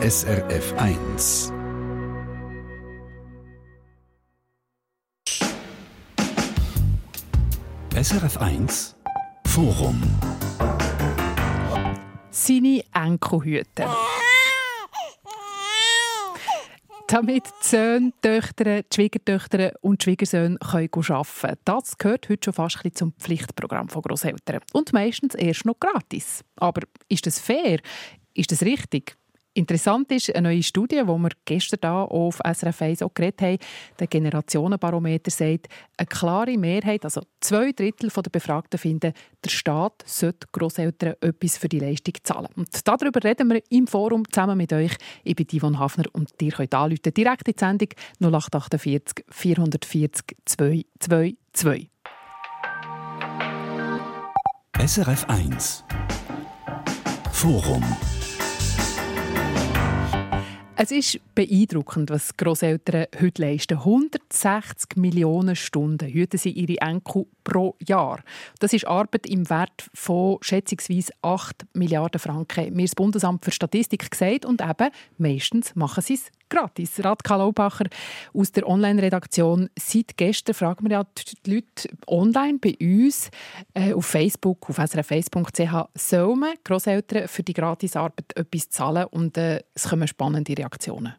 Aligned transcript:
SRF 0.00 0.74
1. 0.78 1.52
SRF 8.00 8.36
1 8.36 8.96
Forum. 9.44 10.00
Seine 12.30 12.84
Enkelhüte. 12.94 13.88
Damit 17.08 17.46
die 17.46 17.50
Söhne, 17.60 18.12
Töchter, 18.22 18.82
Schwiegertöchter 18.94 19.72
und 19.80 20.00
Schwiegersöhne 20.00 20.58
können 20.58 20.88
arbeiten 20.94 21.26
können. 21.40 21.56
Das 21.64 21.98
gehört 21.98 22.28
heute 22.28 22.44
schon 22.44 22.54
fast 22.54 22.78
zum 22.94 23.14
Pflichtprogramm 23.14 23.88
von 23.88 24.02
Grosseltern. 24.02 24.60
Und 24.72 24.92
meistens 24.92 25.34
erst 25.34 25.64
noch 25.64 25.80
gratis. 25.80 26.44
Aber 26.54 26.82
ist 27.08 27.26
das 27.26 27.40
fair? 27.40 27.80
Ist 28.32 28.52
das 28.52 28.62
richtig? 28.62 29.18
Interessant 29.58 30.12
ist 30.12 30.32
eine 30.36 30.50
neue 30.50 30.62
Studie, 30.62 31.00
die 31.02 31.08
wir 31.08 31.30
gestern 31.44 31.80
hier 31.82 32.12
auf 32.12 32.38
SRF 32.48 32.80
1 32.80 33.02
auch 33.02 33.12
geredet 33.12 33.42
haben. 33.42 33.58
Der 33.98 34.06
Generationenbarometer 34.06 35.32
sagt, 35.32 35.66
eine 35.96 36.06
klare 36.06 36.56
Mehrheit, 36.56 37.04
also 37.04 37.22
zwei 37.40 37.72
Drittel 37.72 38.08
der 38.08 38.30
Befragten 38.30 38.78
finden, 38.78 39.12
der 39.44 39.50
Staat 39.50 40.04
sollte 40.06 40.46
Grosseltern 40.52 41.14
etwas 41.20 41.58
für 41.58 41.68
die 41.68 41.80
Leistung 41.80 42.14
zahlen. 42.22 42.50
Und 42.54 42.86
darüber 42.86 43.24
reden 43.24 43.48
wir 43.48 43.60
im 43.70 43.88
Forum 43.88 44.22
zusammen 44.30 44.58
mit 44.58 44.72
euch. 44.72 44.92
Ich 45.24 45.34
bin 45.34 45.48
Yvonne 45.48 45.80
Hafner 45.80 46.04
und 46.12 46.30
ihr 46.40 46.52
könnt 46.52 46.72
anrufen. 46.72 47.12
Direkt 47.12 47.48
in 47.48 47.54
die 47.54 47.58
Sendung 47.58 47.88
0848 48.20 49.24
440 49.28 50.36
222. 50.44 51.90
SRF 54.78 55.28
1 55.28 55.84
Forum 57.32 57.82
es 60.80 60.92
ist 60.92 61.18
beeindruckend, 61.34 62.08
was 62.08 62.36
Großeltern 62.36 63.06
heute 63.20 63.42
leisten. 63.42 63.78
160 63.78 64.96
Millionen 64.96 65.56
Stunden 65.56 66.08
hüten 66.08 66.38
sie 66.38 66.52
ihre 66.52 66.80
Enkel 66.80 67.26
pro 67.48 67.74
Jahr. 67.84 68.20
Das 68.60 68.72
ist 68.74 68.86
Arbeit 68.86 69.26
im 69.26 69.48
Wert 69.48 69.88
von 69.94 70.36
schätzungsweise 70.42 71.12
8 71.22 71.66
Milliarden 71.72 72.20
Franken. 72.20 72.74
Mir 72.74 72.84
das 72.84 72.94
Bundesamt 72.94 73.44
für 73.44 73.50
Statistik 73.50 74.10
gesagt 74.10 74.44
und 74.44 74.60
eben 74.60 74.90
meistens 75.16 75.74
machen 75.74 76.02
sie 76.02 76.14
es 76.14 76.30
gratis. 76.50 77.02
Radka 77.02 77.36
Laubacher 77.36 77.86
aus 78.34 78.52
der 78.52 78.68
Online-Redaktion. 78.68 79.70
Seit 79.78 80.16
gestern 80.16 80.54
fragen 80.54 80.84
wir 80.84 80.98
ja 80.98 81.06
die 81.44 81.54
Leute 81.54 81.88
online 82.06 82.58
bei 82.58 82.76
uns 82.80 83.30
äh, 83.72 83.94
auf 83.94 84.06
Facebook, 84.06 84.68
auf 84.68 84.78
srf1.ch, 84.78 85.88
soll 85.94 86.36
man 86.36 86.54
Grosseltern 86.64 87.28
für 87.28 87.42
die 87.42 87.54
Gratisarbeit 87.54 88.36
etwas 88.36 88.68
zahlen? 88.68 89.06
Und 89.06 89.38
äh, 89.38 89.62
es 89.74 89.88
kommen 89.88 90.06
spannende 90.06 90.56
Reaktionen. 90.56 91.14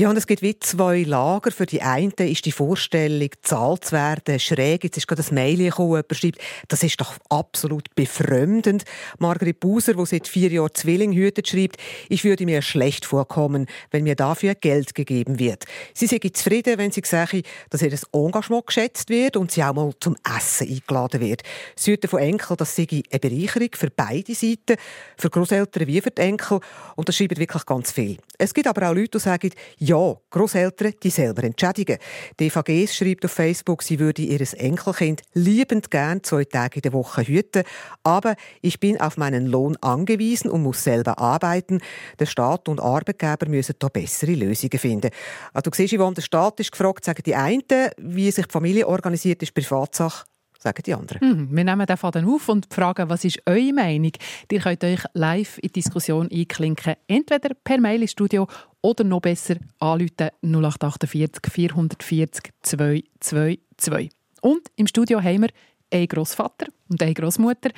Ja, 0.00 0.08
und 0.08 0.16
es 0.16 0.28
gibt 0.28 0.42
wie 0.42 0.56
zwei 0.60 1.02
Lager. 1.02 1.50
Für 1.50 1.66
die 1.66 1.82
einen 1.82 2.12
ist 2.12 2.44
die 2.44 2.52
Vorstellung, 2.52 3.30
zahlt 3.42 3.86
zu 3.86 3.92
werden, 3.96 4.38
schräg. 4.38 4.84
Jetzt 4.84 4.96
ist 4.96 5.08
gerade 5.08 5.22
das 5.22 5.32
Mail 5.32 5.56
gekommen, 5.56 5.88
jemand 5.88 6.16
schreibt, 6.16 6.38
das 6.68 6.84
ist 6.84 7.00
doch 7.00 7.16
absolut 7.30 7.92
befremdend. 7.96 8.84
Margret 9.18 9.58
Buser, 9.58 9.94
die 9.94 10.06
seit 10.06 10.28
vier 10.28 10.50
Jahren 10.50 10.72
Zwilling 10.72 11.12
hütet, 11.14 11.48
schreibt, 11.48 11.78
ich 12.08 12.22
würde 12.22 12.44
mir 12.44 12.62
schlecht 12.62 13.06
vorkommen, 13.06 13.66
wenn 13.90 14.04
mir 14.04 14.14
dafür 14.14 14.54
Geld 14.54 14.94
gegeben 14.94 15.40
wird. 15.40 15.64
Sie 15.94 16.06
sei 16.06 16.20
zufrieden, 16.32 16.78
wenn 16.78 16.92
sie 16.92 17.02
sage, 17.04 17.42
dass 17.68 17.82
ihr 17.82 17.90
Engagement 18.12 18.68
geschätzt 18.68 19.10
wird 19.10 19.36
und 19.36 19.50
sie 19.50 19.64
auch 19.64 19.74
mal 19.74 19.90
zum 19.98 20.14
Essen 20.36 20.68
eingeladen 20.68 21.20
wird. 21.20 21.42
Sie 21.74 21.90
hüten 21.90 22.08
von 22.08 22.20
Enkel, 22.20 22.56
das 22.56 22.76
sei 22.76 22.86
eine 22.88 23.18
Bereicherung 23.18 23.70
für 23.74 23.90
beide 23.90 24.32
Seiten, 24.32 24.76
für 25.16 25.28
Großeltern 25.28 25.88
wie 25.88 26.00
für 26.00 26.12
die 26.12 26.22
Enkel. 26.22 26.60
Und 26.94 27.08
das 27.08 27.16
schreiben 27.16 27.36
wirklich 27.36 27.66
ganz 27.66 27.90
viel. 27.90 28.18
Es 28.38 28.54
gibt 28.54 28.68
aber 28.68 28.88
auch 28.88 28.94
Leute, 28.94 29.18
die 29.18 29.18
sagen, 29.18 29.50
ja, 29.88 30.16
Großeltern, 30.30 30.92
die 31.02 31.10
selber 31.10 31.44
entschädigen. 31.44 31.98
Die 32.38 32.46
EVGs 32.46 32.94
schreibt 32.94 33.24
auf 33.24 33.32
Facebook, 33.32 33.82
sie 33.82 33.98
würde 33.98 34.22
ihr 34.22 34.40
Enkelkind 34.56 35.22
liebend 35.32 35.90
gern 35.90 36.22
zwei 36.22 36.44
Tage 36.44 36.76
in 36.76 36.82
der 36.82 36.92
Woche 36.92 37.22
hüten, 37.22 37.62
aber 38.02 38.36
ich 38.60 38.80
bin 38.80 39.00
auf 39.00 39.16
meinen 39.16 39.46
Lohn 39.46 39.76
angewiesen 39.80 40.50
und 40.50 40.62
muss 40.62 40.84
selber 40.84 41.18
arbeiten. 41.18 41.80
Der 42.18 42.26
Staat 42.26 42.68
und 42.68 42.80
Arbeitgeber 42.80 43.48
müssen 43.48 43.76
da 43.78 43.88
bessere 43.88 44.32
Lösungen 44.32 44.78
finden. 44.78 45.10
Also, 45.54 45.70
du 45.70 45.76
siehst, 45.76 45.94
Yvonne, 45.94 46.14
der 46.14 46.22
Staat 46.22 46.60
ist 46.60 46.72
gefragt, 46.72 47.04
sagen 47.04 47.22
die 47.24 47.34
einen, 47.34 47.62
wie 47.96 48.30
sich 48.30 48.46
die 48.46 48.52
Familie 48.52 48.86
organisiert, 48.86 49.42
ist 49.42 49.54
Privatsache 49.54 50.26
sagen 50.58 50.82
die 50.84 50.94
anderen. 50.94 51.18
Mhm, 51.20 51.56
wir 51.56 51.64
nehmen 51.64 51.86
den 51.86 51.96
Faden 51.96 52.26
auf 52.26 52.48
und 52.48 52.72
fragen, 52.72 53.08
was 53.08 53.24
ist 53.24 53.40
eure 53.46 53.72
Meinung? 53.72 54.12
Ihr 54.50 54.60
könnt 54.60 54.84
euch 54.84 55.00
live 55.14 55.58
in 55.58 55.68
die 55.68 55.80
Diskussion 55.80 56.28
einklinken, 56.30 56.94
entweder 57.06 57.54
per 57.54 57.80
Mail 57.80 58.02
ins 58.02 58.10
Studio 58.10 58.46
oder 58.82 59.04
noch 59.04 59.20
besser 59.20 59.56
anrufen 59.78 60.30
0848 60.42 61.52
440 61.52 62.52
222. 62.62 64.10
Und 64.40 64.68
im 64.76 64.86
Studio 64.86 65.22
haben 65.22 65.42
wir 65.42 65.48
ein 65.90 66.06
Großvater 66.06 66.66
und 66.88 67.02
eine 67.02 67.14
Großmutter. 67.14 67.70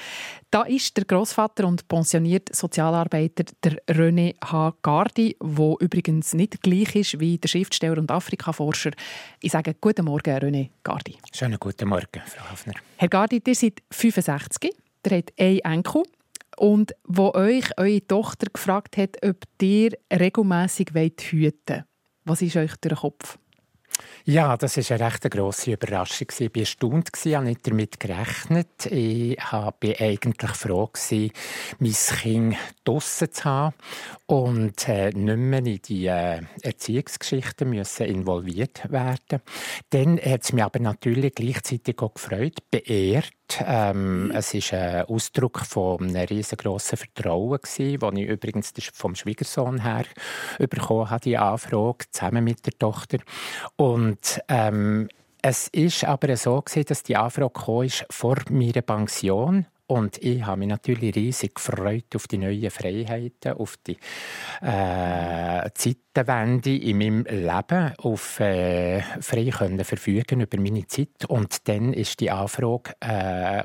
Da 0.50 0.62
ist 0.62 0.96
der 0.96 1.04
Großvater 1.04 1.66
und 1.66 1.86
pensionierte 1.88 2.54
Sozialarbeiter 2.54 3.44
der 3.62 3.82
René 3.86 4.34
H. 4.44 4.74
Gardi, 4.82 5.36
wo 5.40 5.76
übrigens 5.80 6.34
nicht 6.34 6.62
gleich 6.62 6.94
ist 6.96 7.20
wie 7.20 7.38
der 7.38 7.48
Schriftsteller 7.48 7.98
und 7.98 8.10
Afrikaforscher. 8.10 8.92
Ich 9.40 9.52
sage 9.52 9.74
guten 9.80 10.04
Morgen, 10.04 10.36
René 10.36 10.70
Gardi. 10.82 11.16
Schönen 11.32 11.58
guten 11.58 11.88
Morgen, 11.88 12.22
Frau 12.26 12.50
Hafner. 12.50 12.74
Herr 12.96 13.08
Gardi, 13.08 13.42
ihr 13.46 13.54
seid 13.54 13.82
65, 13.90 14.72
ihr 15.06 15.16
habt 15.16 15.32
einen 15.38 15.58
Enkel 15.60 16.02
und 16.56 16.94
wo 17.04 17.32
euch 17.32 17.66
eure 17.78 18.06
Tochter 18.06 18.46
gefragt 18.52 18.96
hat, 18.96 19.16
ob 19.24 19.36
ihr 19.62 19.92
regelmäßig 20.12 20.90
hüten 20.94 21.52
wollt. 21.76 21.84
Was 22.24 22.42
ist 22.42 22.56
euch 22.56 22.76
durch 22.76 22.94
den 22.94 22.96
Kopf? 22.96 23.38
Ja, 24.24 24.56
das 24.56 24.76
war 24.76 24.96
eine 24.96 25.06
recht 25.06 25.30
grosse 25.30 25.72
Überraschung. 25.72 26.28
Ich 26.30 26.40
war 26.40 26.60
erstaunt, 26.60 27.10
ich 27.24 27.34
habe 27.34 27.46
nicht 27.46 27.66
damit 27.66 27.98
gerechnet. 27.98 28.86
Ich 28.86 29.38
war 29.50 29.74
eigentlich 29.82 30.50
froh, 30.52 30.90
mein 31.78 31.92
Kind 31.92 32.56
draussen 32.84 33.32
zu 33.32 33.44
haben 33.44 33.74
und 34.26 34.88
äh, 34.88 35.10
nicht 35.10 35.36
mehr 35.36 35.58
in 35.58 35.80
die 35.82 36.06
äh, 36.06 36.42
Erziehungsgeschichten 36.62 37.70
müssen 37.70 38.06
involviert 38.06 38.90
werden 38.90 39.40
Dann 39.90 40.18
hat 40.18 40.42
es 40.42 40.52
mich 40.52 40.64
aber 40.64 40.78
natürlich 40.78 41.34
gleichzeitig 41.34 41.98
auch 42.00 42.14
gefreut, 42.14 42.58
beehrt, 42.70 43.32
ähm, 43.66 44.32
es 44.34 44.54
war 44.54 44.78
ein 44.78 45.04
Ausdruck 45.06 45.60
von 45.60 46.02
einem 46.02 46.26
riesengroßen 46.26 46.98
Vertrauen, 46.98 47.58
das 47.60 47.78
ich 47.78 48.00
übrigens 48.00 48.72
vom 48.92 49.14
Schwiegersohn 49.14 49.82
her 49.82 50.04
bekommen 50.58 51.10
habe, 51.10 51.20
die 51.20 51.38
Anfrage, 51.38 52.04
zusammen 52.10 52.44
mit 52.44 52.64
der 52.66 52.78
Tochter. 52.78 53.18
Und 53.76 54.40
ähm, 54.48 55.08
es 55.42 55.68
ist 55.68 56.04
aber 56.04 56.36
so 56.36 56.62
dass 56.86 57.02
die 57.02 57.16
Anfrage 57.16 57.86
ist 57.86 58.06
vor 58.10 58.36
meiner 58.50 58.82
Pension 58.82 59.66
und 59.90 60.18
ich 60.22 60.46
habe 60.46 60.60
mich 60.60 60.68
natürlich 60.68 61.16
riesig 61.16 61.56
gefreut 61.56 62.14
auf 62.14 62.28
die 62.28 62.38
neuen 62.38 62.70
Freiheiten, 62.70 63.54
auf 63.54 63.76
die 63.84 63.96
äh, 64.62 65.68
Zeitenwende 65.74 66.76
in 66.76 66.98
meinem 66.98 67.24
Leben, 67.24 67.92
auf 67.98 68.38
äh, 68.38 69.02
frei 69.20 69.50
können 69.50 69.84
verfügen 69.84 70.42
über 70.42 70.60
meine 70.60 70.86
Zeit. 70.86 71.24
Und 71.26 71.66
dann 71.66 71.92
ist 71.92 72.20
die 72.20 72.30
Anfrage 72.30 72.94
äh, 73.00 73.64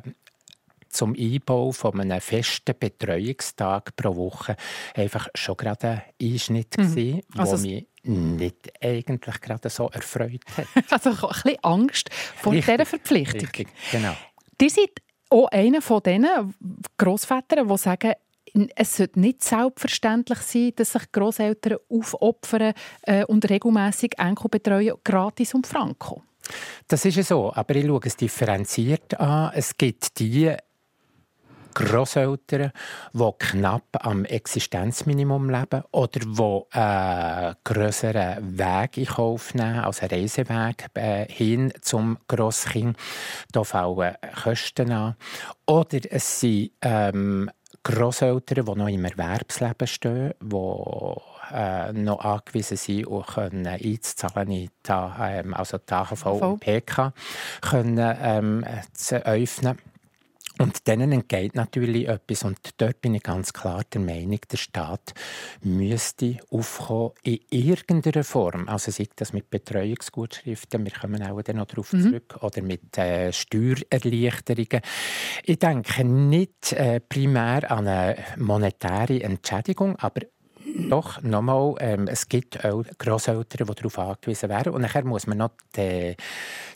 zum 0.89 1.13
Einbau 1.13 1.71
von 1.71 2.01
einem 2.01 2.19
festen 2.19 2.73
Betreuungstag 2.79 3.95
pro 3.95 4.15
Woche 4.15 4.55
einfach 4.95 5.27
schon 5.35 5.57
gerade 5.57 5.87
ein 5.89 6.01
Einschnitt 6.19 6.75
mhm. 6.75 6.89
gewesen, 6.89 7.21
also 7.37 7.57
mich 7.59 7.85
nicht 8.01 8.73
eigentlich 8.81 9.41
gerade 9.41 9.69
so 9.69 9.89
erfreut 9.89 10.41
hat. 10.57 10.65
Also 10.89 11.11
ein 11.11 11.17
bisschen 11.17 11.63
Angst 11.63 12.09
vor 12.11 12.51
richtig, 12.53 12.73
dieser 12.73 12.85
Verpflichtung. 12.87 13.41
Richtig, 13.41 13.67
genau. 13.91 14.15
Die 14.59 14.69
sind 14.69 14.89
auch 15.35 15.47
einer 15.51 15.81
von 15.81 16.01
diesen 16.01 16.55
Grossvätern, 16.97 17.67
die 17.67 17.77
sagen, 17.77 18.13
es 18.75 18.95
sollte 18.95 19.19
nicht 19.19 19.43
selbstverständlich 19.43 20.39
sein, 20.39 20.71
dass 20.75 20.93
sich 20.93 21.11
Großeltern 21.11 21.77
aufopfern 21.89 22.73
äh, 23.01 23.25
und 23.25 23.49
regelmäßig 23.49 24.13
Enkel 24.17 24.49
betreuen, 24.49 24.95
gratis 25.03 25.53
und 25.53 25.67
franco. 25.67 26.23
Das 26.87 27.03
ist 27.03 27.27
so, 27.27 27.51
aber 27.53 27.75
ich 27.75 27.85
schaue 27.85 28.01
es 28.05 28.15
differenziert 28.15 29.19
an. 29.19 29.51
Es 29.53 29.75
gibt 29.75 30.19
die 30.19 30.55
Grosseltern, 31.75 32.71
die 33.13 33.31
knapp 33.37 33.83
am 34.05 34.25
Existenzminimum 34.25 35.49
leben 35.49 35.83
oder 35.91 36.19
die 36.19 36.63
einen 36.71 37.51
äh, 37.51 37.55
grösseren 37.63 38.57
Weg 38.57 38.97
in 38.97 39.05
Kauf 39.05 39.53
nehmen, 39.53 39.81
also 39.81 40.01
einen 40.01 40.21
Reiseweg 40.21 40.87
äh, 40.95 41.25
hin 41.31 41.71
zum 41.81 42.17
Grosskind. 42.27 42.97
Da 43.51 43.63
fallen 43.63 44.15
Kosten 44.43 44.91
an. 44.91 45.15
Oder 45.67 45.99
es 46.09 46.39
sind 46.39 46.71
ähm, 46.81 47.51
Grosseltern, 47.83 48.65
die 48.65 48.75
noch 48.75 48.87
im 48.87 49.05
Erwerbsleben 49.05 49.87
stehen, 49.87 50.33
die 50.41 51.53
äh, 51.53 51.93
noch 51.93 52.19
angewiesen 52.19 52.77
sind 52.77 53.05
und 53.05 53.27
können 53.27 53.67
einzuzahlen 53.67 54.49
in 54.49 54.69
die, 54.87 54.91
ähm, 54.91 55.53
also 55.53 55.77
die 55.77 55.93
AHV 55.93 56.25
und 56.25 56.59
PK 56.61 57.13
können, 57.61 58.15
ähm, 58.21 58.65
zu 58.93 59.23
öffnen. 59.25 59.77
Und 60.59 60.87
denen 60.87 61.11
entgeht 61.11 61.55
natürlich 61.55 62.07
etwas. 62.07 62.43
Und 62.43 62.57
dort 62.77 63.01
bin 63.01 63.15
ich 63.15 63.23
ganz 63.23 63.51
klar 63.51 63.83
der 63.93 64.01
Meinung, 64.01 64.39
der 64.49 64.57
Staat 64.57 65.13
müsste 65.61 66.37
aufkommen 66.49 67.11
in 67.23 67.39
irgendeiner 67.49 68.23
Form. 68.23 68.67
Also 68.69 68.91
sei 68.91 69.07
das 69.15 69.33
mit 69.33 69.49
Betreuungsgutschriften, 69.49 70.85
wir 70.85 70.91
kommen 70.91 71.21
auch 71.23 71.41
dann 71.41 71.57
noch 71.57 71.65
darauf 71.65 71.91
mhm. 71.93 72.01
zurück, 72.01 72.37
oder 72.41 72.61
mit 72.61 72.97
äh, 72.97 73.33
Steuererleichterungen. 73.33 74.81
Ich 75.43 75.59
denke 75.59 76.05
nicht 76.05 76.71
äh, 76.73 76.99
primär 76.99 77.69
an 77.71 77.87
eine 77.87 78.17
monetäre 78.37 79.21
Entschädigung, 79.21 79.95
aber 79.97 80.21
doch, 80.77 81.21
nochmal, 81.21 81.75
ähm, 81.79 82.07
es 82.07 82.27
gibt 82.27 82.63
auch 82.65 82.83
Grosseltern, 82.97 83.67
die 83.67 83.75
darauf 83.75 83.99
angewiesen 83.99 84.49
wären. 84.49 84.73
Und 84.73 84.81
nachher 84.81 85.05
muss 85.05 85.25
man 85.27 85.37
noch 85.37 85.51
die 85.75 86.15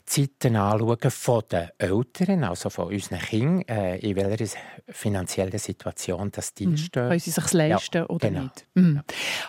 Zeiten 0.04 0.56
anschauen 0.56 1.10
von 1.10 1.42
den 1.50 1.68
Eltern, 1.78 2.44
also 2.44 2.70
von 2.70 2.92
unseren 2.92 3.18
Kindern, 3.18 3.62
äh, 3.68 3.98
in 3.98 4.16
welcher 4.16 4.56
finanziellen 4.88 5.58
Situation 5.58 6.30
das 6.32 6.54
die 6.54 6.66
mhm. 6.66 6.76
stehen. 6.76 7.08
Können 7.08 7.20
sie 7.20 7.30
sich 7.30 7.52
leisten 7.52 7.98
ja, 7.98 8.06
oder 8.08 8.28
genau. 8.28 8.42
nicht? 8.42 8.66
Mhm. 8.74 9.02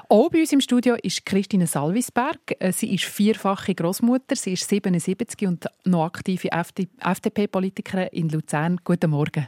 Auch 0.10 0.30
bei 0.30 0.40
uns 0.40 0.52
im 0.52 0.62
Studio 0.62 0.96
ist 1.02 1.26
Christine 1.26 1.68
Salvisberg. 1.68 2.40
Äh, 2.60 2.72
sie 2.72 2.94
ist 2.94 3.06
vierfache 3.06 3.74
Großmutter, 3.74 4.36
sie 4.36 4.54
ist 4.54 4.68
77 4.68 5.48
und 5.48 5.66
noch 5.86 6.06
aktive 6.06 6.50
FDP-Politikerin 6.52 8.08
in 8.12 8.30
Luzern. 8.30 8.78
Guten 8.84 9.12
Morgen. 9.12 9.48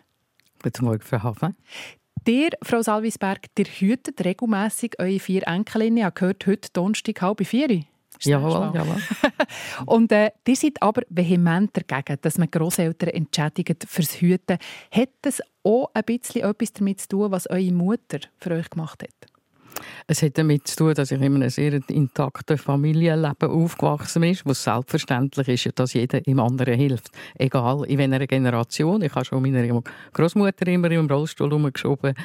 Guten 0.62 0.86
Morgen, 0.86 1.02
Frau 1.02 1.22
Hafen. 1.24 1.56
Dir, 2.26 2.52
Frau 2.62 2.82
Salvisberg, 2.82 3.48
ihr 3.58 3.66
hütet 3.66 4.24
regelmässig 4.24 4.98
eure 4.98 5.20
vier 5.20 5.46
Enkelinnen. 5.46 5.98
Ich 5.98 6.04
habe 6.06 6.14
gehört, 6.14 6.46
heute 6.48 6.70
Donnerstag 6.72 7.22
halb 7.22 7.46
vier. 7.46 7.84
Jawohl, 8.22 8.72
jawohl. 8.74 9.02
und 9.86 10.10
äh, 10.14 10.32
ihr 10.48 10.56
seid 10.56 10.82
aber 10.82 11.02
vehement 11.10 11.72
dagegen, 11.74 12.18
dass 12.22 12.38
man 12.38 12.50
Großeltern 12.50 13.10
entschädigt 13.10 13.86
fürs 13.90 14.22
Hüten. 14.22 14.58
Hat 14.92 15.10
das 15.22 15.42
auch 15.64 15.92
ein 15.94 16.04
bisschen 16.06 16.44
etwas 16.44 16.72
damit 16.72 17.02
zu 17.02 17.10
tun, 17.10 17.32
was 17.32 17.50
eure 17.50 17.74
Mutter 17.74 18.20
für 18.38 18.52
euch 18.52 18.70
gemacht 18.70 19.04
hat? 19.04 19.33
Es 20.08 20.22
hat 20.22 20.38
damit 20.38 20.68
zu 20.68 20.76
tun, 20.76 20.94
dass 20.94 21.12
ich 21.12 21.22
in 21.22 21.24
einem 21.24 21.50
sehr 21.50 21.80
intakten 21.88 22.58
Familienleben 22.58 23.50
aufgewachsen 23.50 24.22
bin, 24.22 24.38
wo 24.44 24.52
es 24.52 24.64
selbstverständlich 24.64 25.66
ist, 25.66 25.80
dass 25.80 25.94
jeder 25.94 26.26
im 26.28 26.40
anderen 26.40 26.76
hilft. 26.76 27.12
Egal 27.36 27.86
in 27.86 28.00
welcher 28.00 28.28
Generation. 28.28 29.02
Ich 29.02 29.16
habe 29.16 29.26
schon 29.26 29.42
meiner 29.42 29.82
Großmutter 30.14 30.68
immer 30.68 30.92
im 30.92 31.08
Rollstuhl 31.08 31.50
herumgeschoben. 31.50 32.16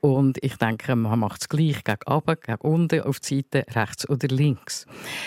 Und 0.00 0.38
ich 0.42 0.56
denke, 0.56 0.96
man 0.96 1.18
macht 1.18 1.42
es 1.42 1.48
gleich 1.48 1.84
gegen 1.84 1.98
oben, 2.06 2.36
gegen 2.40 2.60
unten, 2.60 3.00
auf 3.02 3.20
die 3.20 3.44
Seite, 3.52 3.66
rechts 3.74 4.08
oder 4.08 4.28
links. 4.28 4.86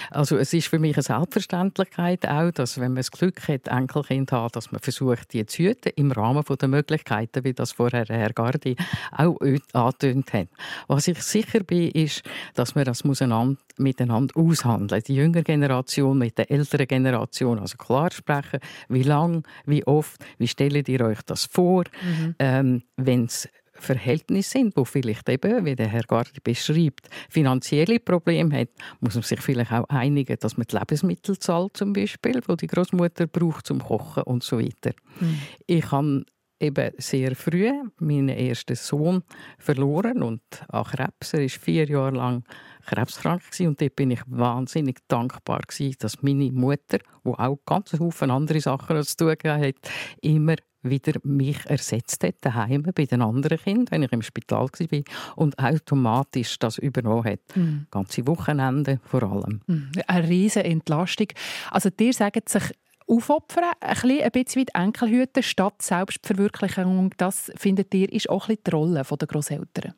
Also 0.09 0.37
es 0.37 0.53
ist 0.53 0.67
für 0.67 0.79
mich 0.79 0.95
eine 0.95 1.03
Selbstverständlichkeit 1.03 2.27
auch, 2.27 2.51
dass 2.51 2.77
wenn 2.77 2.93
man 2.93 2.97
das 2.97 3.11
Glück 3.11 3.47
hat, 3.47 3.67
Enkelkind 3.67 4.31
hat, 4.31 4.55
dass 4.55 4.71
man 4.71 4.81
versucht, 4.81 5.33
die 5.33 5.45
zu 5.45 5.63
hüten, 5.63 5.91
im 5.95 6.11
Rahmen 6.11 6.43
der 6.43 6.67
Möglichkeiten, 6.67 7.43
wie 7.43 7.53
das 7.53 7.71
vorher 7.73 8.05
Herr 8.07 8.33
Gardi 8.33 8.75
auch 9.11 9.37
angetönt 9.73 10.33
hat. 10.33 10.47
Was 10.87 11.07
ich 11.07 11.21
sicher 11.21 11.63
bin, 11.69 11.91
ist, 11.91 12.23
dass 12.55 12.75
man 12.75 12.85
das 12.85 13.03
miteinander 13.03 14.35
aushandeln 14.35 15.03
Die 15.07 15.15
jüngere 15.15 15.43
Generation 15.43 16.17
mit 16.17 16.37
der 16.37 16.49
älteren 16.51 16.87
Generation, 16.87 17.59
also 17.59 17.77
klar 17.77 18.11
sprechen, 18.11 18.59
wie 18.89 19.03
lang, 19.03 19.47
wie 19.65 19.85
oft, 19.85 20.23
wie 20.37 20.47
stellt 20.47 20.89
ihr 20.89 21.01
euch 21.01 21.21
das 21.21 21.45
vor, 21.45 21.83
mhm. 22.01 22.35
ähm, 22.39 22.83
wenn 22.97 23.25
es 23.25 23.47
Verhältnisse 23.81 24.51
sind, 24.51 24.75
wo 24.75 24.83
vielleicht 24.83 25.29
eben, 25.29 25.65
wie 25.65 25.75
der 25.75 25.87
Herr 25.87 26.03
Gardi 26.03 26.39
beschreibt, 26.43 27.09
finanzielle 27.29 27.99
Probleme 27.99 28.59
hat, 28.59 28.69
muss 28.99 29.15
man 29.15 29.23
sich 29.23 29.39
vielleicht 29.39 29.71
auch 29.71 29.87
einigen, 29.89 30.37
dass 30.39 30.57
man 30.57 30.67
die 30.69 30.75
Lebensmittel 30.75 31.39
zahlt 31.39 31.77
zum 31.77 31.93
Beispiel, 31.93 32.41
wo 32.47 32.55
die 32.55 32.67
Großmutter 32.67 33.27
braucht 33.27 33.67
zum 33.67 33.79
Kochen 33.79 34.23
und 34.23 34.43
so 34.43 34.59
weiter. 34.59 34.91
Mhm. 35.19 35.39
Ich 35.65 35.91
habe 35.91 36.25
eben 36.59 36.91
sehr 36.97 37.35
früh 37.35 37.71
meinen 37.99 38.29
ersten 38.29 38.75
Sohn 38.75 39.23
verloren 39.57 40.23
und 40.23 40.41
an 40.67 40.83
Krebs. 40.83 41.33
Er 41.33 41.41
war 41.41 41.49
vier 41.49 41.87
Jahre 41.87 42.17
lang 42.17 42.43
krebskrank 42.85 43.41
und 43.59 43.81
dort 43.81 43.95
bin 43.95 44.11
ich 44.11 44.21
wahnsinnig 44.25 44.99
dankbar 45.07 45.61
gewesen, 45.67 45.95
dass 45.99 46.21
meine 46.21 46.51
Mutter, 46.51 46.99
die 47.23 47.29
auch 47.29 47.59
ganz 47.65 47.91
viele 47.91 48.33
andere 48.33 48.59
Sachen 48.59 49.03
zu 49.03 49.17
tun 49.17 49.35
hat, 49.43 49.75
immer 50.21 50.55
wieder 50.81 51.19
mich 51.23 51.65
ersetzt 51.65 52.23
hat, 52.23 52.35
daheim 52.41 52.83
bei 52.95 53.05
den 53.05 53.21
anderen 53.21 53.57
Kindern, 53.57 53.87
wenn 53.91 54.03
ich 54.03 54.13
im 54.13 54.21
Spital 54.21 54.69
war 54.69 55.01
und 55.35 55.59
automatisch 55.59 56.57
das 56.59 56.77
übernommen 56.77 57.25
hat. 57.25 57.39
Mhm. 57.55 57.87
Ganze 57.91 58.25
Wochenende 58.27 58.99
vor 59.03 59.23
allem. 59.23 59.61
Mhm. 59.67 59.91
Eine 60.07 60.27
riesige 60.29 60.65
Entlastung. 60.65 61.27
Also 61.71 61.89
dir 61.89 62.13
sagen 62.13 62.41
sich 62.47 62.71
aufopfern, 63.09 63.71
ein, 63.79 63.97
ein 64.21 64.31
bisschen 64.31 64.61
wie 64.61 64.65
die 64.65 64.75
Enkelhüte 64.75 65.43
statt 65.43 65.81
Selbstverwirklichung. 65.81 67.13
Das, 67.17 67.51
findet 67.55 67.93
ihr, 67.93 68.11
ist 68.11 68.29
auch 68.29 68.47
ein 68.47 68.57
bisschen 68.57 68.63
die 68.65 68.71
Rolle 68.71 69.03
der 69.03 69.27
Großeltern? 69.27 69.93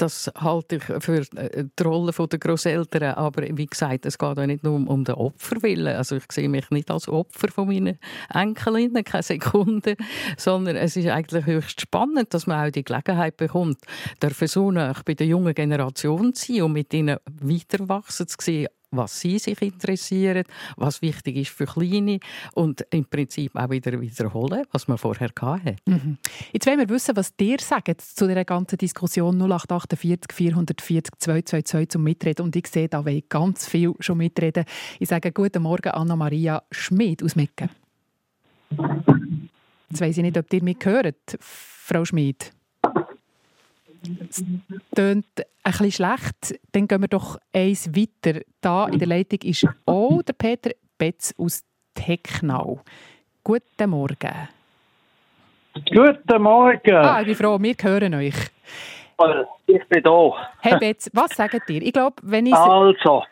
Das 0.00 0.32
halte 0.34 0.76
ich 0.76 0.84
für 0.84 1.26
äh, 1.36 1.64
die 1.78 1.82
Rolle 1.82 2.12
der 2.12 2.38
Großeltern. 2.38 3.14
Aber 3.16 3.42
wie 3.42 3.66
gesagt, 3.66 4.06
es 4.06 4.16
geht 4.16 4.38
auch 4.38 4.46
nicht 4.46 4.64
nur 4.64 4.76
um, 4.76 5.04
den 5.04 5.14
Opferwillen. 5.14 5.94
Also 5.94 6.16
ich 6.16 6.24
sehe 6.32 6.48
mich 6.48 6.70
nicht 6.70 6.90
als 6.90 7.06
Opfer 7.06 7.48
von 7.48 7.68
meinen 7.68 7.98
Enkelinnen, 8.32 9.04
keine 9.04 9.22
Sekunde, 9.22 9.96
sondern 10.38 10.76
es 10.76 10.96
ist 10.96 11.06
eigentlich 11.06 11.44
höchst 11.44 11.82
spannend, 11.82 12.32
dass 12.32 12.46
man 12.46 12.66
auch 12.66 12.72
die 12.72 12.82
Gelegenheit 12.82 13.36
bekommt, 13.36 13.80
der 14.22 14.30
so 14.48 14.70
bei 14.70 15.14
der 15.14 15.26
jungen 15.26 15.52
Generation 15.52 16.32
zu 16.32 16.54
sein 16.54 16.62
und 16.62 16.72
mit 16.72 16.94
ihnen 16.94 17.18
weiterwachsen 17.26 18.26
zu 18.26 18.36
sehen, 18.40 18.68
was 18.90 19.20
sie 19.20 19.38
sich 19.38 19.60
interessieren, 19.62 20.44
was 20.76 21.02
wichtig 21.02 21.36
ist 21.36 21.50
für 21.50 21.66
Kleine 21.66 22.18
und 22.54 22.84
im 22.90 23.04
Prinzip 23.04 23.54
auch 23.56 23.70
wieder 23.70 24.00
wiederholen, 24.00 24.64
was 24.72 24.88
man 24.88 24.98
vorher 24.98 25.30
hatte. 25.40 25.76
Mhm. 25.86 26.18
Jetzt 26.52 26.66
wollen 26.66 26.78
wir 26.78 26.88
wissen, 26.88 27.16
was 27.16 27.34
dir 27.36 27.58
sagt 27.60 28.00
zu 28.00 28.26
dieser 28.26 28.44
ganzen 28.44 28.78
Diskussion 28.78 29.38
0848 29.38 30.32
440 30.32 31.12
222 31.18 31.88
zum 31.88 32.02
Mitreden 32.02 32.44
und 32.44 32.56
ich 32.56 32.66
sehe, 32.66 32.88
da 32.88 33.04
will 33.04 33.22
ganz 33.28 33.68
viel 33.68 33.94
schon 34.00 34.18
mitreden. 34.18 34.64
Ich 34.98 35.08
sage 35.08 35.32
guten 35.32 35.62
Morgen 35.62 35.90
Anna-Maria 35.90 36.62
Schmid 36.70 37.22
aus 37.22 37.36
Mecken. 37.36 37.70
Jetzt 39.90 40.00
weiss 40.00 40.16
ich 40.16 40.22
nicht, 40.22 40.38
ob 40.38 40.52
ihr 40.52 40.62
mich 40.62 40.78
hört, 40.84 41.36
Frau 41.40 42.04
Schmid. 42.04 42.52
Es 44.28 44.44
tönt 44.94 45.26
ein 45.36 45.44
bisschen 45.62 45.92
schlecht. 45.92 46.60
Dann 46.72 46.88
gehen 46.88 47.00
wir 47.00 47.08
doch 47.08 47.38
eins 47.52 47.88
weiter. 47.94 48.40
Da 48.60 48.86
in 48.86 48.98
der 48.98 49.08
Leitung 49.08 49.40
ist 49.42 49.66
auch 49.86 50.22
der 50.22 50.32
Peter 50.32 50.70
Betz 50.98 51.34
aus 51.38 51.64
Technau. 51.94 52.80
Guten 53.44 53.90
Morgen. 53.90 54.48
Guten 55.74 56.42
Morgen. 56.42 56.96
Ah, 56.96 57.20
ich 57.20 57.26
bin 57.26 57.34
froh, 57.36 57.58
wir 57.60 57.74
hören 57.80 58.14
euch. 58.14 58.34
Ich 59.66 59.84
bin 59.88 60.02
da. 60.02 60.32
Hey 60.60 60.78
Betz, 60.78 61.10
was 61.12 61.30
sagt 61.32 61.68
ihr? 61.68 61.82
Ich 61.82 61.92
glaube, 61.92 62.16
wenn 62.22 62.46
ich... 62.46 62.54
Also, 62.54 63.22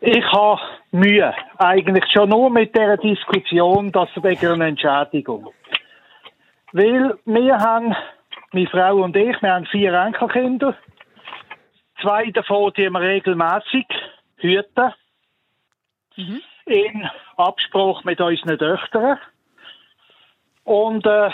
ich 0.00 0.24
habe 0.32 0.60
Mühe. 0.92 1.34
Eigentlich 1.58 2.04
schon 2.12 2.28
nur 2.28 2.48
mit 2.48 2.74
dieser 2.74 2.96
Diskussion, 2.96 3.90
dass 3.90 4.08
wegen 4.22 4.52
einer 4.52 4.66
Entschädigung. 4.66 5.52
Weil 6.72 7.18
wir 7.24 7.58
haben 7.58 7.94
meine 8.52 8.68
Frau 8.68 9.02
und 9.02 9.16
ich, 9.16 9.40
wir 9.42 9.52
haben 9.52 9.66
vier 9.66 9.92
Enkelkinder. 9.92 10.76
Zwei 12.00 12.30
davon, 12.30 12.72
die 12.76 12.88
wir 12.88 13.00
regelmäßig 13.00 13.86
hüten. 14.36 14.92
Mhm. 16.16 16.40
In 16.66 17.08
Abspruch 17.36 18.04
mit 18.04 18.20
unseren 18.20 18.58
Töchtern. 18.58 19.18
Und 20.64 21.06
äh, 21.06 21.30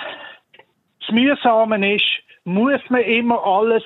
das 1.00 1.10
Mühsame 1.10 1.94
ist, 1.94 2.04
muss 2.44 2.80
man 2.88 3.02
immer 3.02 3.44
alles 3.44 3.82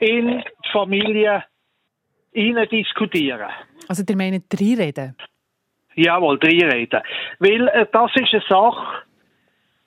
in 0.00 0.38
die 0.38 0.68
Familie 0.70 1.44
diskutieren. 2.34 3.50
Also, 3.88 4.04
ihr 4.08 4.16
meint 4.16 4.44
drei 4.48 4.74
reden? 4.74 5.16
Jawohl, 5.94 6.38
drei 6.38 6.68
reden. 6.68 7.02
Weil 7.38 7.68
äh, 7.68 7.86
das 7.90 8.10
ist 8.14 8.32
eine 8.32 8.42
Sache, 8.48 9.02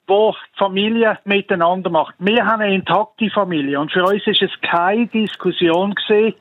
wo 0.06 0.34
Familie 0.56 1.18
miteinander 1.24 1.90
macht. 1.90 2.14
Wir 2.18 2.44
haben 2.44 2.62
eine 2.62 2.74
intakte 2.74 3.30
Familie 3.30 3.80
und 3.80 3.92
für 3.92 4.04
uns 4.04 4.26
ist 4.26 4.42
es 4.42 4.50
keine 4.60 5.06
Diskussion 5.06 5.94
gewesen, 5.94 6.34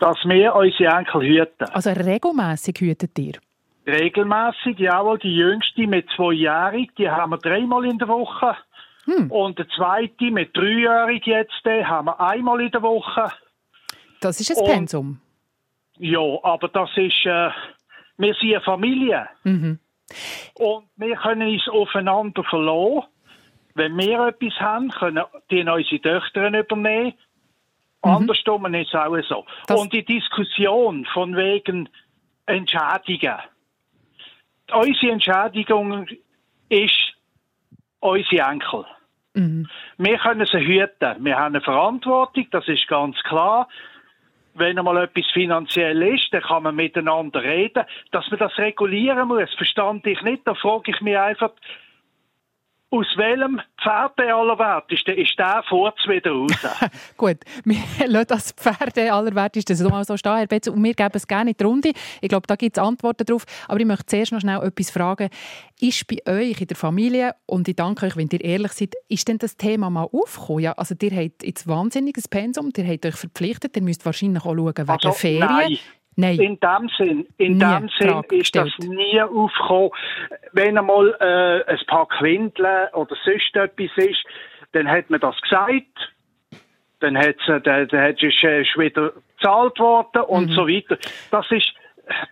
dass 0.00 0.16
wir 0.24 0.54
unsere 0.54 0.96
Enkel 0.96 1.22
hüten. 1.22 1.68
Also 1.72 1.90
regelmäßig 1.90 2.80
hütet 2.80 3.18
ihr? 3.18 3.34
Regelmäßig, 3.86 4.78
jawohl. 4.78 5.18
Die 5.18 5.36
jüngste 5.36 5.86
mit 5.86 6.08
zweijährig, 6.16 6.90
die 6.96 7.08
haben 7.08 7.32
wir 7.32 7.38
dreimal 7.38 7.84
in 7.84 7.98
der 7.98 8.08
Woche. 8.08 8.56
Hm. 9.04 9.30
Und 9.30 9.58
die 9.58 9.68
zweite 9.76 10.30
mit 10.30 10.56
dreijährig 10.56 11.26
jetzt, 11.26 11.60
die 11.66 11.84
haben 11.84 12.06
wir 12.06 12.18
einmal 12.18 12.62
in 12.62 12.70
der 12.70 12.82
Woche. 12.82 13.30
Das 14.20 14.40
ist 14.40 14.56
ein 14.56 14.64
Pensum. 14.64 15.20
Ja, 15.98 16.38
aber 16.42 16.68
das 16.68 16.90
ist, 16.96 17.26
äh, 17.26 17.50
wir 18.16 18.34
sind 18.34 18.54
eine 18.54 18.60
Familie. 18.62 19.28
Mhm. 19.44 19.78
Und 20.54 20.88
wir 20.96 21.16
können 21.16 21.48
uns 21.48 21.68
aufeinander 21.68 22.44
verlassen. 22.44 23.08
Wenn 23.74 23.96
wir 23.98 24.28
etwas 24.28 24.60
haben, 24.60 24.90
können 24.90 25.24
die 25.50 25.64
unsere 25.64 26.00
Töchter 26.00 26.48
übernehmen. 26.48 27.14
Mhm. 28.04 28.10
Andersrum 28.10 28.72
ist 28.74 28.88
es 28.88 28.94
auch 28.94 29.16
so. 29.28 29.44
Das 29.66 29.80
und 29.80 29.92
die 29.92 30.04
Diskussion 30.04 31.06
von 31.12 31.36
wegen 31.36 31.88
Entschädigungen. 32.46 33.40
Unsere 34.72 35.12
Entschädigung 35.12 36.06
ist 36.68 37.14
unsere 38.00 38.50
Enkel. 38.50 38.84
Mhm. 39.34 39.68
Wir 39.98 40.18
können 40.18 40.46
sie 40.46 40.58
hüten. 40.58 41.24
Wir 41.24 41.36
haben 41.36 41.54
eine 41.54 41.60
Verantwortung, 41.60 42.46
das 42.50 42.66
ist 42.68 42.86
ganz 42.86 43.16
klar. 43.24 43.68
Wenn 44.54 44.78
einmal 44.78 45.04
etwas 45.04 45.26
finanziell 45.32 46.00
ist, 46.02 46.32
dann 46.32 46.42
kann 46.42 46.62
man 46.62 46.76
miteinander 46.76 47.42
reden. 47.42 47.84
Dass 48.12 48.30
man 48.30 48.38
das 48.38 48.56
regulieren 48.58 49.28
muss, 49.28 49.52
verstand 49.54 50.06
ich 50.06 50.20
nicht. 50.22 50.46
Da 50.46 50.54
frage 50.54 50.92
ich 50.92 51.00
mich 51.00 51.18
einfach, 51.18 51.50
aus 52.94 53.06
welchem 53.16 53.60
Pferd 53.82 54.18
der 54.18 54.36
Allerwerteste 54.36 55.12
ist 55.12 55.36
der 55.36 55.64
Furz 55.68 55.96
wieder 56.06 56.30
raus? 56.30 56.52
Gut, 57.16 57.38
wir 57.64 57.76
lassen 58.06 58.26
das 58.28 58.52
Pferd 58.52 58.96
der 58.96 59.12
Allerwerteste 59.14 59.74
so 59.74 59.88
mal 59.88 60.04
so 60.04 60.16
stehen, 60.16 60.36
Herr 60.36 60.46
Betz, 60.46 60.68
und 60.68 60.82
wir 60.82 60.94
geben 60.94 61.10
es 61.14 61.26
gerne 61.26 61.50
in 61.50 61.56
die 61.56 61.64
Runde. 61.64 61.92
Ich 62.20 62.28
glaube, 62.28 62.46
da 62.46 62.54
gibt 62.54 62.76
es 62.76 62.82
Antworten 62.82 63.24
drauf. 63.26 63.44
Aber 63.66 63.80
ich 63.80 63.86
möchte 63.86 64.06
zuerst 64.06 64.32
noch 64.32 64.40
schnell 64.40 64.62
etwas 64.62 64.92
fragen. 64.92 65.28
Ist 65.80 66.06
bei 66.06 66.18
euch 66.30 66.60
in 66.60 66.68
der 66.68 66.76
Familie, 66.76 67.34
und 67.46 67.66
ich 67.66 67.74
danke 67.74 68.06
euch, 68.06 68.16
wenn 68.16 68.28
ihr 68.30 68.44
ehrlich 68.44 68.72
seid, 68.72 68.94
ist 69.08 69.26
denn 69.26 69.38
das 69.38 69.56
Thema 69.56 69.90
mal 69.90 70.08
aufgekommen? 70.12 70.62
Ja, 70.62 70.72
also 70.72 70.94
ihr 71.02 71.10
habt 71.10 71.42
jetzt 71.42 71.66
wahnsinniges 71.66 72.28
Pensum, 72.28 72.70
ihr 72.76 72.86
habt 72.86 73.06
euch 73.06 73.16
verpflichtet, 73.16 73.76
ihr 73.76 73.82
müsst 73.82 74.06
wahrscheinlich 74.06 74.44
auch 74.44 74.54
schauen 74.54 74.76
wegen 74.76 74.88
also, 74.88 75.12
Ferien. 75.12 75.40
Nein. 75.40 75.78
Nein. 76.16 76.38
In 76.38 76.60
dem 76.60 76.88
Sinn, 76.96 77.26
in 77.38 77.58
dem 77.58 77.88
Sinn 77.98 78.22
ist 78.30 78.54
das 78.54 78.70
nie 78.78 79.20
aufgekommen. 79.20 79.90
Wenn 80.52 80.78
einmal 80.78 81.14
äh, 81.20 81.70
ein 81.70 81.86
paar 81.86 82.06
Quinteln 82.06 82.88
oder 82.92 83.16
sonst 83.24 83.56
etwas 83.56 83.90
ist, 83.96 84.24
dann 84.72 84.88
hat 84.88 85.10
man 85.10 85.20
das 85.20 85.40
gesagt. 85.40 86.12
Dann 87.00 87.18
hat 87.18 87.36
es, 87.40 87.62
dann, 87.64 87.88
dann 87.88 88.00
hat 88.00 88.22
es 88.22 88.42
äh, 88.42 88.64
wieder 88.76 89.12
gezahlt 89.36 89.78
worden 89.78 90.22
und 90.22 90.50
mhm. 90.50 90.54
so 90.54 90.68
weiter. 90.68 90.98
Das 91.30 91.46
ist, 91.50 91.72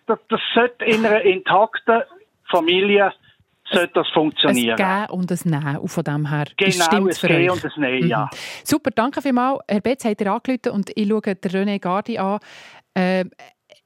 das, 0.07 0.19
das 0.29 0.41
sollte 0.55 0.85
in 0.85 1.05
einer 1.05 1.23
intakten 1.23 2.03
Familie 2.51 3.13
sollte 3.71 3.93
das 3.95 4.09
funktionieren. 4.09 4.79
Ein 4.79 5.07
Gehen 5.07 5.11
und 5.11 5.31
ein 5.31 5.39
Nehmen. 5.45 5.89
von 5.89 6.05
dem 6.05 6.29
her 6.29 6.45
genau, 6.57 6.85
stimmt 6.85 7.17
für 7.17 7.29
Gehen 7.29 7.51
und 7.51 7.65
ein 7.65 7.81
Nehmen, 7.81 8.05
mhm. 8.05 8.09
ja. 8.09 8.31
Super, 8.65 8.91
danke 8.91 9.23
vielmals. 9.23 9.61
Herr 9.69 9.81
Betz 9.81 10.05
hat 10.05 10.21
ihr 10.21 10.33
angerufen 10.33 10.71
und 10.73 10.91
ich 10.95 11.09
schaue 11.09 11.21
den 11.21 11.51
René 11.51 11.79
Gardi 11.79 12.19
an. 12.19 12.39
Äh, 12.95 13.25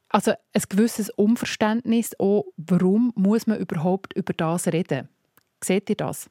also 0.08 0.30
ein 0.30 0.62
gewisses 0.68 1.10
Unverständnis 1.10 2.18
auch, 2.18 2.44
warum 2.56 3.12
muss 3.16 3.46
man 3.46 3.58
überhaupt 3.58 4.12
über 4.14 4.32
das 4.32 4.68
reden? 4.68 5.08
Seht 5.62 5.90
ihr 5.90 5.96
das? 5.96 6.30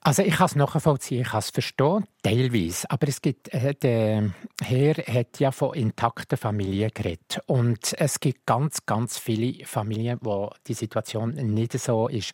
Also 0.00 0.22
ich 0.22 0.36
kann 0.36 0.46
es 0.46 0.54
nachvollziehen, 0.54 1.22
ich 1.22 1.28
kann 1.28 1.40
es 1.40 1.50
verstehen, 1.50 2.06
teilweise. 2.22 2.88
Aber 2.90 3.08
es 3.08 3.20
gibt, 3.20 3.52
äh, 3.52 3.74
der 3.74 4.30
Herr 4.62 4.94
hat 4.94 5.38
ja 5.40 5.50
von 5.50 5.74
intakten 5.74 6.38
Familien 6.38 6.90
geredet. 6.94 7.40
Und 7.46 7.94
es 7.98 8.20
gibt 8.20 8.46
ganz, 8.46 8.86
ganz 8.86 9.18
viele 9.18 9.66
Familien, 9.66 10.18
wo 10.22 10.50
die 10.66 10.74
Situation 10.74 11.32
nicht 11.32 11.78
so 11.78 12.08
ist. 12.08 12.32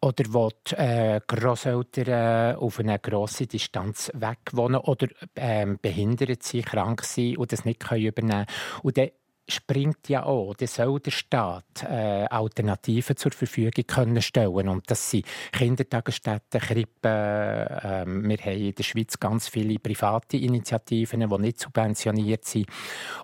Oder 0.00 0.24
wo 0.28 0.50
die 0.70 0.74
äh, 0.74 1.20
Grosseltern 1.26 2.56
auf 2.56 2.78
eine 2.78 2.98
grosse 2.98 3.46
Distanz 3.46 4.12
weg 4.14 4.38
wohnen 4.52 4.76
oder 4.76 5.08
äh, 5.34 5.66
behindert 5.80 6.42
sind, 6.42 6.66
krank 6.66 7.02
sind 7.02 7.38
und 7.38 7.50
das 7.50 7.64
nicht 7.64 7.80
können 7.80 8.04
übernehmen 8.04 8.46
können. 8.82 9.10
Springt 9.48 10.08
ja 10.08 10.24
auch, 10.24 10.54
dann 10.54 10.68
soll 10.68 11.00
der 11.00 11.10
Staat 11.10 11.82
äh, 11.82 12.26
Alternativen 12.26 13.16
zur 13.16 13.32
Verfügung 13.32 13.86
können 13.86 14.20
stellen 14.22 14.68
und 14.68 14.90
das 14.90 15.10
sind 15.10 15.26
Kindertagesstätten, 15.52 16.60
Krippen. 16.60 17.10
Äh, 17.10 18.04
wir 18.06 18.38
haben 18.38 18.56
in 18.60 18.74
der 18.74 18.82
Schweiz 18.82 19.18
ganz 19.18 19.48
viele 19.48 19.78
private 19.78 20.36
Initiativen, 20.36 21.20
die 21.20 21.38
nicht 21.38 21.60
subventioniert 21.60 22.44
sind. 22.44 22.66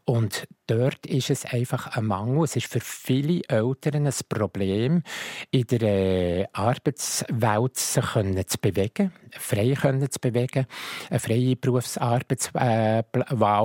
Und 0.04 0.46
dort 0.78 1.06
ist 1.06 1.30
es 1.30 1.44
einfach 1.44 1.96
ein 1.96 2.06
Mangel. 2.06 2.44
Es 2.44 2.56
ist 2.56 2.66
für 2.66 2.80
viele 2.80 3.42
Eltern 3.48 4.06
ein 4.06 4.14
Problem, 4.28 5.02
in 5.50 5.66
der 5.66 5.82
äh, 5.82 6.46
Arbeitswelt 6.52 7.76
sich 7.76 8.04
können 8.04 8.46
zu 8.46 8.58
bewegen, 8.58 9.12
frei 9.30 9.74
können 9.80 10.10
zu 10.10 10.20
bewegen, 10.20 10.66
eine 11.10 11.20
freie 11.20 11.56
Berufsarbeitswahl 11.56 13.04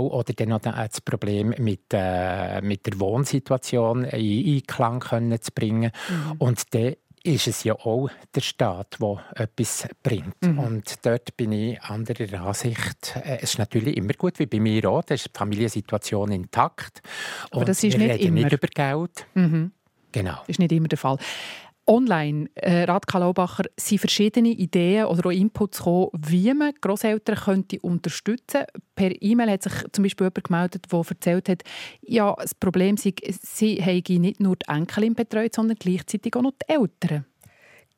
oder 0.07 0.33
dann 0.33 0.49
noch 0.49 0.61
das 0.61 1.01
Problem 1.01 1.53
mit 1.57 1.93
äh, 1.93 2.37
äh, 2.37 2.61
mit 2.61 2.85
der 2.85 2.99
Wohnsituation 2.99 4.03
in 4.05 4.55
Einklang 4.55 4.99
können 4.99 5.41
zu 5.41 5.51
bringen. 5.51 5.91
Mhm. 6.09 6.31
Und 6.37 6.73
dann 6.73 6.95
ist 7.27 7.47
es 7.47 7.63
ja 7.63 7.73
auch 7.73 8.09
der 8.33 8.41
Staat, 8.41 8.97
der 9.01 9.23
etwas 9.35 9.87
bringt. 10.01 10.41
Mhm. 10.41 10.59
Und 10.59 11.05
dort 11.05 11.35
bin 11.35 11.51
ich 11.51 11.81
anderer 11.81 12.41
Ansicht. 12.41 13.15
Äh, 13.15 13.37
es 13.37 13.51
ist 13.51 13.59
natürlich 13.59 13.97
immer 13.97 14.13
gut, 14.13 14.39
wie 14.39 14.45
bei 14.45 14.59
mir 14.59 14.89
auch, 14.89 15.03
da 15.03 15.15
ist 15.15 15.25
die 15.25 15.37
Familiensituation 15.37 16.31
intakt. 16.31 17.01
Aber 17.51 17.65
das 17.65 17.83
ist 17.83 17.97
nicht 17.97 18.21
immer. 18.21 18.41
nicht 18.41 18.53
über 18.53 18.67
Geld. 18.67 19.27
Mhm. 19.33 19.71
Genau. 20.11 20.37
Das 20.39 20.49
ist 20.49 20.59
nicht 20.59 20.71
immer 20.71 20.87
der 20.87 20.97
Fall. 20.97 21.17
Online, 21.87 22.49
äh, 22.55 22.83
Radka 22.83 23.17
Laubacher, 23.17 23.63
sind 23.79 23.99
verschiedene 23.99 24.49
Ideen 24.49 25.05
oder 25.05 25.27
auch 25.27 25.31
Inputs 25.31 25.79
gekommen, 25.79 26.09
wie 26.13 26.53
man 26.53 26.73
Großeltern 26.81 27.35
könnte 27.35 27.79
unterstützen 27.79 28.37
könnte. 28.37 28.67
Per 28.95 29.21
E-Mail 29.21 29.51
hat 29.51 29.63
sich 29.63 29.73
zum 29.91 30.03
Beispiel 30.03 30.25
jemand 30.25 30.43
gemeldet, 30.43 30.85
der 30.91 31.01
erzählt 31.07 31.49
hat, 31.49 31.63
ja, 32.01 32.35
das 32.35 32.55
Problem 32.55 32.97
sei, 32.97 33.13
sie 33.41 33.75
hätten 33.75 34.21
nicht 34.21 34.39
nur 34.39 34.55
die 34.55 34.67
Enkelin 34.67 35.13
betreut, 35.13 35.55
sondern 35.55 35.77
gleichzeitig 35.79 36.35
auch 36.35 36.41
noch 36.41 36.51
die 36.51 36.73
Eltern. 36.73 37.25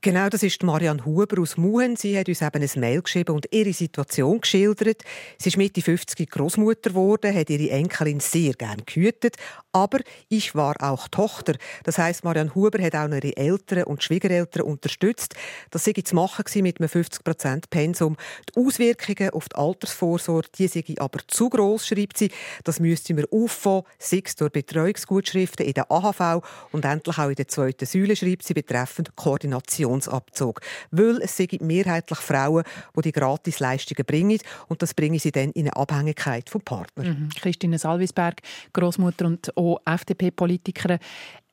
Genau, 0.02 0.30
das 0.30 0.44
ist 0.44 0.64
Marianne 0.64 1.04
Huber 1.04 1.42
aus 1.42 1.58
Muhen. 1.58 1.98
Sie 1.98 2.18
hat 2.18 2.30
uns 2.30 2.42
eben 2.42 2.64
ein 2.64 2.80
Mail 2.80 3.02
geschrieben 3.02 3.36
und 3.36 3.48
ihre 3.52 3.74
Situation 3.74 4.40
geschildert. 4.40 5.04
Sie 5.38 5.50
ist 5.50 5.58
Mitte 5.58 5.82
50 5.82 6.30
Großmutter 6.30 6.92
geworden, 6.92 7.36
hat 7.36 7.50
ihre 7.50 7.70
Enkelin 7.70 8.22
sehr 8.22 8.54
gern 8.54 8.84
gehütet, 8.86 9.36
aber 9.74 10.00
ich 10.30 10.56
war 10.56 10.78
auch 10.82 11.10
Tochter. 11.10 11.56
Das 11.84 11.98
heißt, 11.98 12.24
Marianne 12.24 12.56
Huber 12.56 12.82
hat 12.82 12.96
auch 12.96 13.10
ihre 13.10 13.36
Eltern 13.36 13.84
und 13.84 14.02
Schwiegereltern 14.02 14.64
unterstützt. 14.64 15.36
Das 15.70 15.84
sei 15.84 15.92
zu 15.92 16.16
machen 16.16 16.46
mit 16.62 16.80
einem 16.80 16.90
50% 16.90 17.64
Pensum. 17.70 18.16
Die 18.56 18.58
Auswirkungen 18.58 19.32
auf 19.32 19.50
die 19.50 19.58
Altersvorsorge, 19.58 20.48
die 20.58 20.70
seien 20.70 20.98
aber 21.00 21.20
zu 21.28 21.50
gross, 21.50 21.88
schreibt 21.88 22.18
sie. 22.18 22.32
Das 22.64 22.80
müsste 22.80 23.14
man 23.16 23.26
auffangen, 23.32 23.84
sei 23.98 24.22
es 24.24 24.38
durch 24.38 24.54
Betreuungsgutschriften 24.54 25.66
in 25.66 25.74
der 25.74 25.92
AHV 25.92 26.42
und 26.72 26.86
endlich 26.86 27.18
auch 27.18 27.28
in 27.28 27.36
der 27.36 27.50
zweiten 27.50 27.86
Säule, 27.86 28.16
schreibt 28.16 28.44
sie, 28.44 28.54
betreffend 28.54 29.18
Koordination 29.18 29.89
Pensionsabzug. 29.90 30.62
Weil 30.92 31.22
es 31.22 31.36
sind 31.36 31.62
mehrheitlich 31.62 32.20
Frauen, 32.20 32.64
die 32.96 33.02
die 33.02 33.12
Gratisleistungen 33.12 34.06
bringen 34.06 34.40
und 34.68 34.82
das 34.82 34.94
bringen 34.94 35.20
sie 35.20 35.32
dann 35.32 35.52
in 35.52 35.68
eine 35.68 35.76
Abhängigkeit 35.76 36.50
vom 36.50 36.62
Partner. 36.62 37.04
Mhm. 37.04 37.30
Christine 37.36 37.80
Salvisberg, 37.80 38.42
Großmutter 38.74 39.26
und 39.26 39.58
auch 39.58 39.80
FDP-Politikerin. 39.86 41.00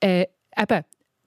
Äh, 0.00 0.26
eben, 0.57 0.85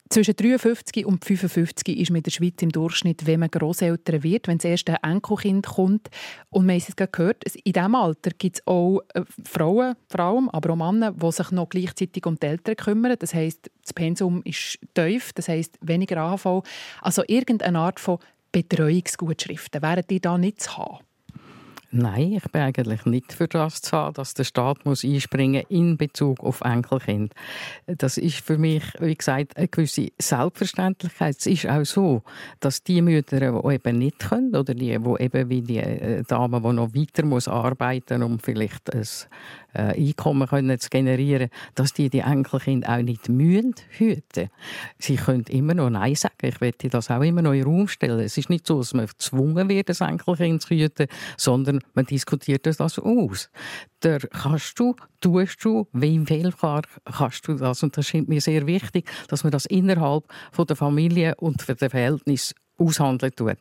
zwischen 0.09 0.35
53 0.35 1.05
und 1.05 1.23
55 1.23 1.99
ist 1.99 2.09
man 2.09 2.17
in 2.17 2.23
der 2.23 2.31
Schweiz 2.31 2.61
im 2.61 2.71
Durchschnitt, 2.71 3.27
wenn 3.27 3.41
man 3.41 3.51
Großeltern 3.51 4.23
wird, 4.23 4.47
wenn 4.47 4.57
das 4.57 4.65
erste 4.65 4.95
Enkelkind 5.03 5.67
kommt. 5.67 6.09
Und 6.49 6.67
haben 6.67 6.77
es 6.77 6.95
gehört, 6.95 7.43
in 7.43 7.73
diesem 7.73 7.95
Alter 7.95 8.31
gibt 8.31 8.57
es 8.57 8.67
auch 8.67 9.01
äh, 9.13 9.21
Frauen, 9.43 9.95
Frauen, 10.07 10.49
aber 10.49 10.73
auch 10.73 10.75
Männer, 10.75 11.11
die 11.11 11.31
sich 11.31 11.51
noch 11.51 11.69
gleichzeitig 11.69 12.25
um 12.25 12.39
die 12.39 12.47
Eltern 12.47 12.75
kümmern. 12.75 13.15
Das 13.19 13.35
heisst, 13.35 13.69
das 13.83 13.93
Pensum 13.93 14.41
ist 14.45 14.79
tief, 14.95 15.31
das 15.33 15.47
heisst 15.47 15.77
weniger 15.81 16.17
AHV. 16.17 16.63
Also 17.01 17.23
irgendeine 17.27 17.79
Art 17.79 17.99
von 17.99 18.17
Betreuungsgutschriften 18.51 19.81
wären 19.81 20.03
die 20.09 20.19
da 20.19 20.37
nicht 20.37 20.61
zu 20.61 20.75
haben. 20.75 21.08
Nein, 21.91 22.33
ich 22.33 22.51
bin 22.51 22.61
eigentlich 22.61 23.05
nicht 23.05 23.33
für 23.33 23.47
das 23.47 23.81
zu 23.81 23.97
haben, 23.97 24.13
dass 24.13 24.35
der 24.35 24.43
Staat 24.43 24.85
muss 24.85 25.03
einspringen 25.03 25.63
in 25.69 25.97
Bezug 25.97 26.39
auf 26.41 26.61
Enkelkind. 26.61 27.33
Das 27.87 28.17
ist 28.17 28.41
für 28.41 28.59
mich, 28.59 28.83
wie 28.99 29.15
gesagt, 29.15 29.57
eine 29.57 29.67
gewisse 29.67 30.09
Selbstverständlichkeit. 30.19 31.37
Es 31.39 31.47
ist 31.47 31.67
auch 31.67 31.83
so, 31.83 32.21
dass 32.59 32.83
die 32.83 33.01
Mütter, 33.01 33.39
die 33.39 33.73
eben 33.73 33.97
nicht 33.97 34.19
können, 34.19 34.55
oder 34.55 34.75
die, 34.75 34.99
die 34.99 35.23
eben 35.23 35.49
wie 35.49 35.61
die 35.61 35.77
äh, 35.77 36.23
Dame, 36.27 36.61
die 36.61 36.73
noch 36.73 36.93
weiter 36.93 37.25
muss 37.25 37.47
arbeiten, 37.47 38.21
um 38.21 38.37
vielleicht 38.37 38.93
ein 38.93 39.07
Einkommen 39.73 40.47
können 40.47 40.79
zu 40.79 40.89
generieren, 40.89 41.49
dass 41.75 41.93
die 41.93 42.09
die 42.09 42.19
Enkelkinder 42.19 42.89
auch 42.89 43.01
nicht 43.01 43.29
mühen 43.29 43.75
hüten. 43.89 44.49
Sie 44.97 45.15
können 45.15 45.45
immer 45.49 45.73
noch 45.73 45.89
Nein 45.89 46.15
sagen. 46.15 46.35
Ich 46.41 46.59
werde 46.59 46.89
das 46.89 47.11
auch 47.11 47.21
immer 47.21 47.41
noch 47.41 47.51
in 47.51 47.59
den 47.59 47.67
Raum 47.67 47.87
stellen. 47.87 48.19
Es 48.19 48.37
ist 48.37 48.49
nicht 48.49 48.65
so, 48.65 48.79
dass 48.79 48.93
man 48.93 49.05
gezwungen 49.07 49.69
wird, 49.69 49.89
das 49.89 50.01
Enkelkind 50.01 50.61
zu 50.61 50.69
hüten, 50.69 51.07
sondern 51.37 51.81
man 51.93 52.05
diskutiert 52.05 52.65
das 52.65 52.79
aus. 52.79 53.49
Da 53.99 54.17
kannst 54.17 54.79
du, 54.79 54.95
tust 55.21 55.63
du, 55.63 55.87
wie 55.93 56.25
viel 56.25 56.53
kannst 56.53 57.47
du 57.47 57.53
das? 57.53 57.83
Und 57.83 57.97
das 57.97 58.07
scheint 58.07 58.29
mir 58.29 58.41
sehr 58.41 58.65
wichtig, 58.65 59.09
dass 59.27 59.43
man 59.43 59.51
das 59.51 59.65
innerhalb 59.65 60.23
von 60.51 60.65
der 60.65 60.75
Familie 60.75 61.35
und 61.35 61.67
der 61.67 61.89
Verhältnis 61.89 62.55
aushandeln 62.79 63.33
tut. 63.35 63.57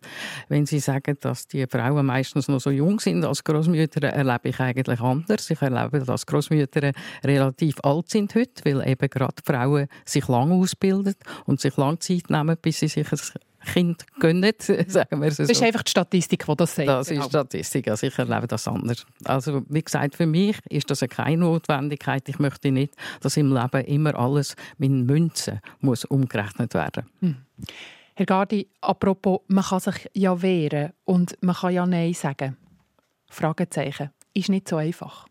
Wenn 0.49 0.67
Sie 0.67 0.79
sagen, 0.79 1.17
dass 1.21 1.49
die 1.49 1.67
Frauen 1.67 2.07
meistens 2.07 2.49
noch 2.49 2.61
so 2.61 2.71
jung 2.71 3.01
sind 3.01 3.25
als 3.25 3.45
Großmütter, 3.45 4.09
erlebe 4.09 4.49
ich 4.49 4.61
eigentlich 4.61 5.01
anders. 5.01 5.51
Ich 5.51 5.61
erlebe, 5.61 6.01
dass 6.01 6.27
Großmütter 6.27 6.93
relativ 7.25 7.77
alt 7.83 8.11
sind 8.11 8.35
heute, 8.35 8.65
weil 8.65 8.89
eben 8.89 9.11
gerade 9.11 9.43
Frauen 9.45 9.89
sich 10.05 10.29
lang 10.29 10.53
ausbilden 10.53 11.15
und 11.47 11.61
sich 11.61 11.77
lang 11.77 12.01
Zeit 12.01 12.31
nehmen, 12.31 12.57
bis 12.61 12.81
sie 12.81 12.89
sich 12.89 13.11
ein 13.11 13.19
Kind 13.73 14.07
gönnen, 14.19 14.53
sagen 14.87 15.21
wir 15.21 15.31
so. 15.31 15.43
Das 15.43 15.51
ist 15.51 15.63
einfach 15.63 15.83
die 15.83 15.91
Statistik, 15.91 16.47
die 16.47 16.57
das 16.57 16.75
sagt. 16.75 16.89
Das 16.89 17.09
ist 17.09 17.15
genau. 17.15 17.29
Statistik, 17.29 17.89
also 17.89 18.07
ich 18.07 18.19
erlebe 18.19 18.47
das 18.47 18.69
anders. 18.69 19.05
Also 19.25 19.63
wie 19.69 19.83
gesagt, 19.83 20.17
für 20.17 20.27
mich 20.27 20.57
ist 20.69 20.91
das 20.91 21.01
keine 21.09 21.39
Notwendigkeit. 21.39 22.29
Ich 22.29 22.39
möchte 22.39 22.71
nicht, 22.71 22.95
dass 23.21 23.37
im 23.37 23.53
Leben 23.53 23.85
immer 23.85 24.15
alles 24.15 24.57
mit 24.79 24.91
Münzen 24.91 25.61
muss 25.81 26.05
umgerechnet 26.05 26.75
werden 26.75 27.07
hm. 27.21 27.37
Herr 28.19 28.27
Gardi, 28.27 28.69
apropos, 28.81 29.43
man 29.47 29.63
kann 29.63 29.79
sich 29.79 30.11
ja 30.13 30.43
wehren 30.43 30.93
und 31.05 31.41
man 31.41 31.55
kann 31.55 31.73
ja 31.73 31.87
Nein 31.87 32.15
sagen. 32.15 32.57
Fragezeichen. 33.31 34.11
Ist 34.35 34.49
nicht 34.49 34.67
so 34.67 34.75
einfach. 34.75 35.29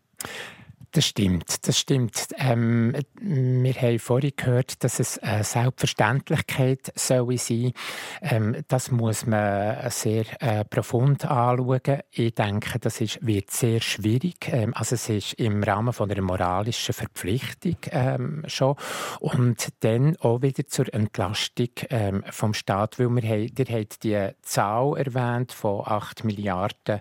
Das 0.98 1.06
stimmt, 1.06 1.68
das 1.68 1.78
stimmt. 1.78 2.26
Ähm, 2.38 2.92
wir 3.20 3.74
haben 3.74 4.00
vorhin 4.00 4.32
gehört, 4.34 4.82
dass 4.82 4.98
es 4.98 5.16
eine 5.20 5.44
Selbstverständlichkeit 5.44 6.92
soll 6.96 7.38
sein 7.38 7.72
ähm, 8.20 8.64
Das 8.66 8.90
muss 8.90 9.24
man 9.24 9.76
sehr 9.90 10.24
äh, 10.40 10.64
profund 10.64 11.24
anschauen. 11.24 12.00
Ich 12.10 12.34
denke, 12.34 12.80
das 12.80 13.00
ist, 13.00 13.24
wird 13.24 13.52
sehr 13.52 13.80
schwierig. 13.80 14.48
Ähm, 14.48 14.74
also 14.74 14.96
es 14.96 15.08
ist 15.08 15.34
im 15.34 15.62
Rahmen 15.62 15.92
von 15.92 16.10
einer 16.10 16.20
moralischen 16.20 16.92
Verpflichtung 16.92 17.76
ähm, 17.92 18.42
schon. 18.48 18.74
Und 19.20 19.68
dann 19.84 20.16
auch 20.16 20.42
wieder 20.42 20.66
zur 20.66 20.92
Entlastung 20.92 21.68
ähm, 21.90 22.24
vom 22.28 22.54
Staat, 22.54 22.98
weil 22.98 23.08
wir 23.10 23.22
haben, 23.22 23.52
ihr 23.56 23.66
habt 23.78 24.02
die 24.02 24.30
Zahl 24.42 24.96
erwähnt 24.96 25.52
von 25.52 25.82
8 25.86 26.24
Milliarden 26.24 27.00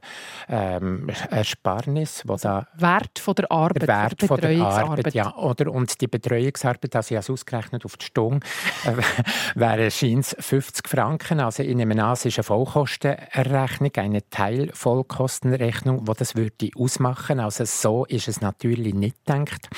ähm, 0.49 1.09
Ersparnis. 1.31 2.21
Wo 2.27 2.35
da 2.35 2.67
Wert 2.75 3.17
von 3.17 3.33
der 3.33 3.51
Arbeit 3.51 3.86
der 3.87 3.95
Wert 3.95 4.23
von 4.23 4.39
der 4.39 4.61
Arbeit, 4.61 5.13
ja, 5.13 5.35
oder? 5.35 5.71
Und 5.71 5.99
die 6.01 6.07
Betreuungsarbeit, 6.07 6.95
also 6.95 7.13
ich 7.13 7.17
habe 7.17 7.23
es 7.23 7.29
ausgerechnet 7.29 7.85
auf 7.85 7.97
die 7.97 8.05
Stunde, 8.05 8.45
äh, 8.85 8.93
wäre 9.55 9.89
scheint 9.91 10.35
50 10.39 10.87
Franken. 10.87 11.39
Also 11.39 11.63
ich 11.63 11.75
nehme 11.75 12.01
an, 12.03 12.13
es 12.13 12.25
ist 12.25 12.37
eine 12.37 12.43
Vollkostenerrechnung, 12.43 13.91
eine 13.95 14.29
Teilvollkostenrechnung, 14.29 16.05
die 16.05 16.13
das 16.17 16.35
würde 16.35 16.69
ausmachen. 16.75 17.39
Also 17.39 17.65
so 17.65 18.05
ist 18.05 18.27
es 18.27 18.41
natürlich 18.41 18.93
nicht 18.93 19.25
gedacht. 19.25 19.69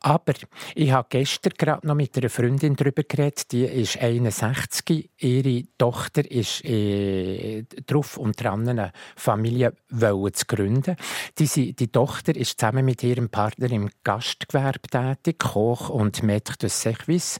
Aber 0.00 0.34
ich 0.74 0.92
habe 0.92 1.06
gestern 1.10 1.52
gerade 1.56 1.86
noch 1.86 1.94
mit 1.94 2.16
einer 2.16 2.30
Freundin 2.30 2.76
darüber 2.76 3.02
geredet, 3.02 3.52
die 3.52 3.64
ist 3.64 4.00
61, 4.00 5.10
ihre 5.18 5.64
Tochter 5.78 6.30
ist 6.30 6.64
äh, 6.64 7.64
drauf 7.86 8.16
und 8.16 8.42
dran, 8.42 8.68
eine 8.68 8.92
Familie 9.16 9.74
zu 9.90 10.46
gründen. 10.46 10.96
Die, 11.38 11.74
die 11.74 11.88
Tochter 11.88 12.36
ist 12.36 12.58
zusammen 12.58 12.84
mit 12.84 13.02
ihrem 13.02 13.28
Partner 13.28 13.43
Partner 13.44 13.72
im 13.72 13.90
Gastgewerbe 14.04 14.88
tätig, 14.90 15.38
Koch 15.38 15.90
und 15.90 16.22
Maître 16.22 16.56
de 16.56 16.70
Service. 16.70 17.38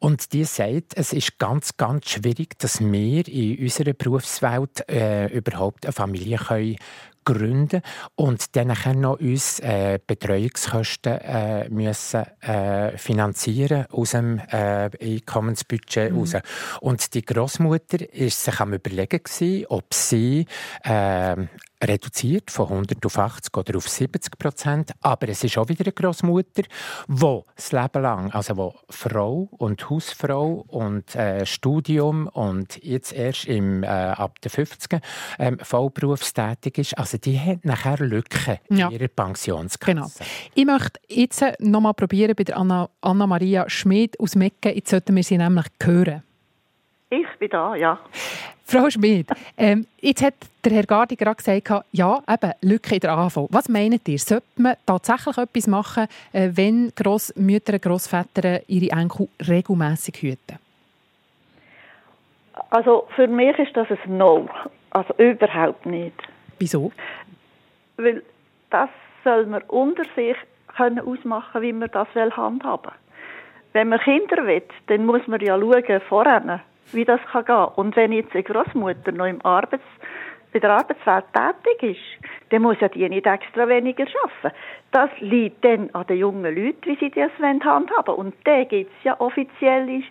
Und 0.00 0.34
die 0.34 0.44
sagt, 0.44 0.92
es 0.96 1.14
ist 1.14 1.38
ganz, 1.38 1.78
ganz 1.78 2.10
schwierig, 2.10 2.58
dass 2.58 2.80
wir 2.80 3.26
in 3.26 3.58
unserer 3.58 3.94
Berufswelt 3.94 4.86
äh, 4.90 5.28
überhaupt 5.28 5.86
eine 5.86 5.94
Familie 5.94 6.36
können 6.36 6.76
gründen 7.24 7.82
und 8.14 8.54
dann 8.54 8.72
noch 9.00 9.18
uns 9.18 9.58
äh, 9.58 9.98
Betreuungskosten 10.06 11.12
äh, 11.14 11.68
müssen 11.70 12.24
äh, 12.40 12.96
finanzieren 12.98 13.86
aus 13.90 14.12
dem 14.12 14.38
äh, 14.38 14.90
Einkommensbudget 15.00 16.12
mhm. 16.12 16.18
raus. 16.18 16.36
Und 16.80 17.14
die 17.14 17.24
Großmutter 17.24 18.14
ist 18.14 18.44
sich 18.44 18.60
am 18.60 18.74
überlegen 18.74 19.22
gewesen, 19.24 19.66
ob 19.68 19.92
sie 19.92 20.46
äh, 20.84 21.36
reduziert 21.82 22.50
von 22.50 22.68
100 22.68 23.04
auf 23.04 23.18
80 23.18 23.56
oder 23.56 23.76
auf 23.76 23.88
70 23.88 24.38
Prozent. 24.38 24.92
Aber 25.00 25.28
es 25.28 25.44
ist 25.44 25.58
auch 25.58 25.68
wieder 25.68 25.84
eine 25.84 25.92
Großmutter, 25.92 26.62
die 27.08 27.40
das 27.54 27.72
Leben 27.72 28.02
lang, 28.02 28.30
also 28.32 28.56
wo 28.56 28.74
Frau 28.88 29.48
und 29.52 29.88
Hausfrau 29.88 30.64
und 30.68 31.14
äh, 31.14 31.44
Studium 31.46 32.28
und 32.28 32.82
jetzt 32.82 33.12
erst 33.12 33.46
im, 33.46 33.82
äh, 33.82 33.86
ab 33.86 34.40
der 34.40 34.50
50 34.50 35.00
ähm, 35.38 35.58
vollberufstätig 35.60 36.78
ist. 36.78 36.98
Also 36.98 37.18
die 37.18 37.38
hat 37.38 37.64
nachher 37.64 37.98
Lücken 37.98 38.58
ja. 38.70 38.88
in 38.88 38.94
ihrer 38.94 39.08
Pensionskasse. 39.08 39.86
Genau. 39.92 40.06
Ich 40.54 40.64
möchte 40.64 41.00
jetzt 41.08 41.42
noch 41.60 41.80
mal 41.80 41.92
probieren 41.92 42.34
bei 42.36 42.44
der 42.44 42.56
Anna, 42.56 42.88
Anna 43.00 43.26
Maria 43.26 43.68
Schmid 43.68 44.18
aus 44.20 44.34
Mecken. 44.34 44.74
Jetzt 44.74 44.90
sollten 44.90 45.14
wir 45.14 45.22
sie 45.22 45.38
nämlich 45.38 45.66
hören. 45.82 46.22
Ich 47.20 47.38
bin 47.38 47.48
da, 47.48 47.74
ja. 47.74 47.98
Frau 48.64 48.90
Schmid, 48.90 49.28
ähm, 49.56 49.86
jetzt 50.00 50.22
hat 50.22 50.34
der 50.64 50.72
Herr 50.72 50.82
Gardi 50.82 51.14
gerade 51.14 51.36
gesagt, 51.36 51.86
ja, 51.92 52.20
eben, 52.28 52.52
Lücke 52.62 52.96
in 52.96 53.00
der 53.00 53.12
AV. 53.12 53.46
Was 53.50 53.68
meint 53.68 54.08
ihr? 54.08 54.18
Sollte 54.18 54.44
man 54.56 54.74
tatsächlich 54.84 55.38
etwas 55.38 55.66
machen, 55.68 56.08
äh, 56.32 56.50
wenn 56.52 56.92
Grossmütter 56.96 57.74
und 57.74 57.82
Grossväter 57.82 58.68
ihre 58.68 58.90
Enkel 58.90 59.28
regelmäßig 59.48 60.16
hüten? 60.20 60.58
Also 62.70 63.06
für 63.14 63.28
mich 63.28 63.56
ist 63.58 63.76
das 63.76 63.86
ein 63.90 64.16
No. 64.18 64.48
Also 64.90 65.14
überhaupt 65.18 65.86
nicht. 65.86 66.16
Wieso? 66.58 66.90
Weil 67.96 68.22
das 68.70 68.90
soll 69.22 69.46
man 69.46 69.62
unter 69.68 70.04
sich 70.16 70.36
können 70.76 71.00
ausmachen, 71.00 71.62
wie 71.62 71.72
man 71.72 71.90
das 71.90 72.08
handhaben 72.14 72.84
will. 72.84 72.92
Wenn 73.72 73.90
man 73.90 74.00
Kinder 74.00 74.46
will, 74.46 74.62
dann 74.88 75.06
muss 75.06 75.26
man 75.26 75.40
ja 75.40 75.58
schauen, 75.58 76.00
vorher, 76.08 76.60
wie 76.92 77.04
das 77.04 77.20
kann 77.30 77.44
gehen. 77.44 77.66
Und 77.76 77.96
wenn 77.96 78.12
jetzt 78.12 78.34
eine 78.34 78.42
Großmutter 78.42 79.12
noch 79.12 79.26
im 79.26 79.44
Arbeits 79.44 79.84
bei 80.52 80.60
der 80.60 80.70
Arbeitswelt 80.70 81.24
tätig 81.34 81.96
ist, 81.96 82.30
dann 82.50 82.62
muss 82.62 82.76
ja 82.80 82.88
die 82.88 83.08
nicht 83.08 83.26
extra 83.26 83.68
weniger 83.68 84.06
arbeiten. 84.22 84.56
Das 84.92 85.10
liegt 85.20 85.64
dann 85.64 85.90
an 85.92 86.06
den 86.06 86.18
jungen 86.18 86.54
Leuten, 86.54 86.78
wie 86.84 86.96
sie 86.96 87.10
das 87.10 87.30
handhaben 87.40 88.14
Und 88.14 88.34
da 88.44 88.64
gibt 88.64 88.90
es 88.98 89.04
ja 89.04 89.20
offizielle 89.20 90.02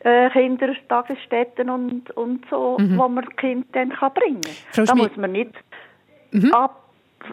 äh, 0.00 0.28
Kindertagesstätten 0.30 1.70
und, 1.70 2.10
und 2.10 2.44
so, 2.50 2.76
mhm. 2.78 2.98
wo 2.98 3.08
man 3.08 3.28
Kind 3.36 3.66
dann 3.72 3.90
kann 3.90 4.12
bringen 4.12 4.40
kann. 4.74 4.84
Da 4.84 4.94
muss 4.94 5.16
man 5.16 5.32
nicht 5.32 5.52
mhm. 6.32 6.52
ab 6.52 6.83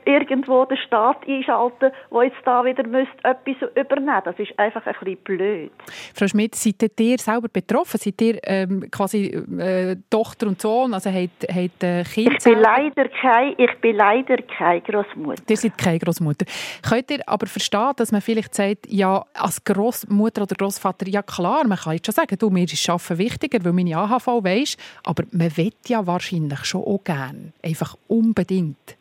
irgendwo 0.05 0.65
den 0.65 0.77
Staat 0.77 1.27
einschalten, 1.27 1.91
der 2.11 2.23
jetzt 2.23 2.37
da 2.45 2.63
wieder 2.63 2.85
müsste 2.87 3.11
etwas 3.23 3.69
übernehmen 3.75 4.21
Das 4.25 4.37
ist 4.37 4.57
einfach 4.57 4.85
ein 4.85 4.93
bisschen 4.93 5.17
blöd. 5.23 5.71
Frau 6.13 6.27
Schmidt, 6.27 6.55
seid 6.55 6.99
ihr 6.99 7.17
selber 7.17 7.47
betroffen? 7.47 7.97
Seid 7.97 8.21
ihr 8.21 8.39
ähm, 8.43 8.89
quasi 8.91 9.27
äh, 9.27 9.95
Tochter 10.09 10.47
und 10.47 10.61
Sohn? 10.61 10.93
Also 10.93 11.09
habt, 11.09 11.47
habt 11.49 11.83
äh, 11.83 12.03
Kinder 12.03 12.33
ich 12.37 12.43
bin, 12.43 12.59
leider 12.59 13.07
kein, 13.09 13.53
ich 13.57 13.81
bin 13.81 13.95
leider 13.95 14.37
keine 14.37 14.81
Großmutter. 14.81 15.43
Ihr 15.47 15.57
seid 15.57 15.77
keine 15.77 15.99
Großmutter. 15.99 16.45
Könnt 16.87 17.11
ihr 17.11 17.27
aber 17.27 17.47
verstehen, 17.47 17.91
dass 17.95 18.11
man 18.11 18.21
vielleicht 18.21 18.55
sagt, 18.55 18.87
ja, 18.89 19.23
als 19.33 19.63
Großmutter 19.63 20.43
oder 20.43 20.55
Großvater, 20.55 21.07
ja 21.07 21.21
klar, 21.21 21.65
man 21.65 21.77
kann 21.77 21.93
jetzt 21.93 22.05
schon 22.05 22.15
sagen, 22.15 22.37
du, 22.37 22.49
mir 22.49 22.63
ist 22.63 22.89
Arbeiten 22.89 23.17
wichtiger, 23.17 23.63
weil 23.63 23.73
meine 23.73 23.97
AHV 23.97 24.27
weisst, 24.43 24.79
aber 25.03 25.23
man 25.31 25.55
will 25.57 25.73
ja 25.87 26.05
wahrscheinlich 26.05 26.65
schon 26.65 26.83
auch 26.83 27.03
gerne, 27.03 27.53
einfach 27.63 27.95
unbedingt 28.07 28.97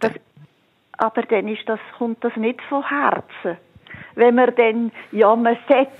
Das, 0.00 0.12
aber 0.98 1.22
dann 1.22 1.48
ist 1.48 1.68
das, 1.68 1.80
kommt 1.96 2.22
das 2.24 2.34
nicht 2.36 2.60
von 2.62 2.86
Herzen. 2.86 3.56
Wenn 4.14 4.34
man 4.34 4.54
dann, 4.56 4.92
ja, 5.12 5.34
man 5.36 5.56
sagt, 5.68 5.92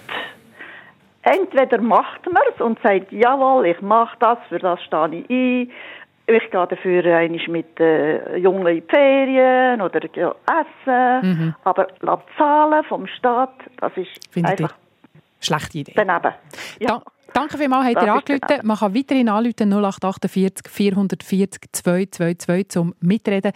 entweder 1.23 1.81
macht 1.81 2.31
man 2.31 2.43
es 2.55 2.61
und 2.61 2.79
sagt, 2.83 3.13
jawohl, 3.13 3.67
ich 3.67 3.81
mache 3.81 4.17
das, 4.19 4.39
für 4.49 4.59
das 4.59 4.83
stehe 4.83 5.25
ich 5.29 5.31
ein, 5.31 5.71
ich 6.27 6.51
gehe 6.51 6.67
dafür 6.67 7.05
einmal 7.17 7.49
mit 7.49 7.81
äh, 7.81 8.37
Jungen 8.37 8.67
in 8.67 8.77
die 8.77 8.83
Ferien 8.83 9.81
oder 9.81 10.01
ja, 10.15 10.35
essen. 10.47 11.29
Mhm. 11.29 11.55
Aber 11.65 11.89
zahlen 12.37 12.85
vom 12.85 13.07
Staat, 13.07 13.55
das 13.81 13.93
ist 13.97 14.33
Findet 14.33 14.53
einfach... 14.53 14.75
Schlechte 15.41 15.79
Idee. 15.79 15.93
Daneben. 15.95 16.35
Ja. 16.81 17.01
Danke 17.39 17.57
vielmals, 17.57 17.95
habt 17.95 18.05
ihr 18.05 18.13
angerufen. 18.13 18.67
Man 18.67 18.77
kann 18.77 18.95
weiterhin 18.97 19.29
anrufen 19.29 19.73
0848 19.73 20.69
440 20.69 21.61
222 21.71 22.69
zum 22.69 22.97
Mitreden. 22.99 23.53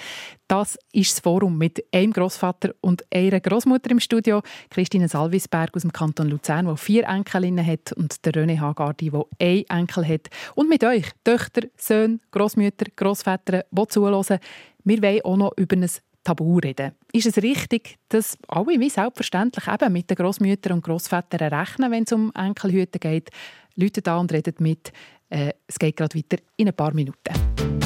Das 0.46 0.78
ist 0.92 1.10
das 1.10 1.18
Forum 1.18 1.58
mit 1.58 1.84
einem 1.92 2.12
Großvater 2.12 2.76
und 2.80 3.04
einer 3.12 3.40
Großmutter 3.40 3.90
im 3.90 3.98
Studio. 3.98 4.40
Christine 4.70 5.08
Salvisberg 5.08 5.74
aus 5.74 5.82
dem 5.82 5.92
Kanton 5.92 6.28
Luzern, 6.28 6.68
die 6.68 6.76
vier 6.76 7.08
Enkelinnen 7.08 7.66
hat 7.66 7.92
und 7.94 8.24
der 8.24 8.34
René 8.34 8.60
Hagardi, 8.60 9.10
der 9.10 9.24
einen 9.40 9.64
Enkel 9.68 10.06
hat. 10.06 10.28
Und 10.54 10.68
mit 10.68 10.84
euch, 10.84 11.06
Töchter, 11.24 11.62
Söhne, 11.76 12.20
Großmütter, 12.30 12.86
Großväter, 12.94 13.64
die 13.68 13.86
zuhören. 13.88 14.38
Wir 14.84 15.02
wollen 15.02 15.20
auch 15.24 15.36
noch 15.36 15.52
über 15.56 15.74
ein 15.74 15.90
Tabu 16.24 16.58
reden. 16.58 16.92
Ist 17.12 17.26
es 17.26 17.42
richtig, 17.42 17.98
dass 18.08 18.38
alle 18.46 18.78
wie 18.78 18.90
selbstverständlich 18.90 19.66
eben 19.66 19.92
mit 19.92 20.08
den 20.08 20.16
Großmüttern 20.16 20.74
und 20.74 20.84
Großvätern 20.84 21.52
rechnen, 21.52 21.90
wenn 21.90 22.04
es 22.04 22.12
um 22.12 22.32
Enkelhüte 22.34 23.00
geht? 23.00 23.30
Leute 23.76 24.02
da 24.02 24.18
und 24.18 24.32
redet 24.32 24.60
mit. 24.60 24.92
Äh, 25.28 25.52
es 25.66 25.78
geht 25.78 25.96
gerade 25.96 26.16
weiter 26.16 26.38
in 26.56 26.68
ein 26.68 26.74
paar 26.74 26.94
Minuten. 26.94 27.81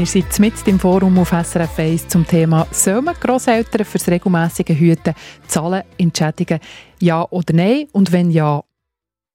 Wir 0.00 0.06
sind 0.06 0.38
mit 0.38 0.66
im 0.66 0.80
Forum 0.80 1.18
auf 1.18 1.28
SRF 1.28 1.78
1 1.78 2.08
zum 2.08 2.26
Thema 2.26 2.66
«Sollen 2.70 3.14
Grosseltern 3.20 3.84
fürs 3.84 4.08
regelmäßige 4.08 4.70
Hüten 4.70 5.14
zahlen, 5.46 5.82
entschädigen, 5.98 6.58
ja 7.00 7.26
oder 7.28 7.52
nein? 7.52 7.86
Und 7.92 8.10
wenn 8.10 8.30
ja, 8.30 8.62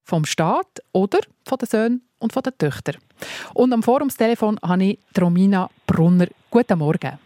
vom 0.05 0.25
Staat 0.25 0.81
oder 0.91 1.19
von 1.47 1.59
den 1.59 1.67
Söhnen 1.67 2.01
und 2.17 2.33
von 2.33 2.41
den 2.41 2.57
Töchtern?» 2.57 2.95
Und 3.53 3.73
am 3.73 3.83
Forumstelefon 3.83 4.59
habe 4.63 4.83
ich 4.85 4.99
Romina 5.21 5.69
Brunner. 5.85 6.29
Guten 6.49 6.79
Morgen. 6.79 7.19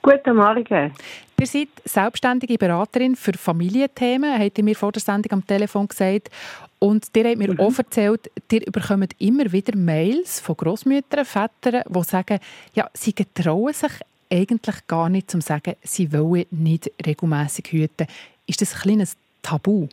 Guten 0.00 0.36
Morgen. 0.36 0.92
Ihr 1.40 1.46
seid 1.46 1.68
selbstständige 1.84 2.56
Beraterin 2.56 3.16
für 3.16 3.32
Familienthemen, 3.32 4.40
habt 4.40 4.58
ihr 4.58 4.64
mir 4.64 4.76
vor 4.76 4.92
der 4.92 5.02
Sendung 5.02 5.32
am 5.32 5.46
Telefon 5.46 5.88
gesagt. 5.88 6.30
Und 6.84 7.08
ihr 7.16 7.24
habt 7.24 7.38
mir 7.38 7.50
mhm. 7.50 7.60
auch 7.60 7.78
erzählt, 7.78 8.30
ihr 8.52 8.70
bekommt 8.70 9.14
immer 9.18 9.50
wieder 9.50 9.74
Mails 9.74 10.38
von 10.38 10.54
Großmüttern, 10.54 11.24
Vätern, 11.24 11.82
die 11.88 12.02
sagen, 12.02 12.38
ja, 12.74 12.90
sie 12.92 13.14
getrauen 13.14 13.72
sich 13.72 13.92
eigentlich 14.30 14.86
gar 14.86 15.08
nicht 15.08 15.30
zu 15.30 15.40
sagen, 15.40 15.76
sie 15.80 16.12
wollen 16.12 16.44
nicht 16.50 16.90
regelmäßig 17.06 17.72
hüten. 17.72 18.06
Ist 18.46 18.60
das 18.60 18.74
ein 18.74 18.80
kleines 18.82 19.16
Tabu? 19.40 19.88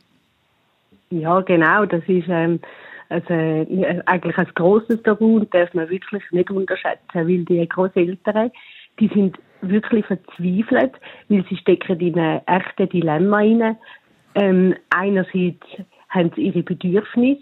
Ja, 1.12 1.40
genau. 1.40 1.86
Das 1.86 2.04
ist 2.08 2.28
ähm, 2.28 2.60
also, 3.08 3.34
äh, 3.34 4.02
eigentlich 4.08 4.38
ein 4.38 4.52
grosses 4.54 5.02
Tabu 5.02 5.38
und 5.38 5.54
darf 5.54 5.74
man 5.74 5.90
wirklich 5.90 6.24
nicht 6.32 6.52
unterschätzen, 6.52 7.00
weil 7.14 7.46
die 7.46 7.70
Großeltern, 7.70 8.52
die 9.00 9.08
sind 9.08 9.38
wirklich 9.62 10.06
verzweifelt, 10.08 10.96
weil 11.30 11.46
sie 11.50 11.56
stecken 11.56 12.02
in 12.02 12.20
ein 12.20 12.42
echtes 12.48 12.90
Dilemma 12.90 13.38
rein. 13.38 13.78
Ähm, 14.36 14.76
einerseits 14.90 15.66
haben 16.12 16.32
sie 16.36 16.44
ihre 16.44 16.64
Bedürfnisse, 16.64 17.42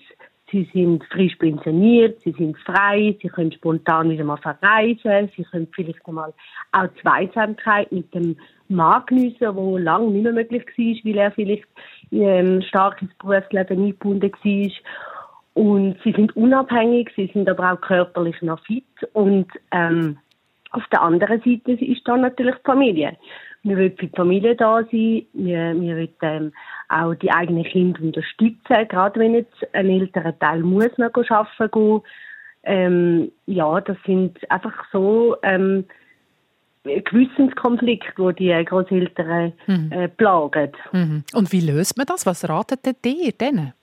sie 0.52 0.70
sind 0.74 1.04
frisch 1.06 1.36
pensioniert, 1.36 2.22
sie 2.22 2.32
sind 2.32 2.58
frei, 2.60 3.16
sie 3.22 3.28
können 3.28 3.52
spontan 3.52 4.10
wieder 4.10 4.24
mal 4.24 4.38
verreisen, 4.38 5.30
sie 5.36 5.44
können 5.44 5.68
vielleicht 5.76 6.06
einmal 6.08 6.34
auch 6.72 6.88
Zweisamkeit 7.02 7.92
mit 7.92 8.14
dem 8.14 8.38
Mann 8.68 9.04
geniessen, 9.08 9.40
der 9.40 9.54
lange 9.54 10.12
nicht 10.12 10.24
mehr 10.24 10.34
möglich 10.34 10.64
war, 10.66 11.12
weil 11.12 11.18
er 11.18 11.32
vielleicht 11.32 11.68
ähm, 12.12 12.62
stark 12.62 13.02
ins 13.02 13.14
Berufsleben 13.16 13.78
eingebunden 13.78 14.32
war. 14.32 14.72
Und 15.56 15.98
sie 16.04 16.12
sind 16.14 16.36
unabhängig, 16.36 17.12
sie 17.16 17.30
sind 17.34 17.50
aber 17.50 17.74
auch 17.74 17.82
körperlich 17.82 18.42
noch 18.42 18.64
fit 18.66 18.86
und 19.14 19.48
ähm, 19.72 20.18
auf 20.72 20.84
der 20.92 21.02
anderen 21.02 21.42
Seite 21.42 21.72
ist 21.84 22.08
da 22.08 22.16
natürlich 22.16 22.56
die 22.56 22.66
Familie. 22.66 23.18
Wir 23.64 23.78
wollen 23.78 23.96
für 23.98 24.08
die 24.08 24.16
Familie 24.16 24.56
da 24.56 24.84
sein, 24.84 25.26
wir, 25.34 25.76
wir 25.80 25.96
wollen 25.98 26.10
ähm, 26.22 26.54
auch 26.88 27.14
die 27.16 27.32
eigenen 27.32 27.66
Kinder 27.66 28.02
unterstützen, 28.02 28.88
gerade 28.88 29.20
wenn 29.20 29.34
jetzt 29.36 29.68
ein 29.74 29.90
älterer 29.90 30.38
Teil 30.40 30.62
muss 30.62 30.98
noch 30.98 31.12
arbeiten 31.30 31.72
gehen. 31.72 32.02
Ähm, 32.64 33.32
ja, 33.46 33.82
das 33.82 33.98
sind 34.06 34.38
einfach 34.52 34.86
so 34.92 35.36
ähm, 35.44 35.86
Gewissenskonflikte, 36.84 38.34
die 38.34 38.54
die 38.54 38.66
Großeltern 38.66 39.54
mhm. 39.68 39.92
äh, 39.92 40.08
plagen. 40.08 40.72
Mhm. 40.92 41.24
Und 41.34 41.52
wie 41.52 41.62
löst 41.62 41.98
man 41.98 42.06
das? 42.06 42.26
Was 42.26 42.48
ratet 42.48 42.86
ihr 42.86 43.32
denen? 43.32 43.74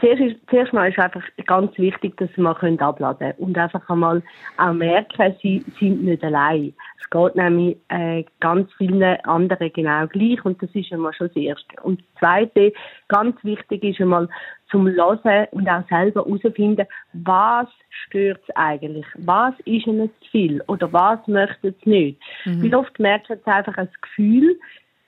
Zuerst, 0.00 0.20
ist, 0.20 0.36
zuerst 0.50 0.72
mal 0.72 0.90
ist 0.90 0.98
einfach 0.98 1.22
ganz 1.46 1.78
wichtig, 1.78 2.16
dass 2.16 2.28
sie 2.34 2.40
mal 2.40 2.56
abladen 2.56 3.18
können 3.18 3.34
und 3.38 3.56
einfach 3.56 3.88
einmal 3.88 4.20
auch 4.56 4.72
merken, 4.72 5.36
sie 5.40 5.64
sind 5.78 6.02
nicht 6.02 6.24
allein. 6.24 6.74
Es 7.00 7.08
geht 7.08 7.36
nämlich 7.36 7.76
äh, 7.88 8.24
ganz 8.40 8.72
vielen 8.74 9.02
anderen 9.02 9.72
genau 9.72 10.08
gleich 10.08 10.44
und 10.44 10.60
das 10.60 10.70
ist 10.74 10.92
einmal 10.92 11.12
schon 11.12 11.28
das 11.28 11.36
Erste. 11.36 11.80
Und 11.82 12.00
das 12.00 12.18
Zweite, 12.18 12.72
ganz 13.06 13.36
wichtig 13.44 13.84
ist 13.84 14.00
einmal 14.00 14.28
zum 14.72 14.88
Hören 14.88 15.46
und 15.52 15.68
auch 15.68 15.88
selber 15.88 16.24
herausfinden, 16.24 16.86
was 17.12 17.68
stört 18.06 18.40
es 18.48 18.56
eigentlich? 18.56 19.06
Was 19.18 19.54
ist 19.60 19.86
ihnen 19.86 20.10
zu 20.20 20.30
viel? 20.32 20.62
Oder 20.66 20.92
was 20.92 21.24
möchten 21.28 21.76
sie 21.84 21.90
nicht? 21.90 22.20
Mhm. 22.44 22.64
Weil 22.64 22.74
oft 22.74 22.98
merkt 22.98 23.28
man 23.28 23.38
einfach 23.54 23.76
ein 23.76 23.88
Gefühl, 24.02 24.58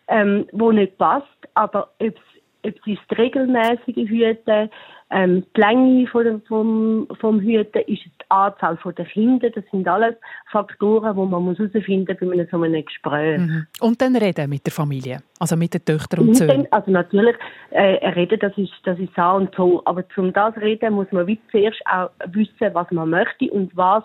ähm, 0.09 0.47
wo 0.53 0.73
nicht 0.73 0.97
passt, 0.99 1.27
aber 1.55 1.91
ob 1.99 2.17
es 2.17 2.28
ob 2.65 2.75
es 2.75 2.87
ist 2.87 3.01
das 3.09 3.19
regelmäßige 3.19 4.09
Hüten, 4.09 4.71
ähm, 5.11 5.45
die 5.57 5.61
Länge 5.61 6.07
von 6.09 6.43
vom, 6.43 7.09
vom 7.19 7.41
Hüten, 7.41 7.83
ist 7.87 8.05
es 8.05 8.13
die 8.21 8.31
Anzahl 8.31 8.79
der 8.85 9.05
Kinder, 9.07 9.49
das 9.51 9.65
sind 9.71 9.89
alles 9.89 10.17
Faktoren, 10.51 11.17
die 11.17 11.31
man 11.31 11.57
herausfinden 11.57 12.17
muss 12.21 12.29
bei 12.29 12.33
einem 12.33 12.49
so 12.51 12.63
einem 12.63 12.85
Gespräch. 12.85 13.39
Mhm. 13.39 13.67
Und 13.81 14.03
dann 14.03 14.17
reden 14.17 14.51
mit 14.51 14.67
der 14.67 14.73
Familie, 14.73 15.23
also 15.39 15.57
mit 15.57 15.73
den 15.73 15.85
Töchtern 15.85 16.29
und 16.29 16.35
Söhnen? 16.35 16.67
Also 16.71 16.91
natürlich, 16.91 17.37
äh, 17.71 18.07
reden, 18.11 18.39
das 18.41 18.57
ist, 18.59 18.73
das 18.85 18.99
ist 18.99 19.15
so 19.17 19.23
und 19.23 19.55
so, 19.55 19.83
aber 19.87 20.07
zum 20.11 20.33
das 20.33 20.55
reden 20.57 20.95
muss 20.95 21.11
man 21.11 21.27
wie 21.27 21.41
zuerst 21.51 21.81
auch 21.87 22.11
wissen, 22.27 22.75
was 22.75 22.91
man 22.91 23.09
möchte 23.09 23.51
und 23.51 23.75
was 23.77 24.05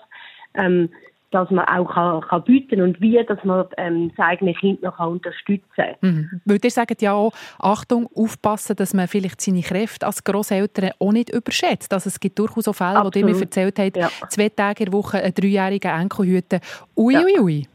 ähm, 0.55 0.89
dass 1.33 1.49
man 1.49 1.65
auch 1.65 1.93
kann, 1.93 2.21
kann 2.21 2.43
bieten 2.43 2.81
und 2.81 3.01
wie, 3.01 3.23
dass 3.23 3.43
man 3.43 3.65
ähm, 3.77 4.11
das 4.15 4.25
eigene 4.25 4.53
Kind 4.53 4.81
noch 4.83 4.99
unterstützen 4.99 5.67
kann. 5.75 5.95
Mhm. 6.01 6.41
Weil 6.45 6.59
ihr 6.63 6.71
sagt 6.71 7.01
ja 7.01 7.13
auch, 7.13 7.33
Achtung, 7.59 8.07
aufpassen, 8.15 8.75
dass 8.75 8.93
man 8.93 9.07
vielleicht 9.07 9.41
seine 9.41 9.61
Kräfte 9.61 10.05
als 10.05 10.23
Grosseltern 10.23 10.91
auch 10.99 11.11
nicht 11.11 11.33
überschätzt. 11.33 11.93
Also 11.93 12.09
es 12.09 12.19
gibt 12.19 12.37
durchaus 12.37 12.67
auch 12.67 12.75
Fälle, 12.75 12.97
Absolut. 12.99 13.15
wo 13.15 13.19
ihr 13.19 13.35
mir 13.35 13.41
erzählt 13.41 13.79
habt, 13.79 13.97
ja. 13.97 14.09
zwei 14.29 14.49
Tage 14.49 14.83
in 14.83 14.91
der 14.91 14.93
Woche 14.93 15.17
einen 15.17 15.33
dreijährigen 15.33 15.91
Enkel 15.91 16.25
hüten. 16.25 16.59
Ui, 16.95 17.13
ja. 17.13 17.21
ui, 17.21 17.39
ui. 17.39 17.67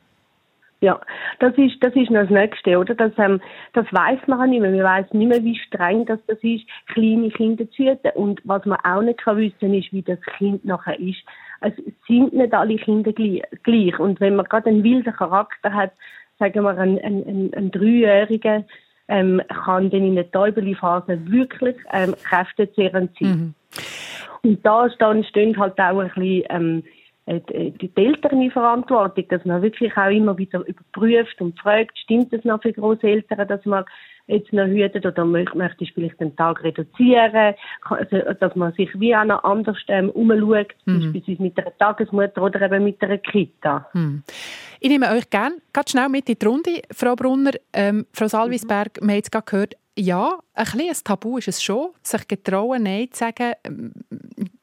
Ja, 0.81 1.01
das 1.41 1.55
ist, 1.59 1.83
das 1.83 1.95
ist 1.97 2.11
noch 2.11 2.21
das 2.21 2.31
Nächste, 2.31 2.79
oder? 2.79 2.95
Das, 2.95 3.11
ähm, 3.19 3.41
das 3.73 3.87
weiß 3.91 4.21
man 4.29 4.41
auch 4.41 4.47
nicht 4.47 4.61
mehr. 4.61 4.71
Man 4.71 4.85
weiß 4.85 5.13
nicht 5.13 5.27
mehr, 5.27 5.43
wie 5.43 5.59
streng 5.59 6.07
das, 6.07 6.21
das 6.29 6.39
ist, 6.43 6.65
kleine 6.87 7.31
Kinder 7.31 7.69
zu 7.73 7.83
hüten. 7.83 8.13
Und 8.15 8.41
was 8.45 8.65
man 8.65 8.79
auch 8.85 9.03
nicht 9.03 9.19
kann 9.21 9.39
wissen, 9.39 9.75
ist, 9.75 9.93
wie 9.93 10.03
das 10.03 10.21
Kind 10.37 10.65
nachher 10.65 10.99
ist. 11.01 11.19
Es 11.61 11.73
sind 12.07 12.33
nicht 12.33 12.55
alle 12.55 12.77
Kinder 12.77 13.13
gleich. 13.13 13.99
Und 13.99 14.21
wenn 14.21 14.37
man 14.37 14.47
gerade 14.47 14.71
einen 14.71 14.85
wilden 14.85 15.13
Charakter 15.13 15.73
hat, 15.73 15.93
sagen 16.39 16.63
wir, 16.63 16.71
ein, 16.71 16.99
ein, 17.01 17.25
ein, 17.27 17.55
ein 17.55 17.71
Dreijähriger, 17.71 18.65
ähm, 19.09 19.41
kann 19.49 19.91
dann 19.91 20.05
in 20.05 20.15
der 20.15 20.31
Täubeli-Phase 20.31 21.19
wirklich 21.27 21.77
ähm, 21.93 22.15
kräftezehrend 22.23 23.11
sein. 23.19 23.29
Mhm. 23.29 23.55
Und 24.43 24.65
da 24.65 24.89
dann 24.99 25.25
stehen 25.25 25.59
halt 25.59 25.79
auch 25.81 25.99
ein 25.99 26.11
bisschen, 26.15 26.45
ähm, 26.51 26.83
die, 27.29 27.73
die 27.73 27.91
Eltern 27.95 28.51
Verantwortung, 28.51 29.27
dass 29.29 29.45
man 29.45 29.61
wirklich 29.63 29.97
auch 29.97 30.11
immer 30.11 30.39
wieder 30.39 30.65
überprüft 30.67 31.41
und 31.41 31.59
fragt, 31.59 31.99
stimmt 31.99 32.33
es 32.33 32.45
noch 32.45 32.63
für 32.63 32.73
Großeltern, 32.73 33.47
dass 33.47 33.65
man 33.67 33.85
jetzt 34.29 34.53
noch 34.53 34.67
hütet 34.67 35.05
oder 35.05 35.25
möchte 35.25 35.85
ich 35.85 35.93
vielleicht 35.93 36.21
den 36.21 36.37
Tag 36.37 36.63
reduzieren, 36.63 37.55
also, 37.83 38.19
dass 38.39 38.55
man 38.55 38.73
sich 38.75 38.89
wie 39.01 39.17
auch 39.17 39.25
noch 39.25 39.43
anders 39.43 39.77
ähm, 39.89 40.11
umschaut, 40.11 40.69
mhm. 40.85 41.13
beispielsweise 41.13 41.43
mit 41.43 41.59
einer 41.59 41.77
Tagesmutter 41.79 42.43
oder 42.43 42.63
eben 42.63 42.85
mit 42.85 43.03
einer 43.03 43.19
Kita. 43.19 43.89
Mhm. 43.95 44.23
Ich 44.81 44.89
nehme 44.89 45.11
euch 45.11 45.29
gerne 45.31 45.57
ganz 45.73 45.91
schnell 45.91 46.09
mit 46.09 46.29
in 46.29 46.39
die 46.39 46.47
Runde, 46.47 46.83
Frau 46.93 47.17
Brunner. 47.17 47.53
Ähm, 47.73 48.07
Frau 48.13 48.29
Salvisberg, 48.29 49.01
mhm. 49.01 49.07
wir 49.07 49.13
haben 49.13 49.17
jetzt 49.17 49.33
gerade 49.33 49.47
gehört, 49.47 49.75
ja, 49.97 50.39
ein 50.55 50.65
bisschen 50.65 50.89
ein 50.89 50.97
Tabu 51.03 51.39
ist 51.39 51.49
es 51.49 51.63
schon, 51.63 51.89
sich 52.03 52.29
getrauen, 52.29 52.85
Nein 52.85 53.09
zu 53.11 53.19
sagen. 53.19 53.55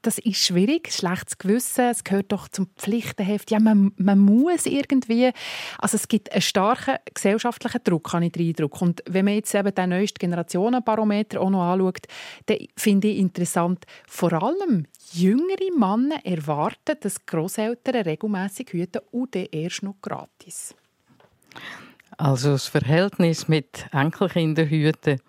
Das 0.05 0.19
ist 0.19 0.37
schwierig, 0.37 0.93
schlechtes 0.93 1.39
Gewissen, 1.39 1.85
es 1.85 2.03
gehört 2.03 2.31
doch 2.31 2.47
zum 2.47 2.67
Pflichtenheft. 2.77 3.49
Ja, 3.49 3.59
man, 3.59 3.91
man 3.97 4.19
muss 4.19 4.67
irgendwie, 4.67 5.31
also 5.79 5.95
es 5.95 6.07
gibt 6.07 6.31
einen 6.31 6.43
starken 6.43 6.97
gesellschaftlichen 7.11 7.83
Druck, 7.83 8.13
habe 8.13 8.25
ich 8.25 8.31
den 8.33 8.49
Eindruck. 8.49 8.83
Und 8.83 9.01
wenn 9.07 9.25
man 9.25 9.33
jetzt 9.33 9.55
eben 9.55 9.73
den 9.73 9.89
neuesten 9.89 10.19
Generationenbarometer 10.19 11.41
auch 11.41 11.49
noch 11.49 11.63
anschaut, 11.63 12.05
dann 12.45 12.59
finde 12.77 13.07
ich 13.07 13.17
interessant, 13.17 13.85
vor 14.07 14.31
allem 14.33 14.85
jüngere 15.11 15.75
Männer 15.75 16.23
erwarten, 16.23 16.97
dass 16.99 17.25
Großeltern 17.25 18.03
regelmäßig 18.03 18.73
hüten 18.73 19.01
und 19.09 19.33
dann 19.33 19.47
erst 19.51 19.81
noch 19.81 19.95
gratis. 20.03 20.75
Also 22.15 22.51
das 22.51 22.67
Verhältnis 22.67 23.47
mit 23.47 23.87
Enkelkinderhüten 23.91 25.19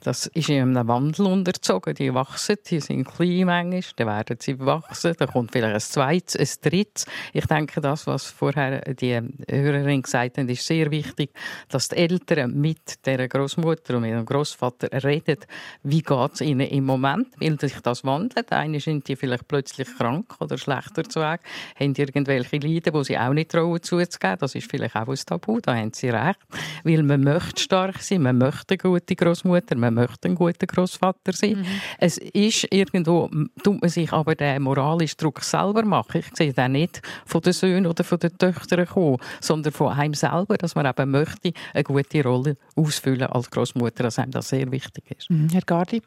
das 0.00 0.26
ist 0.26 0.48
in 0.48 0.76
einem 0.76 0.88
Wandel 0.88 1.26
unterzogen. 1.26 1.94
Die 1.94 2.14
wachsen, 2.14 2.56
die 2.66 2.80
sind 2.80 3.04
klein 3.04 3.46
manchmal, 3.46 3.82
dann 3.96 4.06
werden 4.06 4.36
sie 4.40 4.58
wachsen, 4.58 5.14
dann 5.18 5.28
kommt 5.28 5.52
vielleicht 5.52 5.74
ein 5.74 5.80
zweites, 5.80 6.36
ein 6.36 6.70
drittes. 6.70 7.06
Ich 7.32 7.46
denke, 7.46 7.80
das, 7.80 8.06
was 8.06 8.26
vorher 8.26 8.80
die 8.94 9.20
Hörerin 9.48 10.02
gesagt 10.02 10.38
hat, 10.38 10.48
ist 10.48 10.66
sehr 10.66 10.90
wichtig, 10.90 11.30
dass 11.68 11.88
die 11.88 11.96
Eltern 11.96 12.58
mit 12.60 13.04
der 13.06 13.28
Großmutter 13.28 13.96
und 13.96 14.02
mit 14.02 14.12
dem 14.12 14.24
Großvater 14.24 14.88
reden, 15.04 15.38
wie 15.82 16.02
geht 16.02 16.34
es 16.34 16.40
ihnen 16.40 16.68
im 16.68 16.84
Moment, 16.84 17.28
weil 17.40 17.58
sich 17.58 17.80
das 17.80 18.04
wandelt. 18.04 18.52
Einige 18.52 18.82
sind 18.82 19.08
die 19.08 19.16
vielleicht 19.16 19.48
plötzlich 19.48 19.88
krank 19.96 20.34
oder 20.40 20.58
schlechter 20.58 21.04
zu 21.04 21.20
Weg, 21.20 21.40
haben 21.78 21.94
irgendwelche 21.96 22.56
Leiden, 22.58 22.92
die 22.92 23.04
sie 23.04 23.18
auch 23.18 23.32
nicht 23.32 23.50
trauen 23.50 23.82
zuzugeben. 23.82 24.38
Das 24.38 24.54
ist 24.54 24.70
vielleicht 24.70 24.96
auch 24.96 25.08
ein 25.08 25.16
Tabu, 25.16 25.60
da 25.60 25.74
haben 25.74 25.92
sie 25.92 26.10
recht. 26.10 26.38
Weil 26.84 27.02
man 27.02 27.22
möchte 27.22 27.60
stark 27.62 28.00
sein, 28.00 28.22
man 28.22 28.38
möchte 28.38 28.74
eine 28.74 28.78
gute 28.78 29.16
Großmutter, 29.16 29.76
man 29.94 30.04
möchte 30.06 30.28
ein 30.28 30.34
guter 30.34 30.66
Großvater 30.66 31.32
sein. 31.32 31.60
Mhm. 31.60 31.66
Es 31.98 32.18
ist 32.18 32.66
irgendwo, 32.70 33.30
tut 33.62 33.80
man 33.80 33.90
sich 33.90 34.12
aber 34.12 34.34
den 34.34 34.62
moralischen 34.62 35.16
Druck 35.18 35.42
selber 35.42 35.84
machen. 35.84 36.20
Ich 36.20 36.36
sehe 36.36 36.52
den 36.52 36.72
nicht 36.72 37.02
von 37.24 37.40
den 37.40 37.52
Söhnen 37.52 37.86
oder 37.86 38.04
von 38.04 38.18
den 38.18 38.36
Töchtern 38.36 38.86
kommen, 38.86 39.18
sondern 39.40 39.72
von 39.72 39.92
einem 39.92 40.14
selber, 40.14 40.56
dass 40.56 40.74
man 40.74 40.86
eben 40.86 41.10
möchte, 41.10 41.52
eine 41.74 41.84
gute 41.84 42.22
Rolle 42.22 42.56
ausfüllen 42.76 43.22
als 43.22 43.50
Großmutter, 43.50 44.04
dass 44.04 44.18
einem 44.18 44.32
das 44.32 44.48
sehr 44.48 44.70
wichtig 44.70 45.04
ist. 45.16 45.30
Mhm. 45.30 45.48
Herr 45.50 45.62
Gardi? 45.62 46.02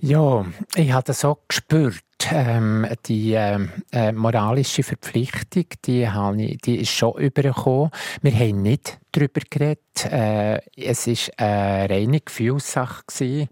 Ja, 0.00 0.44
ich 0.74 0.92
habe 0.92 1.04
das 1.04 1.24
auch 1.24 1.38
gespürt 1.48 2.02
ähm, 2.30 2.86
die 3.06 3.32
ähm, 3.32 3.70
äh, 3.92 4.12
moralische 4.12 4.82
Verpflichtung, 4.82 5.64
die, 5.84 6.08
ich, 6.38 6.58
die 6.58 6.76
ist 6.80 6.90
schon 6.90 7.16
übergekommen. 7.18 7.90
Wir 8.22 8.32
haben 8.32 8.62
nicht 8.62 8.98
darüber 9.14 9.40
geredet. 9.48 9.80
Äh, 10.10 10.60
es 10.76 11.06
war 11.06 11.46
eine 11.46 11.90
reine 11.90 12.20
Gefühlssache. 12.20 13.48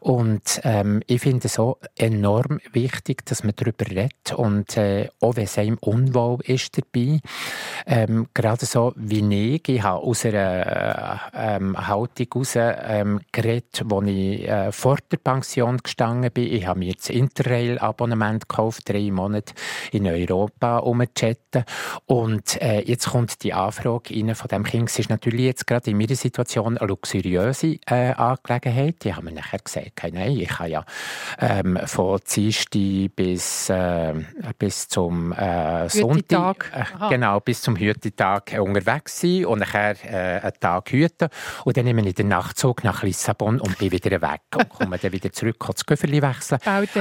Und 0.00 0.60
ähm, 0.64 1.02
ich 1.06 1.20
finde 1.20 1.46
es 1.46 1.58
auch 1.58 1.78
enorm 1.96 2.60
wichtig, 2.72 3.24
dass 3.26 3.44
man 3.44 3.52
darüber 3.56 3.86
redet. 3.86 4.32
Und 4.34 4.76
äh, 4.76 5.08
auch 5.20 5.36
wenn 5.36 5.44
es 5.44 5.58
einem 5.58 5.78
unwohl 5.80 6.38
ist 6.44 6.78
dabei, 6.78 7.20
ähm, 7.86 8.28
gerade 8.34 8.66
so 8.66 8.92
wie 8.96 9.54
ich, 9.54 9.68
ich 9.68 9.82
habe 9.82 10.02
aus 10.02 10.24
einer 10.24 11.30
äh, 11.34 11.56
ähm, 11.56 11.76
Haltung 11.76 12.26
heraus 12.32 12.54
ähm, 12.56 13.20
geredet, 13.32 13.82
wo 13.84 14.00
ich 14.02 14.48
äh, 14.48 14.72
vor 14.72 14.98
der 15.10 15.18
Pension 15.18 15.78
gestanden 15.78 16.30
bin. 16.32 16.52
Ich 16.52 16.66
habe 16.66 16.78
mir 16.78 16.94
das 16.94 17.10
Interrail-Abonnement 18.02 18.48
gekauft, 18.48 18.88
drei 18.88 19.10
Monate 19.10 19.54
in 19.92 20.06
Europa 20.06 20.78
umzuchatten. 20.78 21.64
Und 22.06 22.60
äh, 22.60 22.80
jetzt 22.80 23.08
kommt 23.10 23.42
die 23.42 23.52
Anfrage 23.52 24.14
rein 24.14 24.34
von 24.34 24.48
dem 24.48 24.64
Kind, 24.64 24.98
ist 24.98 25.10
natürlich 25.10 25.46
jetzt 25.46 25.66
gerade 25.66 25.90
in 25.90 25.98
meiner 25.98 26.14
Situation 26.14 26.78
eine 26.78 26.86
luxuriöse 26.86 27.78
äh, 27.86 28.12
Angelegenheit. 28.12 29.04
Die 29.04 29.14
haben 29.14 29.24
mir 29.24 29.32
nachher 29.32 29.58
gesagt, 29.58 30.02
nein, 30.12 30.36
ich 30.36 30.48
kann 30.48 30.70
ja 30.70 30.84
ähm, 31.38 31.78
von 31.86 32.20
Dienstag 32.34 32.72
bis, 33.16 33.68
äh, 33.68 34.14
bis 34.58 34.88
zum 34.88 35.32
äh, 35.32 35.88
Sonntag, 35.88 36.70
äh, 36.74 37.08
genau, 37.08 37.40
bis 37.40 37.62
zum 37.62 37.76
Hütetag 37.76 38.58
unterwegs 38.58 39.20
sein 39.20 39.46
und 39.46 39.60
nachher 39.60 39.96
äh, 40.04 40.40
einen 40.40 40.52
Tag 40.60 40.90
hüten. 40.90 41.28
Und 41.64 41.76
dann 41.76 41.84
nehme 41.84 42.06
ich 42.06 42.14
den 42.14 42.28
Nachtzug 42.28 42.84
nach 42.84 43.02
Lissabon 43.02 43.60
und 43.60 43.78
bin 43.78 43.92
wieder 43.92 44.20
weg 44.22 44.40
und 44.56 44.68
komme 44.68 44.98
dann 44.98 45.12
wieder 45.12 45.32
zurück, 45.32 45.58
kann 45.58 45.72
das 45.74 45.86
Göfferli 45.86 46.22
wechseln. 46.22 46.58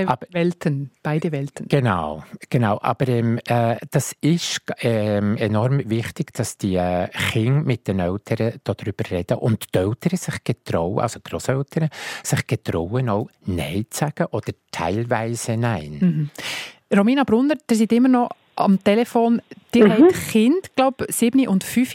Aber, 0.08 0.28
Welten, 0.32 0.91
beide 1.04 1.32
Welten. 1.32 1.68
Genau, 1.68 2.24
genau. 2.50 2.80
Aber 2.82 3.08
ähm, 3.08 3.40
äh, 3.48 3.78
das 3.92 4.16
ist 4.22 4.62
ähm, 4.82 5.38
enorm 5.38 5.90
wichtig, 5.90 6.34
dass 6.34 6.58
die 6.58 6.76
äh, 6.76 7.08
Kinder 7.08 7.62
mit 7.62 7.88
den 7.88 8.00
Eltern 8.00 8.54
darüber 8.64 9.10
reden 9.10 9.38
und 9.38 9.74
die 9.74 9.80
Eltern 9.80 10.18
sich 10.18 10.44
getrauen, 10.44 11.00
also 11.00 11.20
die 11.20 11.30
Grosseltern, 11.30 11.90
sich 12.24 12.48
getrauen, 12.48 13.10
auch 13.10 13.30
Nein 13.46 13.86
zu 13.90 14.00
sagen 14.00 14.28
oder 14.32 14.54
teilweise 14.72 15.58
Nein. 15.58 15.98
Mhm. 16.00 16.30
Romina 16.96 17.24
Brunner, 17.24 17.56
ihr 17.70 17.76
seid 17.78 17.92
immer 17.94 18.10
noch 18.10 18.30
am 18.56 18.84
Telefon. 18.84 19.42
Die 19.74 19.84
mhm. 19.84 19.92
habt 19.92 20.32
Kinder, 20.32 20.68
glaube 20.76 21.06
sieben 21.10 21.48
und 21.48 21.64
fünf. 21.64 21.94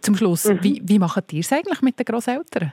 Zum 0.00 0.16
Schluss, 0.16 0.46
mhm. 0.46 0.58
wie, 0.62 0.82
wie 0.84 0.98
macht 0.98 1.32
ihr 1.32 1.40
es 1.40 1.52
eigentlich 1.52 1.82
mit 1.82 1.98
den 1.98 2.04
Grosseltern? 2.04 2.72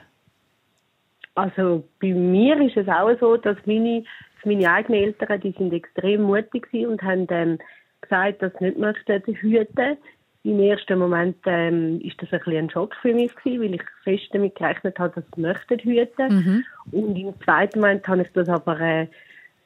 Also 1.34 1.84
bei 2.00 2.12
mir 2.12 2.60
ist 2.60 2.76
es 2.76 2.88
auch 2.88 3.10
so, 3.20 3.36
dass 3.36 3.56
meine, 3.64 4.04
meine 4.44 4.72
eigenen 4.72 5.04
Eltern, 5.04 5.40
die 5.40 5.52
sind 5.52 5.72
extrem 5.72 6.22
mutig 6.22 6.66
und 6.72 7.02
haben 7.02 7.26
ähm, 7.30 7.58
gesagt, 8.00 8.42
dass 8.42 8.52
sie 8.58 8.66
nicht 8.66 8.78
möchten 8.78 9.22
hüten 9.26 9.96
im 10.42 10.58
ersten 10.60 10.98
Moment 10.98 11.36
ähm, 11.44 12.00
ist 12.00 12.20
das 12.22 12.32
ein, 12.32 12.38
bisschen 12.38 12.56
ein 12.56 12.70
Schock 12.70 12.94
für 13.02 13.12
mich 13.12 13.34
gewesen, 13.36 13.62
weil 13.62 13.74
ich 13.74 13.82
fest 14.04 14.28
damit 14.32 14.54
gerechnet 14.54 14.98
habe, 14.98 15.14
dass 15.14 15.24
sie 15.34 15.40
möchten 15.40 15.78
hüten. 15.78 16.34
Mhm. 16.34 16.64
Und 16.92 17.16
im 17.16 17.34
zweiten 17.42 17.80
Moment 17.80 18.08
habe 18.08 18.22
ich 18.22 18.28
das 18.32 18.48
aber 18.48 18.80
äh, 18.80 19.06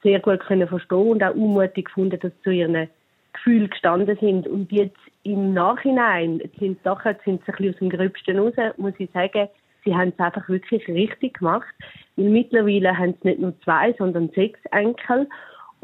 sehr 0.03 0.19
gut 0.19 0.41
können 0.41 0.67
verstehen 0.67 1.11
und 1.11 1.23
auch 1.23 1.35
unmutig 1.35 1.87
gefunden, 1.87 2.19
dass 2.19 2.33
sie 2.33 2.43
zu 2.43 2.51
ihren 2.51 2.89
Gefühlen 3.35 3.71
gestanden 3.71 4.19
sind. 4.21 4.49
Und 4.49 4.73
jetzt 4.73 4.99
im 5.23 5.55
Nachhinein 5.55 6.43
sind 6.59 6.83
Sachen 6.83 7.15
sind 7.25 7.43
sie 7.45 7.53
ein 7.53 7.57
bisschen 7.57 7.75
aus 7.75 7.79
dem 7.79 7.91
Gröbsten 7.91 8.39
raus, 8.39 8.55
muss 8.77 8.95
ich 8.99 9.11
sagen, 9.13 9.49
sie 9.85 9.95
haben 9.95 10.13
es 10.17 10.25
einfach 10.25 10.49
wirklich 10.49 10.87
richtig 10.89 11.39
gemacht. 11.39 11.75
Weil 12.17 12.31
mittlerweile 12.31 12.97
haben 12.97 13.15
sie 13.23 13.29
nicht 13.29 13.41
nur 13.41 13.59
zwei, 13.61 13.95
sondern 13.99 14.31
sechs 14.31 14.61
Enkel 14.71 15.29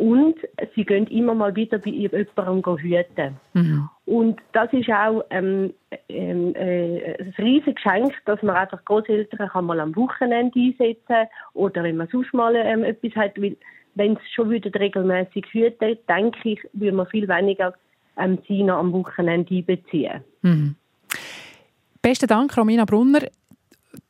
und 0.00 0.36
sie 0.74 0.84
gehen 0.84 1.06
immer 1.08 1.34
mal 1.34 1.54
wieder 1.54 1.78
bei 1.78 1.90
jemandem 1.90 2.78
hüten. 2.78 3.36
Mhm. 3.52 3.88
Und 4.06 4.40
das 4.52 4.72
ist 4.72 4.88
auch 4.88 5.22
ähm, 5.28 5.74
ähm, 6.08 6.54
äh, 6.54 7.16
ein 7.20 7.34
riesiges 7.36 7.74
Geschenk, 7.74 8.14
dass 8.24 8.42
man 8.42 8.56
einfach 8.56 8.82
Großeltern 8.86 9.48
kann 9.50 9.66
mal 9.66 9.78
am 9.78 9.94
Wochenende 9.94 10.58
einsetzen 10.58 11.28
oder 11.52 11.82
wenn 11.82 11.98
man 11.98 12.08
sonst 12.08 12.32
mal 12.32 12.56
ähm, 12.56 12.82
etwas 12.82 13.14
hat, 13.14 13.40
weil 13.40 13.56
wenn 13.94 14.12
es 14.12 14.22
schon 14.34 14.50
wieder 14.50 14.70
regelmäßig 14.78 15.44
hüten, 15.52 15.98
denke 16.08 16.48
ich, 16.48 16.60
würde 16.72 16.96
man 16.96 17.06
viel 17.08 17.28
weniger 17.28 17.74
ähm, 18.16 18.38
sie 18.48 18.62
noch 18.62 18.78
am 18.78 18.92
Wochenende 18.92 19.54
einbeziehen. 19.54 20.24
Mhm. 20.40 20.76
Besten 22.00 22.26
Dank, 22.26 22.56
Romina 22.56 22.86
Brunner 22.86 23.20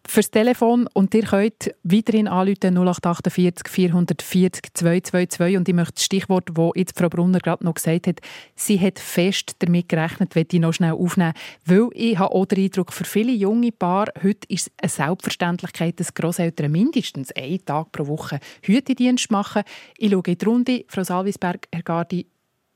fürs 0.06 0.30
Telefon 0.30 0.88
und 0.92 1.14
ihr 1.14 1.24
könnt 1.24 1.74
weiterhin 1.82 2.28
anrufen 2.28 2.76
0848 2.76 3.68
440 3.68 4.74
222 4.74 5.56
und 5.56 5.68
ich 5.68 5.74
möchte 5.74 5.94
das 5.94 6.04
Stichwort, 6.04 6.50
das 6.52 6.70
jetzt 6.74 6.98
Frau 6.98 7.08
Brunner 7.08 7.38
gerade 7.38 7.64
noch 7.64 7.74
gesagt 7.74 8.06
hat, 8.06 8.20
sie 8.56 8.80
hat 8.80 8.98
fest 8.98 9.56
damit 9.60 9.88
gerechnet, 9.88 10.34
möchte 10.34 10.56
ich 10.56 10.62
noch 10.62 10.72
schnell 10.72 10.92
aufnehmen, 10.92 11.34
weil 11.64 11.88
ich 11.92 12.18
habe 12.18 12.34
auch 12.34 12.46
den 12.46 12.64
Eindruck, 12.64 12.92
für 12.92 13.04
viele 13.04 13.32
junge 13.32 13.72
Paare 13.72 14.12
heute 14.22 14.48
ist 14.48 14.70
es 14.76 14.98
eine 14.98 15.08
Selbstverständlichkeit, 15.08 16.00
dass 16.00 16.14
Grosseltern 16.14 16.72
mindestens 16.72 17.32
einen 17.32 17.64
Tag 17.64 17.92
pro 17.92 18.06
Woche 18.06 18.40
Hütedienst 18.62 19.30
machen. 19.30 19.62
Ich 19.98 20.10
schaue 20.10 20.22
in 20.26 20.38
die 20.38 20.44
Runde, 20.44 20.84
Frau 20.88 21.04
Salvisberg, 21.04 21.68
Herr 21.72 21.82
Gardi, 21.82 22.26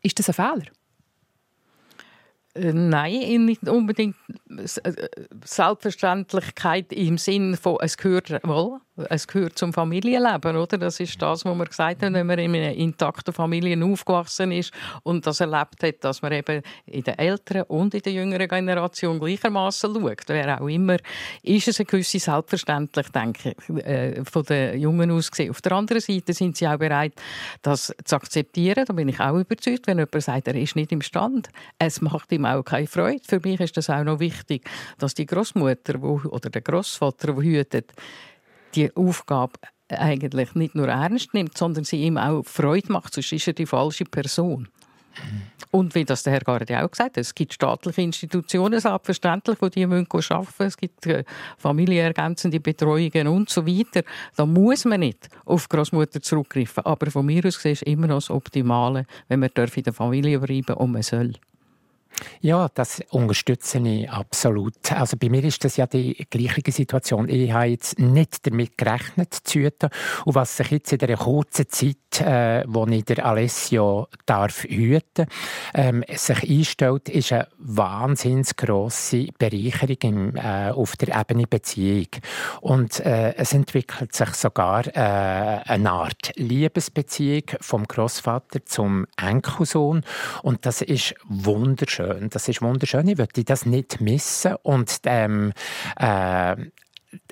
ist 0.02 0.18
das 0.18 0.28
ein 0.28 0.34
Fehler? 0.34 0.70
Äh, 2.54 2.72
nein, 2.72 3.44
nicht 3.44 3.68
unbedingt 3.68 4.16
äh, 4.48 5.08
Selbstverständlichkeit 5.44 6.92
im 6.92 7.18
Sinn 7.18 7.56
von 7.56 7.78
es 7.80 7.96
gehört 7.96 8.30
wohl 8.44 8.80
es 8.96 9.26
gehört 9.26 9.58
zum 9.58 9.72
Familienleben, 9.72 10.56
oder? 10.56 10.78
Das 10.78 11.00
ist 11.00 11.20
das, 11.20 11.44
was 11.44 11.56
man 11.56 11.66
gesagt 11.66 12.02
hat, 12.02 12.12
wenn 12.12 12.26
man 12.26 12.38
in 12.38 12.54
einer 12.54 12.72
intakten 12.72 13.34
Familie 13.34 13.82
aufgewachsen 13.84 14.52
ist 14.52 14.72
und 15.02 15.26
das 15.26 15.40
erlebt 15.40 15.82
hat, 15.82 16.04
dass 16.04 16.22
man 16.22 16.32
eben 16.32 16.62
in 16.86 17.02
der 17.02 17.18
älteren 17.18 17.62
und 17.64 17.94
in 17.94 18.02
der 18.02 18.12
jüngeren 18.12 18.48
Generation 18.48 19.18
gleichermaßen 19.18 19.94
schaut. 19.94 20.28
Wer 20.28 20.60
auch 20.60 20.68
immer, 20.68 20.96
ist 21.42 21.68
es 21.68 21.80
eine 21.80 21.86
gewisse 21.86 22.20
Selbstverständlich, 22.20 23.08
denke 23.08 23.54
ich, 23.68 23.84
äh, 23.84 24.24
von 24.24 24.44
den 24.44 24.78
Jungen 24.80 25.10
aus 25.10 25.30
gesehen. 25.30 25.50
Auf 25.50 25.60
der 25.60 25.72
anderen 25.72 26.00
Seite 26.00 26.32
sind 26.32 26.56
sie 26.56 26.68
auch 26.68 26.78
bereit, 26.78 27.14
das 27.62 27.92
zu 28.04 28.16
akzeptieren. 28.16 28.84
Da 28.86 28.92
bin 28.92 29.08
ich 29.08 29.18
auch 29.18 29.36
überzeugt, 29.36 29.86
wenn 29.88 29.98
jemand 29.98 30.22
sagt, 30.22 30.46
er 30.46 30.54
ist 30.54 30.76
nicht 30.76 30.92
imstand. 30.92 31.48
Es 31.78 32.00
macht 32.00 32.30
ihm 32.30 32.46
auch 32.46 32.62
keine 32.62 32.86
Freude. 32.86 33.22
Für 33.26 33.40
mich 33.40 33.58
ist 33.60 33.76
das 33.76 33.90
auch 33.90 34.04
noch 34.04 34.20
wichtig, 34.20 34.68
dass 34.98 35.14
die 35.14 35.26
Großmutter 35.26 36.00
oder 36.00 36.50
der 36.50 36.62
Großvater, 36.62 37.32
der 37.32 37.42
hütet, 37.42 37.92
die 38.74 38.94
Aufgabe 38.96 39.54
eigentlich 39.88 40.54
nicht 40.54 40.74
nur 40.74 40.88
ernst 40.88 41.34
nimmt, 41.34 41.56
sondern 41.56 41.84
sie 41.84 42.02
ihm 42.02 42.18
auch 42.18 42.42
Freude 42.44 42.92
macht, 42.92 43.14
sonst 43.14 43.32
ist 43.32 43.46
er 43.46 43.52
die 43.52 43.66
falsche 43.66 44.04
Person. 44.04 44.68
Und 45.70 45.94
wie 45.94 46.04
das 46.04 46.22
der 46.22 46.32
Herr 46.32 46.40
Gardi 46.40 46.74
auch 46.74 46.90
gesagt 46.90 47.16
hat, 47.16 47.18
es 47.18 47.34
gibt 47.34 47.54
staatliche 47.54 48.02
Institutionen, 48.02 48.80
selbstverständlich, 48.80 49.58
die 49.58 49.70
die 49.70 49.84
arbeiten 49.84 50.06
müssen. 50.12 50.66
Es 50.66 50.76
gibt 50.76 51.06
äh, 51.06 51.24
familienergänzende 51.58 52.60
Betreuungen 52.60 53.28
und 53.28 53.50
so 53.50 53.66
weiter. 53.66 54.02
Da 54.36 54.46
muss 54.46 54.84
man 54.84 55.00
nicht 55.00 55.28
auf 55.44 55.68
Großmutter 55.68 56.20
zurückgreifen. 56.20 56.84
Aber 56.84 57.10
von 57.10 57.26
mir 57.26 57.44
aus 57.44 57.56
gesehen 57.56 57.72
ist 57.72 57.82
immer 57.82 58.06
noch 58.06 58.16
das 58.16 58.30
Optimale, 58.30 59.06
wenn 59.28 59.40
man 59.40 59.50
in 59.54 59.82
der 59.82 59.92
Familie 59.92 60.38
bleiben 60.38 60.74
und 60.74 60.92
man 60.92 61.02
soll. 61.02 61.32
Ja, 62.40 62.68
das 62.74 63.02
unterstütze 63.10 63.78
ich 63.78 64.10
absolut. 64.10 64.92
Also 64.92 65.16
bei 65.16 65.28
mir 65.28 65.44
ist 65.44 65.64
das 65.64 65.76
ja 65.76 65.86
die 65.86 66.26
gleiche 66.28 66.70
Situation. 66.70 67.28
Ich 67.28 67.52
habe 67.52 67.66
jetzt 67.66 67.98
nicht 67.98 68.46
damit 68.46 68.76
gerechnet 68.76 69.34
zu 69.34 69.60
hüten. 69.60 69.90
Und 70.24 70.34
was 70.34 70.56
sich 70.56 70.70
jetzt 70.70 70.92
in 70.92 70.98
der 70.98 71.16
kurzen 71.16 71.68
Zeit, 71.68 72.20
äh, 72.20 72.64
wo 72.66 72.86
ich 72.86 73.04
der 73.04 73.24
Alessio 73.24 74.08
darf 74.26 74.64
hüten, 74.64 75.26
ähm, 75.74 76.04
sich 76.14 76.50
einstellt, 76.50 77.08
ist 77.08 77.32
eine 77.32 77.48
wahnsinnig 77.58 78.56
grosse 78.56 79.28
Bereicherung 79.38 79.96
im, 80.02 80.36
äh, 80.36 80.70
auf 80.70 80.96
der 80.96 81.18
Ebene 81.18 81.46
Beziehung. 81.46 82.08
Und 82.60 83.00
äh, 83.00 83.34
es 83.36 83.52
entwickelt 83.52 84.14
sich 84.14 84.34
sogar 84.34 84.86
äh, 84.88 85.62
eine 85.64 85.90
Art 85.90 86.32
Liebesbeziehung 86.36 87.44
vom 87.60 87.84
Großvater 87.84 88.64
zum 88.66 89.06
Enkelsohn. 89.16 90.04
Und 90.42 90.66
das 90.66 90.82
ist 90.82 91.14
wunderschön 91.24 92.03
wunderschön. 92.04 92.30
Das 92.30 92.48
ist 92.48 92.62
wunderschön. 92.62 93.08
Ich 93.08 93.18
würde 93.18 93.44
das 93.44 93.66
nicht 93.66 94.00
missen 94.00 94.56
und 94.62 95.00
ähm, 95.04 95.52
äh, 96.00 96.52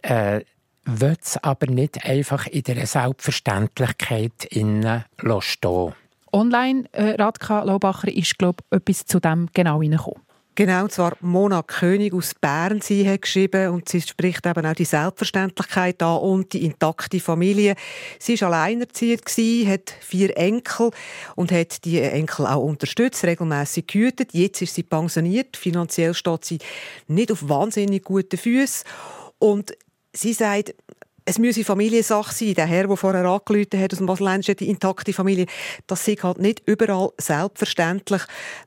äh, 0.03 0.45
will 0.85 1.17
es 1.21 1.37
aber 1.43 1.67
nicht 1.67 2.05
einfach 2.05 2.47
in 2.47 2.63
der 2.63 2.87
Selbstverständlichkeit 2.87 4.45
innen 4.51 5.05
stehen. 5.41 5.95
Online, 6.33 6.85
äh, 6.93 7.11
Radka 7.21 7.63
Laubacher, 7.63 8.09
ist, 8.09 8.39
glaube 8.39 8.65
ich, 8.71 8.77
etwas 8.79 9.05
zu 9.05 9.21
dem 9.21 9.49
genau 9.53 9.83
hineingekommen. 9.83 10.23
Genau, 10.55 10.83
und 10.83 10.93
zwar 10.93 11.17
Mona 11.23 11.63
König 11.63 12.13
aus 12.13 12.35
Bern. 12.35 12.83
Sie 12.83 13.09
hat 13.09 13.23
geschrieben 13.23 13.71
und 13.71 13.89
sie 13.89 14.03
spricht 14.03 14.45
eben 14.45 14.67
auch 14.67 14.75
die 14.75 14.85
Selbstverständlichkeit 14.85 16.03
an 16.03 16.19
und 16.19 16.53
die 16.53 16.67
intakte 16.67 17.21
Familie. 17.21 17.75
Sie 18.19 18.39
war 18.43 18.49
alleinerziehend, 18.49 19.23
hat 19.67 19.95
vier 20.01 20.37
Enkel 20.37 20.91
und 21.37 21.53
hat 21.53 21.87
die 21.87 22.01
Enkel 22.01 22.47
auch 22.47 22.63
unterstützt, 22.63 23.25
regelmäßig 23.25 23.87
gehütet. 23.87 24.35
Jetzt 24.35 24.61
ist 24.61 24.75
sie 24.75 24.83
pensioniert. 24.83 25.57
Finanziell 25.57 26.13
steht 26.13 26.45
sie 26.45 26.59
nicht 27.09 27.33
auf 27.33 27.49
wahnsinnig 27.49 28.05
guten 28.05 28.37
Füßen. 28.37 28.85
Und 29.39 29.73
sie 30.13 30.35
sagt, 30.35 30.75
es 31.25 31.39
müsse 31.39 31.65
Familiensache 31.65 32.35
sein. 32.35 32.55
Der 32.55 32.67
Herr, 32.67 32.87
der 32.87 32.97
vorher 32.97 33.25
angerufen 33.25 33.81
hat 33.81 33.93
aus 33.93 33.99
dem 33.99 34.07
Baselänischen, 34.07 34.57
die 34.57 34.69
intakte 34.69 35.13
Familie, 35.13 35.47
das 35.87 36.05
sei 36.05 36.15
halt 36.15 36.39
nicht 36.39 36.63
überall 36.67 37.11
selbstverständlich, 37.19 38.23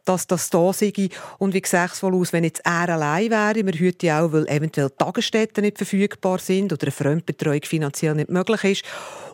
dass 0.06 0.28
das 0.28 0.50
da 0.50 0.72
sei. 0.72 1.10
Und 1.38 1.54
wie 1.54 1.62
sieht 1.66 1.92
es 1.92 2.04
wohl 2.04 2.16
aus, 2.16 2.34
wenn 2.34 2.44
jetzt 2.44 2.62
er 2.66 2.90
allein 2.90 3.32
wäre? 3.32 3.78
Hört 3.78 4.04
ja 4.04 4.24
auch, 4.24 4.32
weil 4.32 4.48
eventuell 4.48 4.90
Tagesstätten 4.90 5.64
nicht 5.64 5.78
verfügbar 5.78 6.40
sind 6.40 6.72
oder 6.72 6.84
eine 6.84 6.92
Fremdbetreuung 6.92 7.64
finanziell 7.64 8.16
nicht 8.16 8.30
möglich 8.30 8.64
ist. 8.64 8.86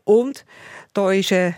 Und 0.03 0.45
da 0.93 1.11
ist, 1.11 1.31
äh, 1.31 1.53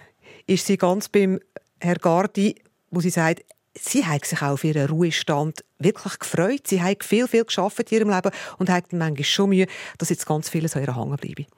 ist 0.45 0.65
sie 0.65 0.77
ganz 0.77 1.09
beim 1.09 1.39
Herr 1.79 1.95
Gardi, 1.95 2.55
wo 2.91 2.99
sie 2.99 3.09
sagt, 3.09 3.43
sie 3.77 4.05
hat 4.05 4.25
sich 4.25 4.41
auch 4.41 4.53
auf 4.53 4.63
ihren 4.63 4.87
Ruhestand 4.87 5.63
wirklich 5.79 6.19
gefreut. 6.19 6.67
Sie 6.67 6.81
hat 6.81 7.03
viel, 7.03 7.27
viel 7.27 7.45
geschafft 7.45 7.91
in 7.91 7.97
ihrem 7.97 8.09
Leben 8.09 8.31
und 8.57 8.69
hat 8.69 8.93
manchmal 8.93 9.23
schon 9.23 9.49
Mühe, 9.49 9.67
dass 9.97 10.09
jetzt 10.09 10.25
ganz 10.25 10.49
vieles 10.49 10.75
an 10.75 10.83
ihr 10.83 10.95
hängen 10.95 11.17
bleibt. 11.17 11.49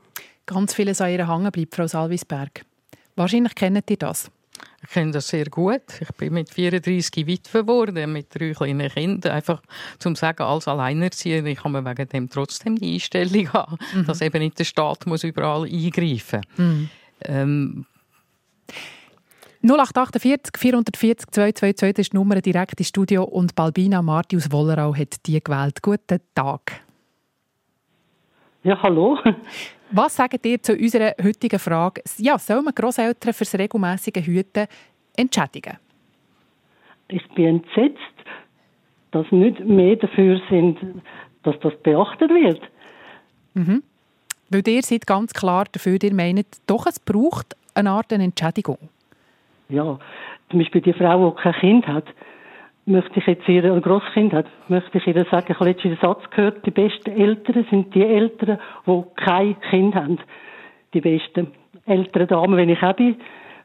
Ganz 0.46 0.74
vieles 0.74 1.02
an 1.02 1.12
ihr 1.12 1.28
hängen 1.28 1.52
bleibt, 1.52 1.76
Frau 1.76 1.88
Salvisberg. 1.88 2.66
Wahrscheinlich 3.16 3.56
kennt 3.56 3.90
ihr 3.90 3.98
das. 3.98 4.30
Ich 4.84 4.92
kenne 4.92 5.12
das 5.12 5.28
sehr 5.28 5.46
gut. 5.46 5.82
Ich 6.00 6.12
bin 6.12 6.34
mit 6.34 6.50
34 6.50 7.26
Witwe 7.26 7.62
geworden, 7.64 8.14
mit 8.14 8.34
drei 8.34 8.54
kleinen 8.54 8.90
Kindern. 8.90 9.32
Einfach 9.32 9.62
zum 10.00 10.16
sagen, 10.16 10.44
als 10.44 10.68
Alleinerzieher, 10.68 11.44
ich 11.44 11.58
kann 11.58 11.72
mir 11.72 11.84
wegen 11.84 12.08
dem 12.08 12.30
trotzdem 12.30 12.78
die 12.78 12.94
Einstellung 12.94 13.52
haben, 13.54 13.78
mhm. 13.94 14.06
dass 14.06 14.22
eben 14.22 14.40
nicht 14.40 14.60
der 14.60 14.66
Staat 14.66 15.08
muss 15.08 15.24
überall 15.24 15.64
eingreifen 15.64 16.42
muss. 16.56 16.60
Mhm. 16.60 16.90
Ähm, 17.22 17.86
0848 19.68 20.58
440 20.60 21.32
222 21.32 21.98
ist 21.98 22.14
die 22.14 22.18
Nummer 22.18 22.40
direkt 22.40 22.80
ins 22.80 22.90
Studio 22.90 23.24
und 23.24 23.56
Balbina 23.56 24.04
Marti 24.04 24.38
aus 24.38 24.52
Wollerau 24.52 24.94
hat 24.94 25.26
die 25.26 25.42
gewählt. 25.44 25.82
Guten 25.82 26.20
Tag. 26.36 26.84
Ja, 28.64 28.80
hallo. 28.84 29.18
Was 29.92 30.18
sagt 30.18 30.46
ihr 30.46 30.62
zu 30.62 30.74
unserer 30.74 31.16
heutigen 31.24 31.58
Frage? 31.58 32.04
Ja, 32.20 32.38
soll 32.38 32.62
man 32.62 32.76
Großeltern 32.76 33.34
fürs 33.34 33.58
regelmäßige 33.58 34.28
Hüten 34.28 34.68
entschädigen? 35.18 35.78
Ich 37.08 37.28
bin 37.30 37.64
entsetzt, 37.64 37.98
dass 39.10 39.26
nicht 39.32 39.62
mehr 39.62 39.96
dafür 39.96 40.42
sind, 40.48 40.78
dass 41.42 41.56
das 41.62 41.74
beachtet 41.82 42.30
wird. 42.30 42.62
Mhm. 43.56 43.82
Weil 44.52 44.68
ihr 44.68 44.84
seid 44.84 45.08
ganz 45.08 45.34
klar 45.34 45.66
dafür, 45.72 45.98
ihr 46.04 46.14
meint, 46.14 46.46
doch 46.68 46.86
es 46.86 47.00
braucht 47.00 47.56
eine 47.74 47.90
Art 47.90 48.12
Entschädigung 48.12 48.78
ja, 49.70 50.00
zum 50.50 50.60
Beispiel 50.60 50.82
die 50.82 50.94
Frau, 50.94 51.32
die 51.32 51.42
kein 51.42 51.54
Kind 51.54 51.88
hat, 51.88 52.06
möchte 52.86 53.20
ich 53.20 53.26
jetzt 53.26 53.48
ihr, 53.48 53.64
ein 53.64 53.82
Grosskind 53.82 54.34
hat, 54.34 54.46
möchte 54.68 54.98
ich 54.98 55.08
ihr 55.08 55.26
sagen, 55.26 55.48
ich 55.50 55.56
habe 55.56 55.70
letztens 55.70 56.00
den 56.00 56.08
Satz 56.08 56.22
gehört, 56.30 56.66
die 56.66 56.72
besten 56.72 57.12
Eltern 57.12 57.66
sind 57.70 57.96
die 57.96 58.04
Eltern, 58.04 58.60
die 58.86 59.04
kein 59.16 59.60
Kind 59.62 59.96
haben. 59.96 60.20
Die 60.94 61.02
besten 61.02 61.52
älteren 61.86 62.28
Damen, 62.28 62.58
wenn 62.58 62.70
ich 62.70 62.82
auch 62.84 62.94
bin, 62.94 63.16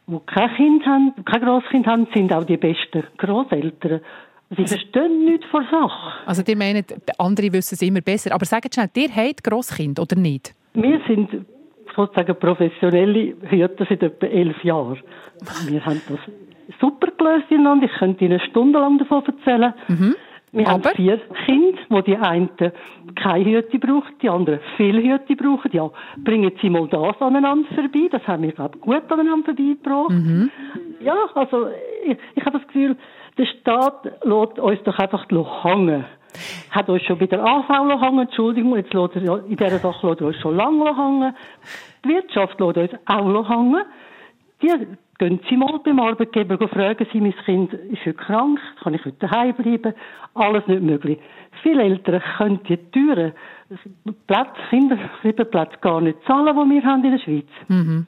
die 0.06 0.18
kein 0.26 0.54
Kind 0.56 0.86
haben, 0.86 1.12
kein 1.24 1.42
Grosskind 1.42 1.86
haben, 1.86 2.06
sind 2.14 2.32
auch 2.32 2.44
die 2.44 2.56
besten 2.56 3.04
Grosseltern. 3.18 4.00
Sie 4.50 4.62
also, 4.62 4.76
verstehen 4.76 5.26
nichts 5.26 5.46
von 5.46 5.64
Sache. 5.70 6.26
Also 6.26 6.42
die 6.42 6.56
meinen, 6.56 6.84
andere 7.18 7.52
wissen 7.52 7.74
es 7.74 7.82
immer 7.82 8.00
besser. 8.00 8.34
Aber 8.34 8.44
sagt 8.44 8.74
schnell, 8.74 8.90
ihr 8.96 9.14
habt 9.14 9.44
Grosskind 9.44 10.00
oder 10.00 10.16
nicht? 10.16 10.54
Wir 10.74 11.00
sind 11.06 11.46
sozusagen 11.94 12.36
professionelle 12.36 13.34
Hüter 13.42 13.86
seit 13.88 14.02
etwa 14.02 14.26
elf 14.26 14.62
Jahren. 14.64 14.98
Wir 15.66 15.84
haben 15.84 16.00
das 16.08 16.18
super 16.80 17.08
gelöst 17.16 17.50
ineinander. 17.50 17.86
Ich 17.86 17.98
könnte 17.98 18.24
Ihnen 18.24 18.40
stundenlang 18.40 18.98
davon 18.98 19.24
erzählen. 19.24 19.74
Mhm. 19.88 20.14
Wir 20.52 20.66
Aber? 20.66 20.90
haben 20.90 20.96
vier 20.96 21.20
Kinder, 21.46 21.78
wo 21.90 22.00
die 22.00 22.16
einen 22.16 22.50
keine 23.14 23.44
Hüte 23.44 23.78
brauchen, 23.78 24.14
die 24.20 24.28
anderen 24.28 24.60
viele 24.76 25.00
Hüte 25.00 25.36
brauchen. 25.36 25.70
Ja, 25.72 25.90
bringen 26.18 26.50
Sie 26.60 26.70
mal 26.70 26.88
das 26.88 27.20
aneinander 27.20 27.68
vorbei. 27.72 28.08
Das 28.10 28.26
haben 28.26 28.42
wir, 28.42 28.52
glaube 28.52 28.76
ich, 28.76 28.80
gut 28.80 29.02
aneinander 29.10 29.44
vorbeigebracht. 29.44 30.10
Mhm. 30.10 30.50
Ja, 31.00 31.14
also 31.34 31.68
ich, 32.04 32.16
ich 32.34 32.44
habe 32.44 32.58
das 32.58 32.66
Gefühl, 32.66 32.96
der 33.40 33.46
Staat 33.46 34.04
lässt 34.22 34.58
uns 34.58 34.82
doch 34.84 34.98
einfach 34.98 35.24
hängen 35.64 36.04
hat 36.70 36.88
uns 36.88 37.02
schon 37.02 37.18
bei 37.18 37.26
der 37.26 37.44
AV 37.44 37.68
hängen, 37.68 38.20
Entschuldigung, 38.20 38.76
jetzt 38.76 38.94
lässt 38.94 39.16
er, 39.16 39.44
in 39.44 39.56
dieser 39.56 39.78
Sache 39.78 40.06
lässt 40.06 40.20
er 40.20 40.26
uns 40.28 40.36
schon 40.36 40.56
lange 40.56 40.96
hängen. 40.96 41.34
Die 42.04 42.08
Wirtschaft 42.08 42.60
lässt 42.60 42.76
uns 42.76 43.00
auch 43.06 43.48
hängen. 43.48 43.82
Die 44.62 44.86
gehen 45.20 45.38
Sie 45.48 45.56
mal 45.56 45.78
beim 45.84 46.00
Arbeitgeber 46.00 46.56
fragen 46.68 47.06
Sie, 47.12 47.20
mein 47.20 47.34
Kind 47.44 47.74
ist 47.74 48.00
heute 48.06 48.14
krank, 48.14 48.58
kann 48.82 48.94
ich 48.94 49.04
heute 49.04 49.18
daheim 49.18 49.54
bleiben? 49.54 49.92
Alles 50.34 50.66
nicht 50.66 50.82
möglich. 50.82 51.18
Viele 51.62 51.82
Eltern 51.82 52.22
können 52.38 52.60
die 52.68 52.78
Türen, 52.90 53.32
Plätze, 54.26 54.50
Kinderkrippenplätze 54.70 55.76
gar 55.82 56.00
nicht 56.00 56.18
zahlen, 56.26 56.56
die 56.56 56.74
wir 56.74 56.84
haben 56.84 57.04
in 57.04 57.10
der 57.12 57.18
Schweiz. 57.18 57.46
Mhm. 57.68 58.06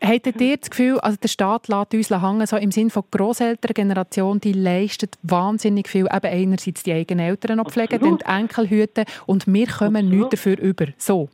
Hättet 0.00 0.40
ihr 0.42 0.56
das 0.58 0.68
Gefühl, 0.68 1.00
also 1.00 1.16
der 1.22 1.28
Staat 1.28 1.68
lässt 1.68 1.94
uns 1.94 2.10
hängen, 2.10 2.46
so 2.46 2.56
im 2.58 2.70
Sinne 2.70 2.90
von 2.90 3.04
Grosselterngeneration, 3.10 4.40
die 4.40 4.52
leistet 4.52 5.16
wahnsinnig 5.22 5.88
viel, 5.88 6.02
eben 6.02 6.26
einerseits 6.26 6.82
die 6.82 6.92
eigenen 6.92 7.26
Eltern 7.26 7.56
noch 7.56 7.70
pflegen, 7.70 7.98
dann 7.98 8.18
die 8.18 8.24
Enkel 8.26 8.68
hüten 8.68 9.06
und 9.24 9.46
wir 9.46 9.66
kommen 9.68 9.96
Absolut. 9.96 10.12
nichts 10.12 10.30
dafür 10.30 10.58
über. 10.58 10.86
So. 10.98 11.30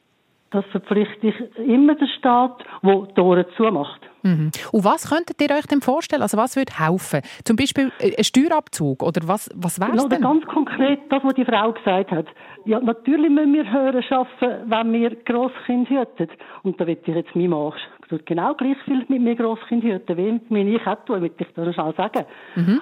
Das 0.54 0.64
verpflichtet 0.66 1.34
immer 1.58 1.96
der 1.96 2.06
Staat, 2.16 2.62
der 2.80 2.94
die 2.94 3.14
Tore 3.14 3.44
zumacht. 3.56 4.00
Mhm. 4.22 4.52
Und 4.70 4.84
was 4.84 5.10
könntet 5.10 5.42
ihr 5.42 5.50
euch 5.50 5.66
denn 5.66 5.80
vorstellen? 5.80 6.22
Also 6.22 6.38
was 6.38 6.54
würde 6.54 6.72
helfen? 6.78 7.22
Zum 7.42 7.56
Beispiel 7.56 7.90
äh, 7.98 8.16
ein 8.16 8.22
Steuerabzug 8.22 9.02
oder 9.02 9.26
was, 9.26 9.50
was 9.56 9.80
wäre 9.80 9.96
es 9.96 10.08
denn? 10.08 10.20
Ganz 10.20 10.46
konkret, 10.46 11.00
das, 11.10 11.24
was 11.24 11.34
die 11.34 11.44
Frau 11.44 11.72
gesagt 11.72 12.12
hat. 12.12 12.26
Ja, 12.66 12.78
natürlich 12.78 13.30
müssen 13.30 13.52
wir 13.52 13.68
höher 13.68 14.00
arbeiten, 14.12 14.70
wenn 14.70 14.92
wir 14.92 15.16
Grosskind 15.24 15.88
hüten. 15.88 16.28
Und 16.62 16.80
da 16.80 16.86
wird 16.86 17.06
ich 17.08 17.16
jetzt 17.16 17.34
mein 17.34 17.50
Mann 17.50 17.72
tut 18.08 18.24
genau 18.24 18.54
gleich 18.54 18.76
viel 18.84 19.04
mit 19.08 19.20
mir 19.22 19.34
Grosskind 19.34 19.82
hüten, 19.82 20.16
wie 20.16 20.40
wenn 20.50 20.68
ich 20.68 20.82
tue, 21.04 21.18
möchte 21.18 21.42
ich 21.42 21.52
das 21.52 21.74
schnell 21.74 21.94
sagen. 21.96 22.26
Mhm. 22.54 22.80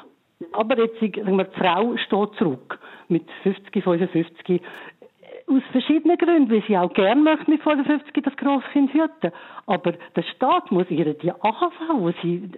Aber 0.52 0.78
jetzt, 0.78 1.00
sagen 1.00 1.36
wir, 1.38 1.44
die 1.44 1.58
Frau 1.58 1.96
steht 1.96 2.38
zurück 2.38 2.78
mit 3.08 3.24
50, 3.42 3.82
55 3.82 4.60
aus 5.53 5.62
verschiedenen 5.72 6.16
Gründen, 6.16 6.50
weil 6.50 6.62
sie 6.66 6.76
auch 6.76 6.92
gerne 6.92 7.20
möchte 7.20 7.50
mit 7.50 7.62
55 7.62 8.22
das 8.22 8.36
Grosskind 8.36 8.92
hüten. 8.92 9.32
Aber 9.66 9.92
der 10.16 10.22
Staat 10.22 10.70
muss 10.70 10.90
ihr 10.90 11.14
die 11.14 11.32
AHV, 11.32 11.72
wo 11.94 12.11
sie 12.22 12.50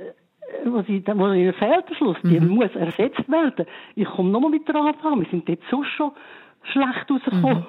wo 0.65 0.83
sie, 0.83 1.03
wo 1.07 1.33
ihr 1.33 1.53
fehlt 1.55 1.85
Schluss, 1.97 2.17
die 2.23 2.39
mhm. 2.39 2.49
muss 2.49 2.75
ersetzt 2.77 3.29
werden. 3.31 3.67
Ich 3.97 4.07
komme 4.07 4.31
nochmal 4.31 4.51
mit 4.51 4.69
der 4.69 4.77
AHV, 4.77 5.03
wir 5.03 5.27
sind 5.31 5.49
jetzt 5.49 5.65
so 5.71 5.83
schon 5.83 6.13
schlecht 6.73 7.11
rausgekommen. 7.11 7.59
Mhm. 7.59 7.67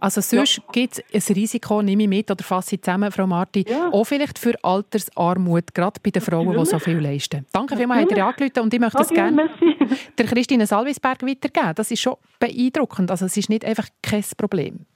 Also 0.00 0.20
sonst 0.20 0.58
ja. 0.58 0.62
gibt 0.72 1.02
es 1.12 1.28
ein 1.30 1.34
Risiko, 1.34 1.82
nehme 1.82 2.04
ich 2.04 2.08
mit 2.08 2.30
oder 2.30 2.42
fasse 2.44 2.76
ich 2.76 2.82
zusammen, 2.82 3.10
Frau 3.10 3.26
Marti, 3.26 3.64
ja. 3.68 3.90
auch 3.92 4.04
vielleicht 4.04 4.38
für 4.38 4.54
Altersarmut, 4.62 5.74
gerade 5.74 6.00
bei 6.02 6.10
den 6.10 6.22
Frauen, 6.22 6.46
Natürlich. 6.46 6.68
die 6.68 6.70
so 6.70 6.78
viel 6.78 6.98
leisten. 6.98 7.46
Danke 7.52 7.76
vielmals, 7.76 8.02
habt 8.02 8.12
ihr 8.12 8.26
angerufen 8.26 8.60
und 8.60 8.74
ich 8.74 8.80
möchte 8.80 8.98
das 8.98 9.08
gerne 9.10 9.50
der 10.18 10.26
Christine 10.26 10.66
Salvisberg 10.66 11.22
weitergeben. 11.22 11.72
Das 11.74 11.90
ist 11.90 12.00
schon 12.00 12.16
beeindruckend. 12.38 13.10
Also 13.10 13.26
es 13.26 13.36
ist 13.36 13.48
nicht 13.48 13.64
einfach 13.64 13.88
kein 14.02 14.24
Problem. 14.36 14.86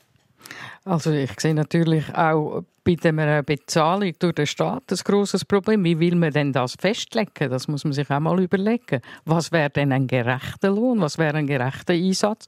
Also 0.91 1.13
ich 1.13 1.39
sehe 1.39 1.55
natürlich 1.55 2.13
auch 2.17 2.65
bei 2.83 2.95
der 2.97 3.43
Bezahlung 3.43 4.13
durch 4.19 4.35
den 4.35 4.47
Staat 4.47 4.85
ein 4.91 4.99
grosses 5.05 5.45
Problem. 5.45 5.85
Wie 5.85 5.99
will 6.01 6.17
man 6.17 6.33
denn 6.33 6.53
das 6.53 6.75
festlegen? 6.79 7.51
Das 7.51 7.69
muss 7.69 7.85
man 7.85 7.93
sich 7.93 8.11
auch 8.11 8.21
mal 8.21 8.41
überlegen. 8.43 9.01
Was 9.25 9.53
wäre 9.53 9.71
denn 9.71 9.93
ein 9.93 10.07
gerechter 10.07 10.71
Lohn? 10.71 11.01
Was 11.01 11.19
wäre 11.19 11.37
ein 11.37 11.47
gerechter 11.47 11.93
Einsatz? 11.93 12.47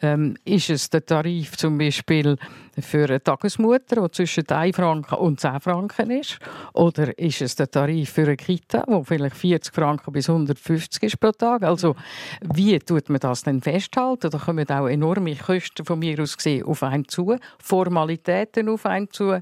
Ähm, 0.00 0.36
ist 0.44 0.70
es 0.70 0.88
der 0.88 1.04
Tarif 1.04 1.56
zum 1.56 1.78
Beispiel 1.78 2.36
für 2.80 3.04
eine 3.04 3.22
Tagesmutter, 3.22 3.96
der 3.96 4.12
zwischen 4.12 4.48
1 4.48 4.76
Franken 4.76 5.14
und 5.16 5.40
10 5.40 5.60
Franken 5.60 6.10
ist? 6.10 6.38
Oder 6.72 7.18
ist 7.18 7.42
es 7.42 7.56
der 7.56 7.70
Tarif 7.70 8.10
für 8.10 8.22
eine 8.22 8.36
Kita, 8.36 8.84
wo 8.86 9.02
vielleicht 9.02 9.36
40 9.36 9.74
Franken 9.74 10.12
bis 10.12 10.30
150 10.30 11.02
ist 11.02 11.20
pro 11.20 11.32
Tag? 11.32 11.64
Also 11.64 11.96
wie 12.54 12.78
tut 12.78 13.10
man 13.10 13.20
das 13.20 13.42
denn 13.42 13.60
festhalten? 13.60 14.30
Da 14.30 14.38
kommen 14.38 14.68
auch 14.70 14.86
enorme 14.86 15.36
Kosten 15.36 15.84
von 15.84 15.98
mir 15.98 16.18
aus 16.20 16.36
gesehen 16.36 16.64
auf 16.64 16.82
einen 16.82 17.06
zu, 17.08 17.36
Formalitäten 17.82 18.68
auf 18.68 18.86
einen 18.86 19.10
zu 19.10 19.38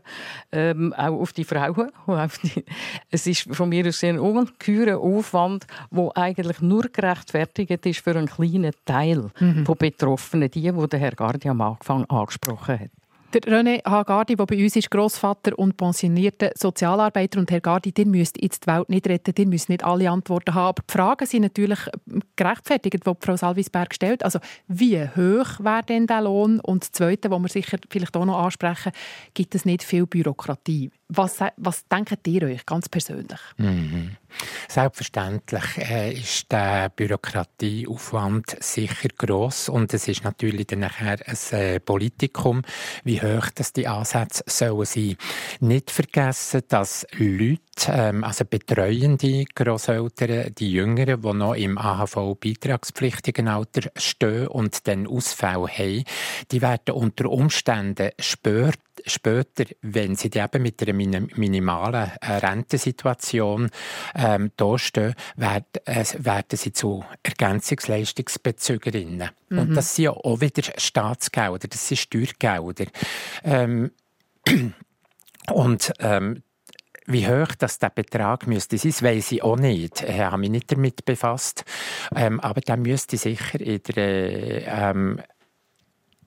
ähm, 0.53 0.93
auch 0.95 1.21
auf 1.21 1.33
die 1.33 1.45
Frauen. 1.45 1.91
Auf 2.07 2.39
die, 2.39 2.65
es 3.11 3.27
ist 3.27 3.55
von 3.55 3.69
mir 3.69 3.87
aus 3.87 4.03
ein 4.03 4.19
ungeheurer 4.19 4.99
Aufwand, 4.99 5.67
der 5.91 6.17
eigentlich 6.17 6.61
nur 6.61 6.83
gerechtfertigt 6.83 7.87
ist 7.87 8.01
für 8.01 8.17
einen 8.17 8.27
kleinen 8.27 8.73
Teil 8.85 9.31
mhm. 9.39 9.65
von 9.65 9.77
Betroffenen, 9.77 10.51
die, 10.51 10.73
die 10.73 10.89
der 10.89 10.99
Herr 10.99 11.13
Gardi 11.13 11.49
am 11.49 11.61
Anfang 11.61 12.05
angesprochen 12.07 12.81
hat. 12.81 13.00
Der 13.33 13.43
René 13.43 13.81
Hagardi, 13.85 14.35
der 14.35 14.45
bei 14.45 14.61
uns 14.61 14.75
ist, 14.75 14.91
Grossvater 14.91 15.57
und 15.57 15.77
pensionierter 15.77 16.51
Sozialarbeiter. 16.57 17.39
Und 17.39 17.49
Herr 17.53 17.61
Gardi, 17.61 17.95
ihr 17.97 18.07
müsst 18.07 18.43
jetzt 18.43 18.65
die 18.65 18.67
Welt 18.67 18.89
nicht 18.89 19.07
retten, 19.07 19.33
ihr 19.39 19.47
müsst 19.47 19.69
nicht 19.69 19.85
alle 19.85 20.11
Antworten 20.11 20.53
haben. 20.55 20.71
Aber 20.71 20.83
die 20.83 20.93
Fragen 20.93 21.27
sind 21.27 21.43
natürlich 21.43 21.79
gerechtfertigt, 22.35 23.07
die 23.07 23.13
Frau 23.21 23.37
Salvisberg 23.37 23.95
stellt. 23.95 24.25
Also 24.25 24.41
wie 24.67 25.01
hoch 25.01 25.61
wäre 25.61 25.85
denn 25.89 26.09
der 26.09 26.23
Lohn? 26.23 26.59
Und 26.59 26.83
das 26.83 26.91
Zweite, 26.91 27.31
was 27.31 27.41
wir 27.41 27.49
sicher 27.49 27.79
vielleicht 27.89 28.17
auch 28.17 28.25
noch 28.25 28.43
ansprechen, 28.43 28.91
gibt 29.33 29.55
es 29.55 29.65
nicht 29.65 29.85
viel 29.85 30.07
Bürokratie 30.07 30.91
Was, 31.13 31.39
was 31.57 31.89
denkt 31.89 32.27
ihr 32.29 32.43
euch 32.43 32.65
ganz 32.65 32.89
persönlich? 32.89 33.41
Mhm. 33.57 34.17
Selbstverständlich 34.69 35.65
äh, 35.79 36.13
ist 36.13 36.53
der 36.53 36.89
Bürokratieaufwand 36.91 38.63
sicher 38.63 39.09
groß 39.19 39.71
und 39.71 39.93
es 39.93 40.07
ist 40.07 40.23
natürlich 40.23 40.69
dann 40.69 40.81
nachher 40.81 41.19
ein 41.27 41.59
äh, 41.59 41.81
Politikum, 41.81 42.63
wie 43.03 43.21
hoch 43.21 43.49
das 43.53 43.73
die 43.73 43.89
Ansätze 43.89 44.45
sollen 44.47 44.85
sein. 44.85 45.17
Nicht 45.59 45.91
vergessen, 45.91 46.63
dass 46.69 47.05
Leute, 47.19 47.59
ähm, 47.89 48.23
also 48.23 48.45
betreuende 48.45 49.47
Grosseltern, 49.53 50.55
die 50.55 50.71
Jüngeren, 50.71 51.21
die 51.21 51.35
noch 51.35 51.55
im 51.55 51.77
AHV-beitragspflichtigen 51.77 53.49
Alter 53.49 53.91
stehen 53.97 54.47
und 54.47 54.87
dann 54.87 55.09
Ausfälle 55.09 55.67
haben, 55.67 56.05
die 56.53 56.63
werden 56.63 56.95
unter 56.95 57.29
Umständen 57.29 58.11
spürt 58.21 58.79
später, 59.07 59.65
wenn 59.83 60.17
sie 60.17 60.31
eben 60.35 60.63
mit 60.63 60.83
einer 60.83 60.93
minimalen 60.93 62.11
äh, 62.21 62.33
Rentensituation 62.33 63.71
ähm, 64.15 64.53
dastehen, 64.57 65.15
werden, 65.37 65.67
äh, 65.85 66.05
werden 66.19 66.57
sie 66.57 66.73
zu 66.73 67.05
Ergänzungsleistungsbezügerinnen. 67.23 69.31
Mhm. 69.49 69.59
Und 69.59 69.75
das 69.75 69.95
sind 69.95 70.05
ja 70.05 70.13
auch 70.13 70.41
wieder 70.41 70.63
Staatsgelder, 70.77 71.69
das 71.69 71.89
sind 71.89 71.99
Steuergelder. 71.99 72.87
Ähm, 73.45 73.91
und 75.53 75.93
ähm, 75.99 76.43
wie 77.07 77.27
hoch 77.27 77.55
das 77.59 77.79
der 77.79 77.91
Betrag 77.91 78.47
müsste 78.47 78.79
sein, 78.79 78.95
weiß 79.01 79.33
ich 79.33 79.43
auch 79.43 79.57
nicht. 79.57 80.03
Ich 80.03 80.21
habe 80.21 80.39
mich 80.39 80.51
nicht 80.51 80.71
damit 80.71 81.05
befasst. 81.05 81.65
Ähm, 82.15 82.39
aber 82.41 82.61
der 82.61 82.77
müsste 82.77 83.17
sicher 83.17 83.61
in 83.61 83.83
der 83.83 84.67
ähm, 84.67 85.21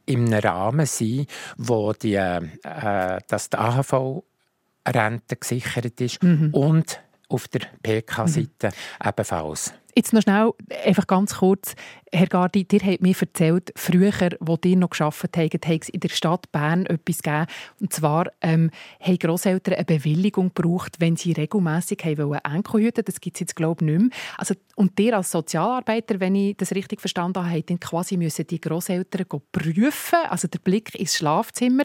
im 0.06 0.34
Rahmen 0.34 0.86
sein, 0.86 1.26
wo 1.58 1.94
die, 1.94 2.16
äh, 2.16 3.20
dass 3.28 3.50
die 3.50 3.58
AHV-Rente 3.58 5.36
gesichert 5.38 6.02
ist 6.02 6.22
mhm. 6.24 6.54
und 6.54 7.02
auf 7.30 7.48
der 7.48 7.62
PK-Seite 7.82 8.68
mhm. 8.68 9.10
ebenfalls. 9.10 9.74
Jetzt 9.96 10.12
noch 10.12 10.24
schnell, 10.24 10.52
einfach 10.86 11.06
ganz 11.06 11.36
kurz. 11.36 11.76
Herr 12.12 12.26
Gardi, 12.26 12.66
ihr 12.72 12.80
habt 12.80 13.02
mir 13.02 13.16
erzählt, 13.20 13.72
früher, 13.76 14.12
wo 14.40 14.58
ihr 14.64 14.76
noch 14.76 14.90
gearbeitet 14.90 15.36
habt, 15.38 15.68
hat 15.68 15.82
es 15.84 15.90
in 15.90 16.00
der 16.00 16.10
Stadt 16.10 16.52
Bern 16.52 16.88
etwas 16.88 17.22
gegeben. 17.22 17.46
Und 17.80 17.94
zwar 17.94 18.32
ähm, 18.42 18.72
haben 19.00 19.20
Grosseltern 19.20 19.76
eine 19.76 19.86
Bewilligung 19.86 20.52
gebraucht, 20.54 20.96
wenn 21.00 21.16
sie 21.16 21.34
regelmässig 21.34 22.04
Enkel 22.06 22.82
hüten 22.82 23.06
Das 23.06 23.22
gibt 23.22 23.36
es 23.36 23.42
jetzt, 23.42 23.56
glaube 23.56 23.86
ich, 23.86 23.92
nicht 23.92 24.02
mehr. 24.02 24.10
Also, 24.38 24.56
und 24.76 25.00
ihr 25.00 25.16
als 25.16 25.30
Sozialarbeiter, 25.30 26.20
wenn 26.20 26.34
ich 26.36 26.58
das 26.58 26.72
richtig 26.72 27.00
verstanden 27.00 27.48
habe, 27.48 27.62
dann 27.62 27.80
quasi 27.80 28.18
müssen 28.18 28.48
die 28.48 28.62
Grosseltern 28.62 29.28
prüfen, 29.52 30.20
also 30.28 30.48
der 30.48 30.60
Blick 30.60 30.96
ins 30.96 31.16
Schlafzimmer 31.18 31.84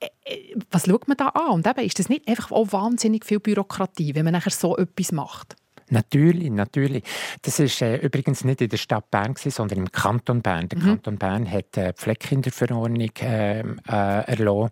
äh, 0.00 0.08
äh, 0.24 0.56
was 0.70 0.86
schaut 0.86 1.08
man 1.08 1.16
da 1.16 1.28
an? 1.28 1.52
Und 1.52 1.66
eben, 1.66 1.84
ist 1.84 1.98
das 1.98 2.08
nicht 2.08 2.26
einfach 2.26 2.52
auch 2.52 2.72
wahnsinnig 2.72 3.24
viel 3.24 3.40
Bürokratie, 3.40 4.14
wenn 4.14 4.24
man 4.24 4.32
nachher 4.32 4.50
so 4.50 4.76
etwas 4.76 5.12
macht? 5.12 5.56
Natürlich, 5.90 6.50
natürlich. 6.50 7.04
Das 7.42 7.58
ist 7.58 7.82
äh, 7.82 7.96
übrigens 7.96 8.44
nicht 8.44 8.60
in 8.60 8.68
der 8.68 8.76
Stadt 8.76 9.10
Bern, 9.10 9.34
gewesen, 9.34 9.50
sondern 9.50 9.78
im 9.78 9.92
Kanton 9.92 10.42
Bern. 10.42 10.68
Der 10.68 10.78
mhm. 10.78 10.84
Kanton 10.84 11.18
Bern 11.18 11.50
hat 11.50 11.76
eine 11.76 11.92
Pflegekinderverordnung 11.92 13.10
ähm, 13.20 13.80
äh, 13.88 13.92
erlassen, 13.92 14.70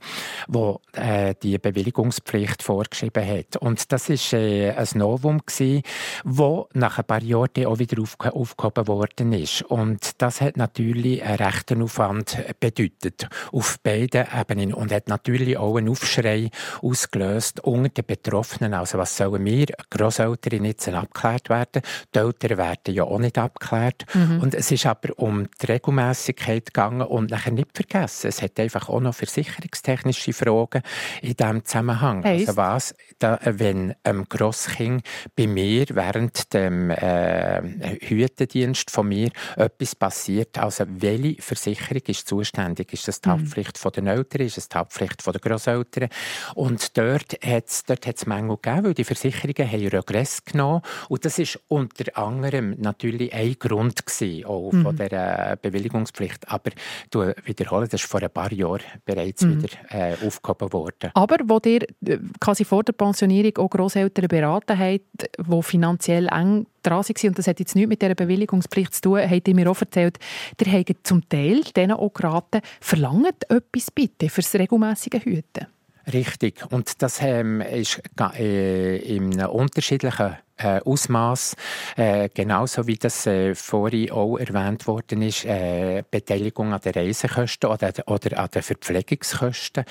wo 0.49 0.81
äh, 0.93 1.35
die 1.43 1.59
Bewilligungspflicht 1.59 2.63
vorgeschrieben 2.63 3.27
hat. 3.27 3.57
Und 3.57 3.93
das 3.93 4.09
ist 4.09 4.33
äh, 4.33 4.73
ein 4.73 4.89
Novum 4.95 5.41
gewesen, 5.45 5.83
wo 6.25 6.69
nach 6.73 6.99
ein 6.99 7.05
paar 7.05 7.23
Jahren 7.23 7.67
auch 7.67 7.79
wieder 7.79 8.01
aufge 8.01 8.33
aufgehoben 8.35 8.89
worden 8.89 9.33
ist. 9.33 9.63
Und 9.63 10.23
das 10.23 10.41
hat 10.41 10.57
natürlich 10.57 11.23
einen 11.23 11.37
rechten 11.37 11.83
Aufwand 11.83 12.39
bedeutet 12.61 13.29
auf 13.53 13.79
beiden 13.81 14.27
Ebenen 14.39 14.73
und 14.73 14.93
hat 14.93 15.09
natürlich 15.09 15.57
auch 15.57 15.77
einen 15.77 15.89
Aufschrei 15.89 16.51
ausgelöst 16.81 17.61
unter 17.61 17.91
den 17.91 18.07
Betroffenen. 18.07 18.75
Also 18.75 18.99
was 18.99 19.17
sollen 19.17 19.45
wir 19.45 19.67
Grosseltern 19.91 20.65
jetzt 20.65 20.89
abgeklärt 21.13 21.49
werden. 21.49 21.83
Die 22.15 22.19
Eltern 22.19 22.59
werden 22.59 22.95
ja 22.95 23.05
auch 23.05 23.19
nicht 23.19 23.39
abgeklärt. 23.39 24.05
Mhm. 24.15 24.41
Und 24.41 24.55
es 24.55 24.71
ist 24.71 24.87
aber 24.87 25.19
um 25.19 25.49
die 25.61 25.67
Regelmäßigkeit 25.67 26.67
gegangen 26.67 27.03
und 27.03 27.31
nachher 27.31 27.53
nicht 27.53 27.71
vergessen, 27.75 28.29
es 28.29 28.43
hat 28.43 28.59
einfach 28.59 28.89
auch 28.89 29.01
noch 29.01 29.15
versicherungstechnische 29.15 30.33
Fragen 30.33 30.83
in 31.21 31.35
diesem 31.35 31.65
Zusammenhang. 31.65 32.25
Heißt? 32.25 32.49
Also 32.49 32.57
was, 32.57 32.95
da, 33.19 33.39
wenn 33.45 33.95
ein 34.03 34.25
Grosskind 34.29 35.05
bei 35.37 35.47
mir 35.47 35.87
während 35.91 36.53
dem 36.55 36.91
äh, 36.91 37.99
Hütendienst 38.01 38.91
von 38.91 39.09
mir 39.09 39.31
etwas 39.57 39.95
passiert, 39.95 40.59
also 40.59 40.85
welche 40.89 41.41
Versicherung 41.43 42.03
ist 42.07 42.29
zuständig? 42.29 42.93
Ist 42.93 43.09
das 43.09 43.21
die 43.21 43.29
mhm. 43.29 43.33
Haftpflicht 43.33 43.79
von 43.79 43.93
den 43.93 44.07
Eltern? 44.07 44.43
Ist 44.43 44.59
es 44.59 44.69
die 44.69 44.77
Haftpflicht 44.77 45.25
den 45.27 45.41
Grosseltern? 45.41 46.09
Und 46.55 46.97
dort 46.97 47.39
hat 47.45 47.69
es 47.69 47.85
dort 47.85 48.27
Mängel 48.27 48.57
gegeben, 48.57 48.85
weil 48.85 48.95
die 48.95 49.05
Versicherungen 49.05 49.71
haben 49.71 49.89
Regress 49.89 50.45
genommen 50.45 50.83
und 51.09 51.25
das 51.25 51.39
ist 51.39 51.59
unter 51.69 52.17
anderem 52.17 52.77
natürlich 52.79 53.33
ein 53.33 53.57
Grund 53.59 54.05
gewesen, 54.07 54.45
auch 54.47 54.73
mhm. 54.73 54.83
von 54.83 54.97
der 54.97 55.59
Bewilligungspflicht. 55.61 56.49
Aber 56.49 56.71
du 57.11 57.33
wiederhole, 57.45 57.89
das 57.89 58.03
ist 58.03 58.11
vor 58.11 58.23
ein 58.23 58.31
paar 58.31 58.53
Jahren 58.53 58.83
bereits 59.05 59.43
mhm. 59.43 59.63
wieder 59.63 59.69
äh, 59.91 60.27
aufgehoben 60.27 60.73
worden. 60.73 61.11
Aber 61.15 61.37
wo 61.45 61.61
ihr 61.65 61.83
äh, 62.07 62.19
quasi 62.41 62.65
vor 62.65 62.85
der 62.85 62.93
Pensionierung 62.93 63.57
auch 63.59 63.71
Grosseltern 63.71 64.29
beraten 64.29 64.79
habt, 64.79 65.31
die 65.39 65.63
finanziell 65.63 66.29
eng 66.29 66.67
dran 66.83 67.05
waren, 67.05 67.29
und 67.29 67.39
das 67.39 67.47
hat 67.47 67.61
jetzt 67.61 67.75
nichts 67.75 67.89
mit 67.89 68.03
dieser 68.03 68.15
Bewilligungspflicht 68.15 68.95
zu 68.95 69.01
tun, 69.03 69.21
habt 69.21 69.49
ihr 69.49 69.55
mir 69.55 69.71
auch 69.71 69.81
erzählt, 69.81 70.19
ihr 70.65 70.73
habt 70.73 71.07
zum 71.07 71.29
Teil 71.29 71.63
denen 71.77 71.93
auch 71.93 72.13
geraten, 72.13 72.61
verlangt 72.81 73.49
etwas 73.49 73.91
bitte 73.91 74.29
fürs 74.29 74.55
regelmäßige 74.55 75.25
Hüten. 75.25 75.67
Richtig. 76.13 76.65
Und 76.71 77.01
das 77.01 77.23
ähm, 77.23 77.61
ist 77.61 78.03
äh, 78.19 78.97
in 78.97 79.41
unterschiedlichen 79.45 80.37
äh, 80.63 80.81
Ausmaß, 80.85 81.57
äh, 81.97 82.29
genauso 82.33 82.87
wie 82.87 82.97
das 82.97 83.27
äh, 83.27 83.55
vorhin 83.55 84.11
auch 84.11 84.39
erwähnt 84.39 84.87
worden 84.87 85.23
ist, 85.23 85.45
äh, 85.45 86.03
Beteiligung 86.11 86.73
an 86.73 86.81
den 86.81 86.93
Reisekosten 86.93 87.71
oder, 87.71 87.93
oder 88.07 88.39
an 88.39 88.49
den 88.55 88.63
Verpflegungskosten. 88.63 89.85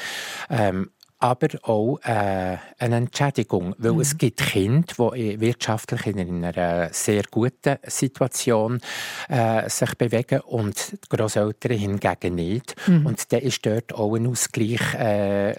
Ähm, 0.50 0.92
aber 1.22 1.50
auch 1.64 2.00
äh, 2.04 2.58
eine 2.80 2.96
Entschädigung, 2.96 3.76
weil 3.78 3.94
mhm. 3.94 4.00
es 4.00 4.18
gibt 4.18 4.40
Kinder, 4.40 5.12
die 5.16 5.40
wirtschaftlich 5.40 6.08
in 6.08 6.44
einer 6.44 6.90
sehr 6.92 7.24
guten 7.30 7.78
Situation 7.84 8.82
äh, 9.30 9.70
sich 9.70 9.96
bewegen 9.96 10.42
und 10.42 10.94
die 10.94 11.16
Grosseltern 11.16 11.78
hingegen 11.78 12.36
nicht. 12.36 12.76
Mhm. 12.88 13.06
Und 13.06 13.32
dann 13.32 13.42
ist 13.42 13.64
dort 13.66 13.94
auch 13.94 14.16
ein 14.16 14.26
Ausgleich 14.26 14.96
äh, 14.96 15.54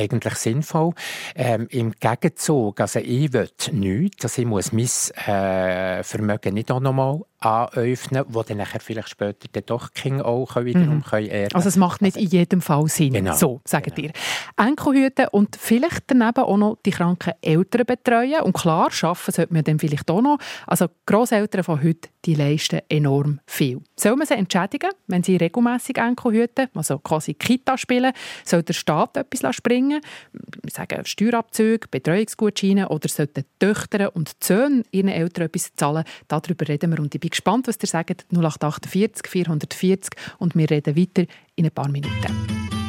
eigentlich 0.00 0.34
sinnvoll. 0.34 0.92
Ähm, 1.34 1.66
Im 1.70 1.92
Gegenzug, 1.98 2.80
also 2.80 3.00
ich 3.00 3.32
will 3.32 3.50
nichts, 3.72 4.24
also 4.24 4.42
ich 4.42 4.48
muss 4.48 4.72
mein 4.72 4.86
äh, 5.26 6.02
Vermögen 6.02 6.54
nicht 6.54 6.70
auch 6.70 6.80
nochmal 6.80 7.20
anöffnen, 7.40 8.24
wo 8.28 8.42
dann 8.42 8.58
nachher 8.58 8.80
vielleicht 8.80 9.08
später 9.08 9.48
dann 9.52 9.62
doch 9.64 9.92
Kinder 9.94 10.26
auch 10.26 10.56
wiederum 10.56 10.96
mhm. 10.96 11.02
können 11.02 11.28
erben 11.28 11.54
Also 11.54 11.68
es 11.68 11.76
macht 11.76 12.02
nicht 12.02 12.16
in 12.16 12.28
jedem 12.28 12.60
Fall 12.60 12.86
Sinn, 12.88 13.14
genau. 13.14 13.34
so 13.34 13.60
sagt 13.64 13.96
genau. 13.96 14.08
ihr. 14.08 14.12
Enkelhüten 14.56 15.28
und 15.28 15.56
vielleicht 15.56 16.04
daneben 16.08 16.44
auch 16.44 16.56
noch 16.58 16.76
die 16.84 16.90
kranken 16.90 17.32
Eltern 17.40 17.86
betreuen 17.86 18.42
und 18.42 18.52
klar, 18.52 18.90
arbeiten 19.02 19.32
sollte 19.32 19.52
man 19.54 19.64
dann 19.64 19.78
vielleicht 19.78 20.10
auch 20.10 20.20
noch. 20.20 20.38
Also 20.66 20.86
Grosseltern 21.06 21.64
von 21.64 21.82
heute, 21.82 22.10
die 22.26 22.34
leisten 22.34 22.80
enorm 22.90 23.40
viel. 23.46 23.80
Soll 23.96 24.16
man 24.16 24.26
sie 24.26 24.34
entschädigen, 24.34 24.90
wenn 25.06 25.22
sie 25.22 25.36
regelmäßig 25.36 25.96
Enkelhüten, 25.96 26.68
also 26.74 26.98
quasi 26.98 27.32
Kita 27.32 27.78
spielen, 27.78 28.12
soll 28.44 28.62
der 28.62 28.74
Staat 28.74 29.16
etwas 29.16 29.56
springen? 29.56 30.02
Wir 30.32 30.70
sagen 30.70 31.04
Steuerabzüge, 31.06 31.88
Betreuungsgutscheine 31.90 32.88
oder 32.90 33.08
sollten 33.08 33.44
Töchter 33.58 34.14
und 34.14 34.32
Söhne 34.42 34.82
ihren 34.90 35.08
Eltern 35.08 35.46
etwas 35.46 35.74
zahlen? 35.74 36.04
Darüber 36.28 36.68
reden 36.68 36.90
wir 36.92 37.00
und 37.00 37.14
ich 37.14 37.20
bin 37.20 37.29
gespannt, 37.30 37.68
was 37.68 37.78
ihr 37.80 37.88
sagt. 37.88 38.26
0848 38.30 39.26
440 39.26 40.10
und 40.38 40.54
wir 40.56 40.70
reden 40.70 40.96
weiter 40.96 41.24
in 41.56 41.66
ein 41.66 41.70
paar 41.72 41.88
Minuten. 41.88 42.79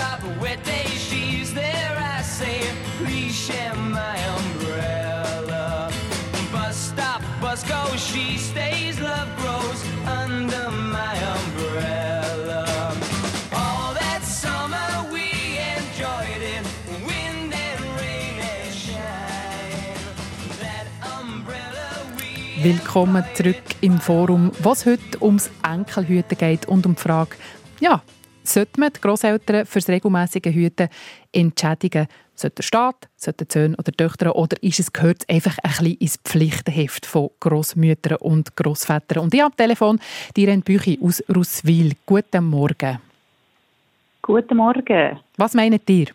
Bus 0.00 0.08
stop, 0.08 0.40
wet 0.40 0.64
day, 0.64 0.86
she's 0.96 1.52
there. 1.52 1.94
I 1.98 2.22
say, 2.22 2.62
please 2.96 3.34
share 3.34 3.74
my 3.74 4.16
umbrella. 4.38 5.90
Bus 6.50 6.74
stop, 6.74 7.20
bus 7.38 7.62
goes, 7.64 8.00
she 8.00 8.38
stays. 8.38 8.98
Love 8.98 9.28
grows 9.36 9.84
under 10.06 10.70
my 10.70 11.14
umbrella. 11.36 12.64
All 13.52 13.92
that 13.92 14.22
summer 14.22 15.12
we 15.12 15.28
enjoyed 15.76 16.42
it, 16.56 16.64
wind 17.04 17.52
and 17.52 17.80
rain 18.00 18.40
and 18.40 18.74
shine. 18.74 20.00
That 20.60 20.86
umbrella 21.20 21.88
we 22.16 22.64
Willkommen 22.64 23.22
zurück 23.34 23.76
im 23.82 24.00
Forum, 24.00 24.52
was 24.62 24.86
heute 24.86 25.22
ums 25.22 25.50
Enkelhüten 25.62 26.38
geht 26.38 26.64
und 26.66 26.86
um 26.86 26.94
die 26.94 27.02
Frage, 27.02 27.36
ja, 27.80 28.02
sollte 28.42 28.80
man 28.80 28.92
die 28.92 29.00
Grosseltern 29.00 29.66
fürs 29.66 29.88
regelmäßige 29.88 30.52
Hüten 30.52 30.88
entschädigen? 31.32 32.06
Sollte 32.34 32.56
der 32.56 32.62
Staat, 32.62 33.08
sollte 33.16 33.44
die 33.44 33.52
Söhne 33.52 33.76
oder 33.76 33.92
die 33.92 33.96
Töchter 33.96 34.34
oder 34.34 34.56
ist 34.62 34.80
es, 34.80 34.92
gehört 34.92 35.18
es 35.20 35.28
einfach 35.28 35.58
ein 35.62 35.70
bisschen 35.70 35.98
ins 35.98 36.16
Pflichtenheft 36.24 37.04
von 37.04 37.30
Grossmüttern 37.38 38.16
und 38.18 38.56
Grossvätern? 38.56 39.24
Und 39.24 39.34
ich 39.34 39.40
habe 39.40 39.52
am 39.52 39.56
Telefon 39.56 40.00
die 40.36 40.44
Irene 40.44 40.62
Büchi 40.62 40.98
aus 41.02 41.22
Russwil. 41.34 41.92
Guten 42.06 42.46
Morgen. 42.46 42.98
Guten 44.22 44.56
Morgen. 44.56 45.18
Was 45.36 45.54
meint 45.54 45.88
ihr? 45.90 46.06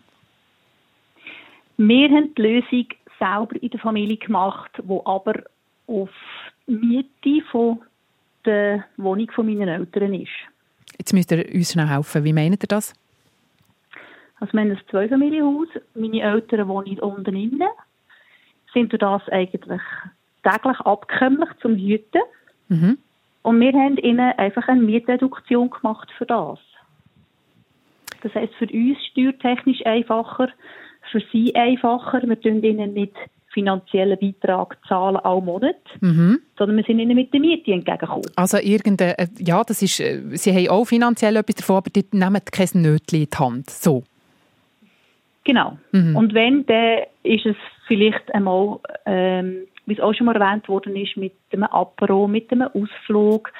Wir 1.76 2.08
haben 2.08 2.34
die 2.34 2.42
Lösung 2.42 2.86
selber 3.18 3.62
in 3.62 3.70
der 3.70 3.80
Familie 3.80 4.16
gemacht, 4.16 4.70
wo 4.82 5.02
aber 5.04 5.42
auf 5.86 6.10
Miete 6.66 7.42
von 7.50 7.80
der 8.44 8.84
Wohnung 8.96 9.30
von 9.32 9.46
meinen 9.46 9.68
Eltern 9.68 10.14
ist. 10.14 10.30
Jetzt 10.98 11.12
müsst 11.12 11.32
ihr 11.32 11.44
uns 11.54 11.72
schnell 11.72 11.88
helfen. 11.88 12.24
Wie 12.24 12.32
meint 12.32 12.62
ihr 12.62 12.68
das? 12.68 12.94
Also 14.40 14.52
wir 14.52 14.60
haben 14.60 14.70
ein 14.70 14.80
Zweifamilienhaus. 14.90 15.68
Meine 15.94 16.20
Eltern 16.20 16.68
wohnen 16.68 16.98
unten 17.00 17.36
innen. 17.36 17.68
Sind 18.72 18.92
durch 18.92 19.00
das 19.00 19.28
eigentlich 19.30 19.80
täglich 20.42 20.80
abkömmlich 20.80 21.48
zum 21.60 21.76
Hüten. 21.76 22.22
Mhm. 22.68 22.98
Und 23.42 23.60
wir 23.60 23.72
haben 23.72 23.96
ihnen 23.98 24.32
einfach 24.38 24.66
eine 24.68 24.82
Mietreduktion 24.82 25.70
gemacht 25.70 26.10
für 26.18 26.26
das. 26.26 26.58
Das 28.22 28.34
heisst 28.34 28.54
für 28.54 28.66
uns 28.66 28.98
steuertechnisch 29.06 29.84
einfacher, 29.86 30.48
für 31.12 31.20
sie 31.32 31.54
einfacher. 31.54 32.22
Wir 32.22 32.40
tun 32.40 32.62
ihnen 32.62 32.94
nicht 32.94 33.14
finanziellen 33.56 34.18
Beitrag 34.18 34.76
zahlen 34.86 35.16
all 35.16 35.40
Monat, 35.40 35.76
Mhm. 36.00 36.40
sondern 36.58 36.76
wir 36.76 36.84
sind 36.84 36.98
ihnen 36.98 37.16
mit 37.16 37.32
der 37.32 37.40
Miete 37.40 37.72
entgegengekommen. 37.72 38.30
Also 38.36 38.58
irgendein, 38.58 39.14
äh, 39.16 39.26
ja, 39.38 39.64
das 39.64 39.80
ist, 39.80 39.98
äh, 40.00 40.20
sie 40.36 40.52
haben 40.52 40.68
auch 40.68 40.84
finanziell 40.84 41.36
etwas 41.36 41.54
davon, 41.56 41.76
aber 41.76 41.90
die 41.90 42.04
nehmen 42.12 42.40
kein 42.44 42.68
Nötchen 42.82 43.22
in 43.22 43.28
die 43.30 43.36
Hand. 43.38 43.70
So. 43.70 44.04
Genau. 45.44 45.78
Mhm. 45.92 46.16
Und 46.16 46.34
wenn, 46.34 46.66
dann 46.66 47.04
ist 47.22 47.46
es 47.46 47.56
vielleicht 47.86 48.34
einmal, 48.34 48.78
ähm, 49.06 49.66
wie 49.86 49.94
es 49.94 50.00
auch 50.00 50.12
schon 50.12 50.26
mal 50.26 50.36
erwähnt 50.36 50.68
worden 50.68 50.96
ist, 50.96 51.16
mit 51.16 51.32
einem 51.52 51.64
Apero, 51.64 52.26
mit 52.28 52.50
einem 52.52 52.68
Ausflug, 52.68 53.52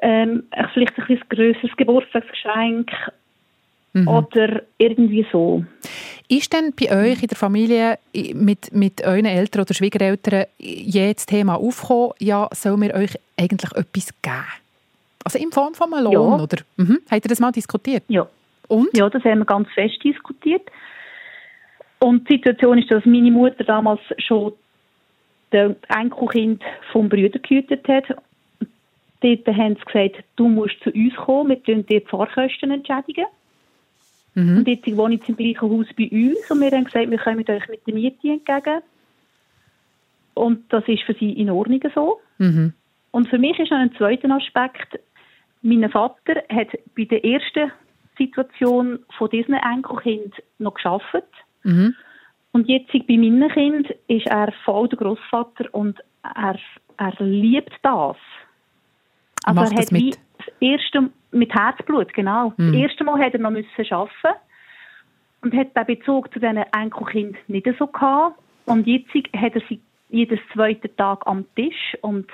ähm, 0.00 0.44
vielleicht 0.72 0.98
ein 0.98 1.06
bisschen 1.06 1.28
grösseres 1.28 1.76
Geburtstagsgeschenk 1.76 2.90
Mhm. 3.94 4.08
oder 4.08 4.62
irgendwie 4.78 5.26
so. 5.30 5.64
Ist 6.32 6.50
denn 6.54 6.72
bei 6.80 6.90
euch 6.90 7.22
in 7.22 7.28
der 7.28 7.36
Familie 7.36 7.98
mit, 8.32 8.72
mit 8.72 9.04
euren 9.04 9.26
Eltern 9.26 9.62
oder 9.62 9.74
Schwiegereltern 9.74 10.46
je 10.58 11.12
das 11.12 11.26
Thema 11.26 11.56
aufgekommen, 11.56 12.12
ja, 12.20 12.48
soll 12.52 12.78
mir 12.78 12.94
euch 12.94 13.18
eigentlich 13.38 13.70
etwas 13.72 14.22
geben? 14.22 14.44
Also 15.24 15.38
in 15.38 15.52
Form 15.52 15.74
von 15.74 15.92
einem 15.92 16.04
Lohn, 16.04 16.38
Ja. 16.38 16.42
oder? 16.42 16.56
Mhm. 16.78 17.00
Habt 17.10 17.26
ihr 17.26 17.28
das 17.28 17.38
mal 17.38 17.52
diskutiert? 17.52 18.02
Ja. 18.08 18.26
Und? 18.68 18.88
Ja, 18.96 19.10
das 19.10 19.22
haben 19.24 19.40
wir 19.40 19.44
ganz 19.44 19.68
fest 19.74 20.02
diskutiert. 20.02 20.62
Und 21.98 22.26
die 22.30 22.36
Situation 22.36 22.78
ist, 22.78 22.90
dass 22.90 23.04
meine 23.04 23.30
Mutter 23.30 23.62
damals 23.64 24.00
schon 24.16 24.54
das 25.50 25.72
Enkelkind 25.94 26.62
vom 26.92 27.10
Brüder 27.10 27.40
gehütet 27.40 27.86
hat. 27.86 28.04
Dort 29.20 29.46
haben 29.48 29.76
sie 29.76 29.84
gesagt, 29.84 30.24
du 30.36 30.48
musst 30.48 30.80
zu 30.82 30.90
uns 30.92 31.14
kommen, 31.14 31.50
wir 31.50 31.62
tun 31.62 31.84
dir 31.86 32.00
die 32.00 32.06
Fahrkosten 32.06 32.70
entschädigen. 32.70 33.26
Mhm. 34.34 34.58
Und 34.58 34.68
jetzt 34.68 34.96
wohne 34.96 35.16
ich 35.16 35.28
im 35.28 35.36
gleichen 35.36 35.60
Haus 35.60 35.86
bei 35.96 36.08
uns 36.10 36.50
und 36.50 36.60
wir 36.60 36.70
haben 36.70 36.84
gesagt, 36.84 37.10
wir 37.10 37.18
kommen 37.18 37.44
euch 37.48 37.68
mit 37.68 37.86
der 37.86 37.94
Miete 37.94 38.28
entgegen. 38.28 38.82
Und 40.34 40.72
das 40.72 40.84
ist 40.88 41.02
für 41.02 41.14
sie 41.14 41.32
in 41.32 41.50
Ordnung 41.50 41.80
so. 41.94 42.20
Mhm. 42.38 42.72
Und 43.10 43.28
für 43.28 43.38
mich 43.38 43.58
ist 43.58 43.70
noch 43.70 43.78
ein 43.78 43.94
zweiter 43.96 44.30
Aspekt, 44.30 44.98
mein 45.60 45.88
Vater 45.90 46.42
hat 46.48 46.68
bei 46.96 47.04
der 47.04 47.24
ersten 47.24 47.70
Situation 48.18 49.00
von 49.16 49.30
diesem 49.30 49.54
Enkelkind 49.54 50.34
noch 50.58 50.74
geschafft. 50.74 51.24
Mhm. 51.62 51.94
Und 52.52 52.68
jetzt 52.68 52.92
bei 52.92 53.16
meinem 53.16 53.48
Kind 53.50 53.90
ist 54.08 54.26
er 54.26 54.52
voll 54.64 54.88
der 54.88 54.98
Großvater 54.98 55.72
und 55.72 55.98
er, 56.22 56.58
er 56.96 57.14
liebt 57.20 57.72
das. 57.82 58.16
Also 59.44 59.60
Macht 59.60 59.72
er 59.72 59.76
das 59.76 59.86
hat 59.86 59.92
wie 59.92 60.06
mit? 60.06 60.18
Erste 60.60 61.10
mit 61.30 61.52
Herzblut, 61.54 62.12
genau. 62.12 62.52
Mhm. 62.56 62.72
Das 62.72 62.82
erste 62.82 63.04
Mal 63.04 63.20
hat 63.20 63.34
er 63.34 63.40
noch 63.40 63.50
müssen 63.50 63.68
arbeiten 63.90 64.38
und 65.42 65.54
hat 65.54 65.76
den 65.76 65.86
Bezug 65.86 66.32
zu 66.32 66.38
diesen 66.38 66.58
Enkelkind 66.72 67.36
nicht 67.48 67.66
so 67.78 67.86
gehabt. 67.86 68.38
Und 68.66 68.86
jetzt 68.86 69.08
hat 69.36 69.54
er 69.54 69.62
sie 69.68 69.80
jeden 70.08 70.38
zweiten 70.52 70.94
Tag 70.96 71.26
am 71.26 71.44
Tisch 71.56 71.96
und 72.02 72.26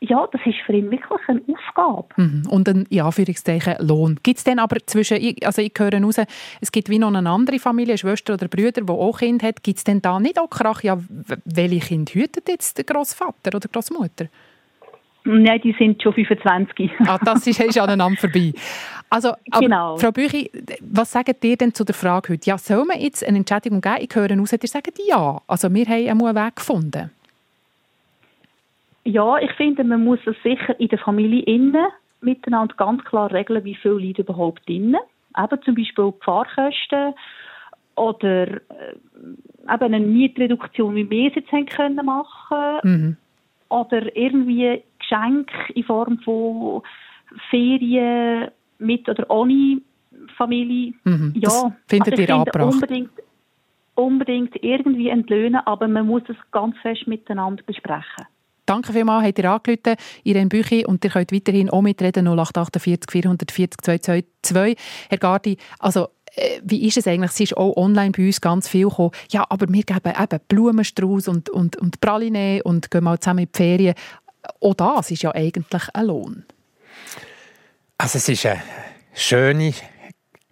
ja, 0.00 0.28
das 0.30 0.40
ist 0.46 0.58
für 0.64 0.72
ihn 0.72 0.90
wirklich 0.90 1.20
eine 1.26 1.42
Aufgabe. 1.48 2.06
Mhm. 2.16 2.42
Und 2.48 2.68
ein, 2.68 2.86
in 2.88 3.00
Anführungszeichen, 3.00 3.74
Lohn. 3.80 4.18
Gibt 4.22 4.38
es 4.38 4.44
denn 4.44 4.60
aber 4.60 4.76
zwischen, 4.86 5.18
also 5.42 5.60
ich 5.60 5.72
höre 5.76 6.00
raus, 6.00 6.20
es 6.60 6.70
gibt 6.70 6.88
wie 6.88 7.00
noch 7.00 7.12
eine 7.12 7.28
andere 7.28 7.58
Familie, 7.58 7.98
Schwester 7.98 8.34
oder 8.34 8.46
Brüder, 8.46 8.82
die 8.82 8.92
auch 8.92 9.18
Kind 9.18 9.42
hat. 9.42 9.62
Gibt 9.64 9.78
es 9.78 9.84
denn 9.84 10.00
da 10.00 10.20
nicht 10.20 10.38
auch 10.38 10.48
Krach, 10.48 10.84
ja, 10.84 10.98
welche 11.44 11.80
Kind 11.80 12.14
hütet 12.14 12.48
jetzt 12.48 12.78
der 12.78 12.84
Großvater 12.84 13.56
oder 13.56 13.68
Großmutter? 13.68 14.26
Nein, 15.28 15.60
die 15.62 15.72
sind 15.78 16.02
schon 16.02 16.14
25. 16.14 16.90
Ah, 17.06 17.18
das 17.22 17.46
ist, 17.46 17.60
ist 17.60 17.78
aneinander 17.78 18.18
vorbei. 18.18 18.52
Also, 19.10 19.32
Genau. 19.60 19.96
Frau 19.96 20.10
Büchi, 20.10 20.50
was 20.80 21.12
sagt 21.12 21.44
ihr 21.44 21.56
denn 21.56 21.74
zu 21.74 21.84
der 21.84 21.94
Frage 21.94 22.32
heute? 22.32 22.48
Ja, 22.50 22.58
soll 22.58 22.84
man 22.84 22.98
jetzt 23.00 23.26
eine 23.26 23.38
Entschädigung 23.38 23.80
geben? 23.80 23.96
Ich 24.00 24.14
höre 24.14 24.30
raus, 24.38 24.52
ihr 24.52 24.58
sagt 24.68 24.98
ja. 25.06 25.40
Also 25.46 25.72
wir 25.72 25.86
haben 25.86 26.22
einen 26.24 26.36
Weg 26.36 26.56
gefunden. 26.56 27.10
Ja, 29.04 29.38
ich 29.38 29.52
finde, 29.52 29.84
man 29.84 30.04
muss 30.04 30.18
es 30.26 30.36
sicher 30.42 30.78
in 30.78 30.88
der 30.88 30.98
Familie 30.98 31.42
innen 31.44 31.86
miteinander 32.20 32.74
ganz 32.76 33.02
klar 33.04 33.32
regeln, 33.32 33.64
wie 33.64 33.74
viel 33.76 33.92
liegt 33.92 34.18
überhaupt 34.18 34.68
drin. 34.68 34.96
Eben 35.38 35.62
zum 35.62 35.74
Beispiel 35.74 36.12
die 36.12 36.24
Fahrkosten 36.24 37.14
oder 37.94 38.46
äh, 38.48 38.58
eben 39.72 39.94
eine 39.94 40.00
Mietreduktion, 40.00 40.94
wie 40.96 41.08
wir 41.08 41.28
es 41.30 41.36
jetzt 41.36 41.52
haben 41.52 41.66
können 41.66 42.04
machen 42.04 42.80
Mhm. 42.82 43.16
oder 43.68 44.14
irgendwie 44.16 44.82
Geschenke 45.08 45.52
in 45.74 45.84
Form 45.84 46.18
von 46.24 46.82
Ferien 47.50 48.48
mit 48.78 49.08
oder 49.08 49.28
ohne 49.30 49.80
Familie. 50.36 50.94
Mhm. 51.04 51.32
Ja, 51.36 51.48
Das 51.48 51.72
findet 51.86 52.12
also 52.12 52.22
ihr 52.22 52.34
angebracht? 52.34 52.72
unbedingt, 52.74 53.10
unbedingt 53.94 54.62
irgendwie 54.62 55.08
entlöhnen, 55.08 55.60
aber 55.64 55.88
man 55.88 56.06
muss 56.06 56.22
es 56.28 56.36
ganz 56.50 56.76
fest 56.82 57.06
miteinander 57.06 57.62
besprechen. 57.64 58.26
Danke 58.66 58.92
vielmals, 58.92 59.26
habt 59.26 59.38
ihr 59.38 59.50
angerufen, 59.50 59.96
Irene 60.24 60.48
Büchi, 60.48 60.84
und 60.84 61.02
ihr 61.02 61.10
könnt 61.10 61.32
weiterhin 61.32 61.70
auch 61.70 61.80
mitreden, 61.80 62.26
0848 62.26 63.10
440 63.10 63.78
222. 63.80 64.76
Herr 65.08 65.18
Gardi, 65.18 65.56
also 65.78 66.08
äh, 66.34 66.60
wie 66.62 66.86
ist 66.86 66.98
es 66.98 67.06
eigentlich? 67.06 67.30
Es 67.30 67.40
ist 67.40 67.56
auch 67.56 67.76
online 67.78 68.12
bei 68.12 68.26
uns 68.26 68.42
ganz 68.42 68.68
viel 68.68 68.88
gekommen. 68.88 69.12
Ja, 69.30 69.46
aber 69.48 69.66
wir 69.68 69.82
geben 69.82 70.12
eben 70.14 70.40
Blumenstrauß 70.48 71.28
und, 71.28 71.48
und, 71.48 71.76
und 71.76 72.00
Praline 72.00 72.60
und 72.62 72.90
gehen 72.90 73.04
mal 73.04 73.18
zusammen 73.18 73.40
in 73.40 73.48
die 73.52 73.56
Ferien. 73.56 73.94
Auch 74.60 74.74
das 74.74 75.10
ist 75.10 75.22
ja 75.22 75.34
eigentlich 75.34 75.88
ein 75.94 76.06
Lohn. 76.06 76.46
Also 77.98 78.18
es 78.18 78.28
ist 78.28 78.46
eine 78.46 78.62
schöne 79.14 79.74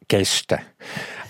Geste, 0.08 0.60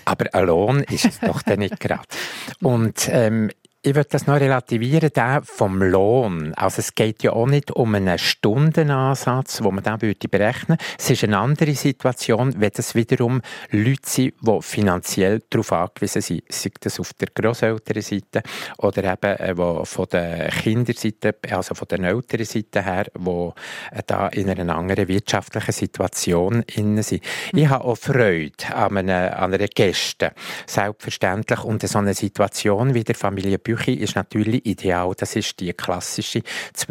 aber 0.05 0.33
ein 0.33 0.45
Lohn 0.45 0.83
ist 0.83 1.05
es 1.05 1.19
doch 1.19 1.41
dann 1.41 1.59
nicht 1.59 1.79
gerade. 1.79 2.07
Und 2.61 3.07
ähm, 3.11 3.51
ich 3.87 3.95
würde 3.95 4.09
das 4.11 4.27
noch 4.27 4.39
relativieren, 4.39 5.09
der 5.15 5.41
vom 5.43 5.81
Lohn. 5.81 6.53
Also 6.55 6.79
es 6.79 6.93
geht 6.93 7.23
ja 7.23 7.31
auch 7.31 7.47
nicht 7.47 7.71
um 7.71 7.95
einen 7.95 8.17
Stundenansatz, 8.17 9.63
wo 9.63 9.71
man 9.71 9.81
dann 9.81 10.01
würde 10.01 10.27
berechnen. 10.27 10.77
Es 10.99 11.09
ist 11.09 11.23
eine 11.23 11.37
andere 11.37 11.73
Situation, 11.73 12.53
wenn 12.59 12.71
das 12.75 12.95
wiederum 12.95 13.41
Leute 13.71 14.01
sind, 14.03 14.33
die 14.41 14.61
finanziell 14.61 15.41
darauf 15.49 15.71
angewiesen 15.71 16.21
sind, 16.21 16.43
sei 16.49 16.71
das 16.81 16.99
auf 16.99 17.13
der 17.13 17.29
Grosselternseite 17.33 18.43
oder 18.79 19.05
eben 19.05 19.39
äh, 19.39 19.57
wo 19.57 19.85
von 19.85 20.05
der 20.11 20.49
Kinderseite, 20.49 21.35
also 21.49 21.73
von 21.73 21.87
der 21.87 21.99
Elternseite 21.99 22.83
her, 22.83 23.05
wo 23.13 23.53
äh, 23.91 24.01
da 24.05 24.27
in 24.27 24.49
einer 24.49 24.75
anderen 24.75 25.07
wirtschaftlichen 25.07 25.71
Situation 25.71 26.63
innen 26.75 27.03
sind. 27.03 27.23
Mhm. 27.53 27.59
Ich 27.59 27.69
habe 27.69 27.85
auch 27.85 27.97
Freude 27.97 28.75
an 28.75 28.97
einer, 28.97 29.39
an 29.39 29.53
einer 29.53 29.67
Gäste, 29.67 30.33
selbstverständlich. 30.65 31.63
Und 31.63 31.87
so 31.87 31.99
eine 31.99 32.13
Situation 32.13 32.93
wie 32.93 33.05
der 33.05 33.15
Familie 33.15 33.57
Büchi 33.77 33.93
ist 33.93 34.15
natürlich 34.15 34.65
ideal. 34.65 35.13
Das 35.17 35.35
ist 35.35 35.59
die 35.59 35.73
klassische, 35.73 36.41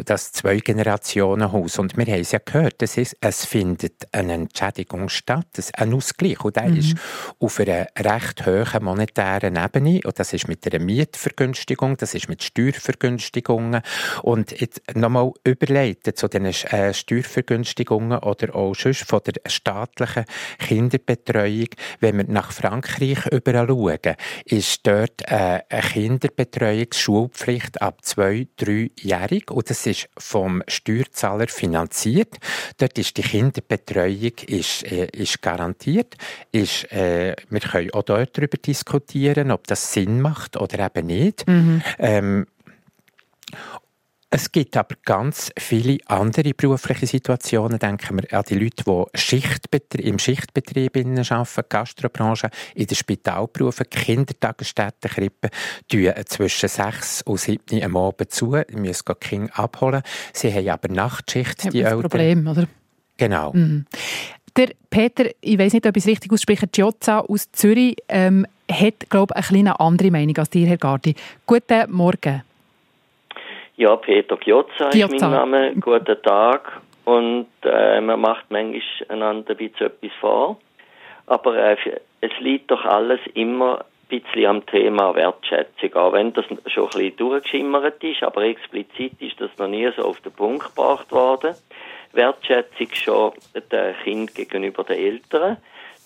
das 0.05 0.31
Zwei-Generationen-Haus. 0.31 1.79
Und 1.79 1.97
wir 1.97 2.05
haben 2.05 2.21
es 2.21 2.31
ja 2.31 2.39
gehört, 2.43 2.81
das 2.81 2.97
ist, 2.97 3.17
es 3.21 3.45
findet 3.45 4.07
eine 4.11 4.33
Entschädigung 4.33 5.09
statt, 5.09 5.47
ein 5.73 5.93
Ausgleich. 5.93 6.43
Und 6.43 6.55
der 6.55 6.69
mhm. 6.69 6.77
ist 6.77 6.95
auf 7.39 7.59
einer 7.59 7.87
recht 7.97 8.45
hohen 8.45 8.83
monetären 8.83 9.55
Ebene. 9.55 9.99
Und 10.03 10.19
das 10.19 10.33
ist 10.33 10.47
mit 10.47 10.65
einer 10.71 10.83
Mietvergünstigung, 10.83 11.97
das 11.97 12.13
ist 12.13 12.29
mit 12.29 12.43
Steuervergünstigungen. 12.43 13.81
Und 14.23 14.59
jetzt 14.59 14.81
nochmal 14.95 15.31
überleiten 15.43 16.15
zu 16.15 16.27
den 16.27 16.45
äh, 16.45 16.93
Steuervergünstigungen 16.93 18.19
oder 18.19 18.55
auch 18.55 18.75
sonst 18.75 19.03
von 19.03 19.21
der 19.25 19.49
staatlichen 19.49 20.25
Kinderbetreuung. 20.59 21.69
Wenn 21.99 22.17
wir 22.17 22.25
nach 22.27 22.51
Frankreich 22.51 23.25
überall 23.27 23.67
schauen, 23.67 24.15
ist 24.45 24.85
dort 24.87 25.21
äh, 25.29 25.59
eine 25.69 25.81
Kinderbetreuungsschulpflicht 26.67 27.81
ab 27.81 28.03
zwei, 28.03 28.47
dreijährig 28.57 29.51
und 29.51 29.69
das 29.69 29.85
ist 29.85 30.09
vom 30.17 30.63
Steuerzahler 30.67 31.47
finanziert. 31.47 32.37
Dort 32.77 32.97
ist 32.97 33.17
die 33.17 33.21
Kinderbetreuung 33.21 34.33
ist, 34.47 34.83
äh, 34.83 35.07
ist 35.07 35.41
garantiert. 35.41 36.15
Ist, 36.51 36.91
äh, 36.91 37.35
wir 37.49 37.59
können 37.59 37.91
auch 37.93 38.03
dort 38.03 38.37
darüber 38.37 38.57
diskutieren, 38.57 39.51
ob 39.51 39.67
das 39.67 39.93
Sinn 39.93 40.21
macht 40.21 40.57
oder 40.57 40.85
eben 40.85 41.07
nicht. 41.07 41.47
Mhm. 41.47 41.81
Ähm, 41.99 42.47
es 44.29 44.51
gibt 44.51 44.75
aber 44.75 44.95
ganz 45.05 45.51
viele 45.57 45.99
andere 46.05 46.53
berufliche 46.53 47.07
Situationen. 47.07 47.79
Denken 47.79 48.19
wir 48.19 48.37
an 48.37 48.43
die 48.49 48.55
Leute, 48.55 48.83
die 48.85 49.17
Schichtbetrieb, 49.17 50.05
im 50.05 50.19
Schichtbetrieb 50.19 50.97
arbeiten, 50.97 51.63
Gastrobranche, 51.69 52.49
in 52.75 52.87
den 52.87 52.95
Spitalberufen, 52.95 53.89
Kindertagesstätten, 53.89 55.09
Krippen, 55.09 55.49
tun 55.87 56.13
zwischen 56.25 56.67
sechs 56.67 57.21
und 57.21 57.39
sieben 57.39 57.81
am 57.81 57.95
Abend 57.95 58.31
zu. 58.31 58.51
Sie 58.51 58.75
müssen 58.75 59.03
die 59.07 59.27
Kinder 59.27 59.57
abholen. 59.57 60.01
Sie 60.33 60.53
haben 60.53 60.69
aber 60.69 60.89
Nachtschicht, 60.89 61.71
die 61.71 61.81
Eltern. 61.81 62.01
Problem, 62.01 62.47
oder? 62.47 62.67
Genau. 63.15 63.53
Mhm. 63.53 63.85
Der 64.57 64.71
Peter, 64.89 65.29
ich 65.39 65.57
weiß 65.57 65.71
nicht, 65.71 65.85
ob 65.85 65.95
ich 65.95 66.03
es 66.03 66.07
richtig 66.07 66.33
ausspreche, 66.33 66.67
Giozza 66.67 67.19
aus 67.19 67.51
Zürich, 67.53 67.95
ähm, 68.09 68.45
hat, 68.69 69.09
glaube 69.09 69.33
ich, 69.37 69.49
eine 69.49 69.63
kleine 69.63 69.79
andere 69.79 70.11
Meinung 70.11 70.35
als 70.37 70.49
dir, 70.49 70.67
Herr 70.67 70.77
Gardi. 70.77 71.15
Guten 71.45 71.91
Morgen. 71.91 72.43
Ja, 73.77 73.95
Peter 73.95 74.37
Giozza 74.37 74.89
ist 74.89 75.21
mein 75.21 75.31
Name. 75.31 75.75
Guten 75.79 76.19
Tag. 76.23 76.81
Und 77.05 77.45
äh, 77.61 78.01
man 78.01 78.19
macht 78.19 78.45
manchmal 78.49 78.81
einander 79.07 79.51
ein 79.51 79.57
bisschen 79.57 79.85
etwas 79.85 80.11
vor. 80.19 80.57
Aber 81.27 81.55
äh, 81.55 81.77
es 82.21 82.31
liegt 82.39 82.71
doch 82.71 82.83
alles 82.85 83.19
immer 83.35 83.85
ein 84.09 84.19
bisschen 84.19 84.47
am 84.47 84.65
Thema 84.65 85.13
Wertschätzung, 85.13 85.93
auch 85.93 86.11
wenn 86.13 86.33
das 86.33 86.45
schon 86.65 86.85
ein 86.85 86.89
bisschen 86.89 87.17
durchgeschimmert 87.17 88.03
ist, 88.03 88.23
aber 88.23 88.45
explizit 88.45 89.21
ist 89.21 89.39
das 89.39 89.51
noch 89.59 89.67
nie 89.67 89.87
so 89.95 90.05
auf 90.05 90.19
den 90.21 90.31
Punkt 90.31 90.75
gebracht 90.75 91.11
worden. 91.11 91.53
Wertschätzung 92.13 92.87
schon 92.93 93.33
der 93.71 93.93
Kind 94.03 94.33
gegenüber 94.33 94.83
den 94.85 94.97
Eltern, 94.97 95.57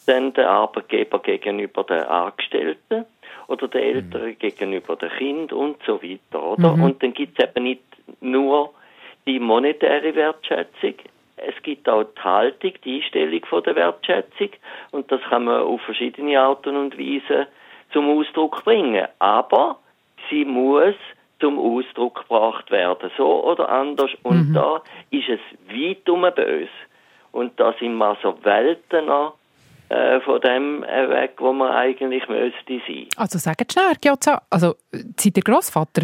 dann 0.08 0.34
der 0.34 0.50
Arbeitgeber 0.50 1.20
gegenüber 1.20 1.86
den 1.86 2.04
Angestellten 2.04 3.06
oder 3.52 3.68
der 3.68 3.84
Eltern 3.84 4.30
mhm. 4.30 4.40
gegenüber 4.40 4.96
dem 4.96 5.10
Kind 5.10 5.54
und 5.54 5.78
so 5.86 6.02
weiter, 6.02 6.44
oder? 6.44 6.76
Mhm. 6.76 6.84
Und 6.84 7.04
dann 7.04 7.14
gibt 7.14 7.38
es 7.38 7.46
eben 7.46 7.64
nicht 7.64 7.84
nur 8.22 8.74
die 9.28 9.40
monetäre 9.40 10.16
Wertschätzung, 10.16 10.96
es 11.38 11.64
gibt 11.64 11.90
auch 11.90 12.04
die 12.04 12.22
Haltung, 12.22 12.74
die 12.86 12.98
Einstellung 12.98 13.46
von 13.46 13.64
der 13.64 13.76
Wertschätzung 13.76 14.50
und 14.92 15.12
das 15.12 15.22
kann 15.30 15.46
man 15.46 15.62
auf 15.62 15.82
verschiedene 15.82 16.40
Arten 16.40 16.76
und 16.76 16.98
Weisen 16.98 17.48
zum 17.92 18.10
Ausdruck 18.10 18.64
bringen. 18.64 19.08
Aber 19.20 19.80
sie 20.30 20.46
muss 20.46 20.96
zum 21.40 21.58
Ausdruck 21.58 22.22
gebracht 22.22 22.70
werden, 22.70 23.10
so 23.18 23.44
oder 23.44 23.70
anders. 23.70 24.12
Und 24.24 24.50
mhm. 24.50 24.54
da 24.54 24.82
ist 25.10 25.30
es 25.30 25.40
weit 25.68 26.08
um 26.08 26.22
bei 26.22 26.62
uns. 26.62 26.70
Und 27.32 27.60
da 27.60 27.74
sind 27.80 27.96
wir 27.96 28.18
so 28.22 28.38
Welten 28.44 29.10
äh, 29.92 30.22
von 30.22 30.40
dem 30.40 30.84
äh, 30.84 31.10
weg, 31.10 31.34
wo 31.38 31.52
man 31.52 31.72
eigentlich 31.72 32.28
müsste 32.30 32.82
sein. 32.88 33.08
Also 33.18 33.38
sagen 33.38 33.66
schnell, 33.70 33.94
Giozza, 34.00 34.42
also 34.50 34.76
seid 35.18 35.36
ihr 35.36 35.44
Großvater? 35.44 36.04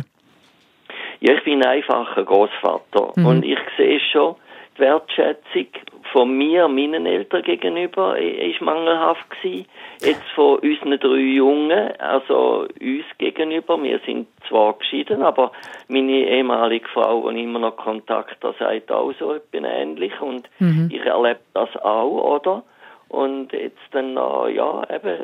Ja, 1.22 1.34
ich 1.34 1.44
bin 1.46 1.66
einfach 1.66 2.18
ein 2.18 2.26
Großvater 2.26 3.14
mhm. 3.16 3.26
und 3.26 3.46
ich 3.46 3.60
sehe 3.78 4.02
schon, 4.12 4.36
die 4.76 4.82
Wertschätzung 4.82 5.68
von 6.12 6.38
mir, 6.38 6.68
meinen 6.68 7.06
Eltern 7.06 7.44
gegenüber, 7.44 8.20
ist 8.20 8.62
mangelhaft 8.62 9.30
gewesen. 9.30 9.66
Jetzt 10.02 10.28
von 10.36 10.60
unseren 10.60 11.00
drei 11.00 11.18
Jungen, 11.18 11.92
also 12.00 12.68
uns 12.80 13.06
gegenüber, 13.18 13.82
wir 13.82 14.00
sind 14.06 14.28
zwar 14.48 14.74
geschieden, 14.74 15.22
aber 15.22 15.54
meine 15.88 16.12
ehemalige 16.12 16.88
Frau, 16.90 17.30
die 17.32 17.44
immer 17.44 17.60
noch 17.60 17.78
Kontakt 17.78 18.44
hat, 18.44 18.58
sagt 18.58 18.92
auch 18.92 19.14
so 19.18 19.34
etwas 19.34 19.64
ähnlich 19.64 20.20
und 20.22 20.48
mhm. 20.60 20.90
ich 20.92 21.06
erlebe 21.06 21.40
das 21.54 21.76
auch, 21.78 22.36
oder? 22.36 22.64
Und 23.10 23.52
jetzt 23.54 23.78
dann 23.92 24.14
noch, 24.14 24.48
ja, 24.48 24.84
eben... 24.90 25.18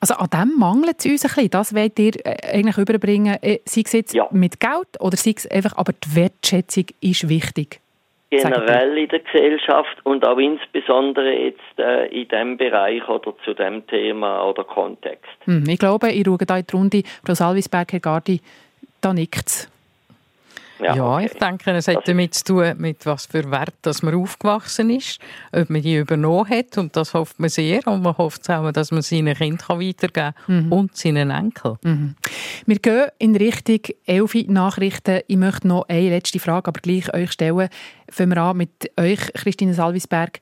Also 0.00 0.14
an 0.14 0.28
dem 0.30 0.58
mangelt 0.58 0.96
es 0.98 1.06
uns 1.06 1.24
ein 1.24 1.28
bisschen. 1.28 1.50
Das 1.50 1.74
wollt 1.74 1.98
ihr 1.98 2.14
äh, 2.24 2.56
eigentlich 2.56 2.76
überbringen, 2.76 3.36
äh, 3.40 3.60
sei 3.64 3.82
es 3.84 3.92
jetzt 3.92 4.14
ja. 4.14 4.26
mit 4.32 4.58
Geld 4.58 5.00
oder 5.00 5.16
sei 5.16 5.34
es 5.36 5.48
einfach, 5.48 5.76
aber 5.76 5.92
die 5.92 6.16
Wertschätzung 6.16 6.86
ist 7.00 7.28
wichtig. 7.28 7.80
Generell 8.30 8.96
in 8.96 9.08
der 9.08 9.20
Gesellschaft 9.20 9.98
und 10.04 10.26
auch 10.26 10.38
insbesondere 10.38 11.32
jetzt 11.32 11.78
äh, 11.78 12.06
in 12.08 12.26
dem 12.28 12.56
Bereich 12.56 13.06
oder 13.06 13.34
zu 13.44 13.52
dem 13.52 13.86
Thema 13.86 14.42
oder 14.48 14.64
Kontext. 14.64 15.30
Hm, 15.44 15.64
ich 15.68 15.78
glaube, 15.78 16.10
ich 16.10 16.24
schaue 16.24 16.38
da 16.38 16.56
in 16.56 16.66
die 16.66 16.74
Runde, 16.74 17.02
Frau 17.24 17.34
Salvisberg, 17.34 17.92
Herr 17.92 18.00
Gardi, 18.00 18.40
da 19.02 19.12
nickt 19.12 19.68
ja, 20.80 20.96
ja 20.96 21.14
okay. 21.14 21.26
ich 21.26 21.32
denke, 21.32 21.70
es 21.72 21.88
hat 21.88 22.08
damit 22.08 22.34
zu 22.34 22.44
tun, 22.44 22.74
mit 22.78 23.04
was 23.06 23.26
für 23.26 23.50
Wert 23.50 23.74
dass 23.82 24.02
man 24.02 24.14
aufgewachsen 24.14 24.90
ist, 24.90 25.18
ob 25.52 25.68
man 25.70 25.82
die 25.82 25.96
übernommen 25.96 26.48
hat 26.48 26.78
und 26.78 26.96
das 26.96 27.14
hofft 27.14 27.38
man 27.38 27.50
sehr 27.50 27.86
und 27.86 28.02
man 28.02 28.16
hofft 28.16 28.48
auch, 28.50 28.70
dass 28.72 28.90
man 28.90 29.02
seinen 29.02 29.34
Kind 29.34 29.68
weitergeben 29.68 30.12
kann 30.12 30.34
mhm. 30.46 30.72
und 30.72 30.96
seinen 30.96 31.30
Enkel. 31.30 31.76
Mhm. 31.82 32.14
Wir 32.66 32.78
gehen 32.78 33.08
in 33.18 33.36
Richtung 33.36 33.80
Elfi 34.06 34.46
Nachrichten. 34.48 35.20
Ich 35.26 35.36
möchte 35.36 35.68
noch 35.68 35.88
eine 35.88 36.10
letzte 36.10 36.38
Frage, 36.38 36.68
aber 36.68 36.80
gleich 36.80 37.12
euch 37.14 37.32
stellen. 37.32 37.68
Fangen 38.08 38.30
wir 38.30 38.42
an 38.42 38.56
mit 38.56 38.90
euch, 38.98 39.20
Christine 39.34 39.74
Salvisberg. 39.74 40.38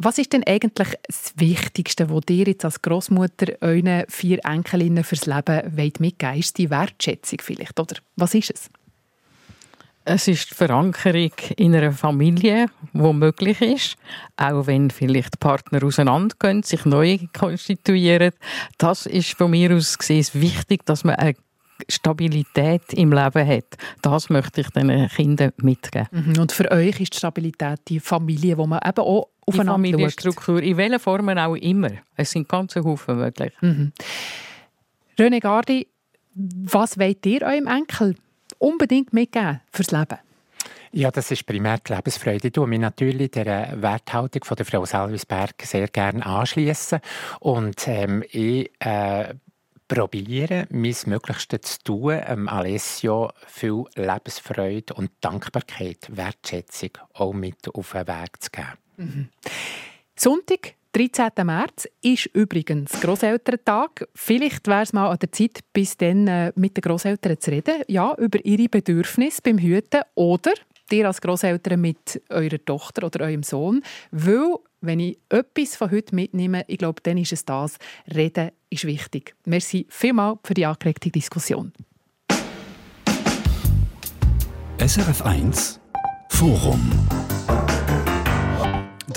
Was 0.00 0.18
ist 0.18 0.32
denn 0.32 0.44
eigentlich 0.46 0.94
das 1.08 1.32
Wichtigste, 1.36 2.08
was 2.08 2.22
ihr 2.30 2.46
jetzt 2.46 2.64
als 2.64 2.80
Großmutter 2.82 3.54
euren 3.60 4.04
vier 4.08 4.38
Enkelinnen 4.44 5.02
fürs 5.02 5.26
Leben 5.26 5.74
mitgeben 5.74 6.12
wollt? 6.20 6.38
Ist 6.38 6.58
die 6.58 6.70
Wertschätzung 6.70 7.40
vielleicht, 7.42 7.80
oder 7.80 7.96
was 8.14 8.34
ist 8.34 8.52
es? 8.52 8.70
Es 10.10 10.26
ist 10.26 10.52
die 10.52 10.54
Verankerung 10.54 11.32
in 11.58 11.74
einer 11.74 11.92
Familie, 11.92 12.68
die 12.94 13.12
möglich 13.12 13.60
ist, 13.60 13.96
auch 14.38 14.66
wenn 14.66 14.90
vielleicht 14.90 15.38
Partner 15.38 15.84
auseinandergehen, 15.84 16.62
sich 16.62 16.86
neu 16.86 17.18
konstituieren. 17.38 18.32
Das 18.78 19.04
ist 19.04 19.36
von 19.36 19.50
mir 19.50 19.76
aus 19.76 19.98
gesehen 19.98 20.26
wichtig, 20.32 20.86
dass 20.86 21.04
man 21.04 21.16
eine 21.16 21.34
Stabilität 21.90 22.94
im 22.94 23.12
Leben 23.12 23.46
hat. 23.46 23.76
Das 24.00 24.30
möchte 24.30 24.62
ich 24.62 24.70
den 24.70 25.08
Kindern 25.08 25.52
mitgeben. 25.58 26.08
Mhm. 26.10 26.38
Und 26.40 26.52
für 26.52 26.70
euch 26.70 27.00
ist 27.00 27.12
die 27.12 27.18
Stabilität 27.18 27.80
die 27.88 28.00
Familie, 28.00 28.56
wo 28.56 28.66
man 28.66 28.80
eben 28.82 29.00
auch 29.00 29.28
aufeinander 29.44 29.88
die 29.88 29.92
Familienstruktur, 29.92 30.62
in 30.62 30.78
welchen 30.78 31.00
Formen 31.00 31.38
auch 31.38 31.54
immer. 31.54 31.90
Es 32.16 32.30
sind 32.30 32.48
ganze 32.48 32.82
Haufen 32.82 33.18
möglich. 33.18 33.52
Mhm. 33.60 33.92
René 35.18 35.40
Gardi, 35.40 35.86
was 36.34 36.98
wollt 36.98 37.26
ihr 37.26 37.42
eurem 37.42 37.66
Enkel 37.66 38.14
unbedingt 38.58 39.12
mitgeben 39.12 39.60
fürs 39.72 39.90
Leben? 39.90 40.18
Ja, 40.92 41.10
das 41.10 41.30
ist 41.30 41.44
primär 41.44 41.78
die 41.78 41.92
Lebensfreude. 41.92 42.48
Ich 42.48 42.52
tue 42.52 42.66
mich 42.66 42.80
natürlich 42.80 43.30
der 43.30 43.80
Werthaltung 43.80 44.44
von 44.44 44.56
der 44.56 44.66
Frau 44.66 44.84
Salvisberg 44.84 45.54
sehr 45.62 45.88
gerne 45.88 46.24
anschließen 46.24 47.00
und 47.40 47.86
ähm, 47.86 48.24
ich 48.30 48.70
äh, 48.80 49.34
probiere, 49.86 50.66
mein 50.70 50.94
Möglichstes 51.06 51.78
zu 51.78 51.84
tun, 51.84 52.20
ähm, 52.26 52.48
Alessio 52.48 53.30
viel 53.46 53.84
Lebensfreude 53.96 54.94
und 54.94 55.10
Dankbarkeit, 55.20 56.08
Wertschätzung 56.08 56.90
auch 57.14 57.32
mit 57.32 57.74
auf 57.74 57.92
den 57.92 58.06
Weg 58.06 58.42
zu 58.42 58.50
geben. 58.50 58.78
Mhm. 58.96 59.28
Sonntag 60.14 60.74
13. 60.92 61.44
März 61.44 61.86
ist 62.02 62.26
übrigens 62.34 62.92
Großelterntag. 63.00 64.08
Vielleicht 64.14 64.66
wäre 64.66 64.82
es 64.82 64.92
mal 64.92 65.10
an 65.10 65.18
der 65.18 65.30
Zeit, 65.32 65.60
bis 65.72 65.96
dann 65.96 66.26
äh, 66.26 66.52
mit 66.56 66.76
den 66.76 66.82
Großeltern 66.82 67.38
zu 67.38 67.50
reden. 67.50 67.82
Ja, 67.88 68.14
über 68.16 68.44
ihre 68.44 68.68
Bedürfnisse 68.68 69.42
beim 69.42 69.58
Hüten 69.58 70.00
oder 70.14 70.52
dir 70.90 71.06
als 71.06 71.20
Großeltern 71.20 71.80
mit 71.80 72.22
eurer 72.30 72.64
Tochter 72.64 73.06
oder 73.06 73.26
eurem 73.26 73.42
Sohn. 73.42 73.82
Weil, 74.10 74.54
wenn 74.80 75.00
ich 75.00 75.18
etwas 75.28 75.76
von 75.76 75.90
heute 75.90 76.14
mitnehme, 76.14 76.64
ich 76.66 76.78
glaube, 76.78 77.02
dann 77.02 77.18
ist 77.18 77.32
es 77.32 77.44
das. 77.44 77.76
Reden 78.14 78.50
ist 78.70 78.84
wichtig. 78.84 79.34
Merci 79.44 79.86
vielmals 79.90 80.38
für 80.44 80.54
die 80.54 80.66
angeregte 80.66 81.10
Diskussion. 81.10 81.72
SRF 84.78 85.22
1 85.22 85.80
Forum 86.30 86.80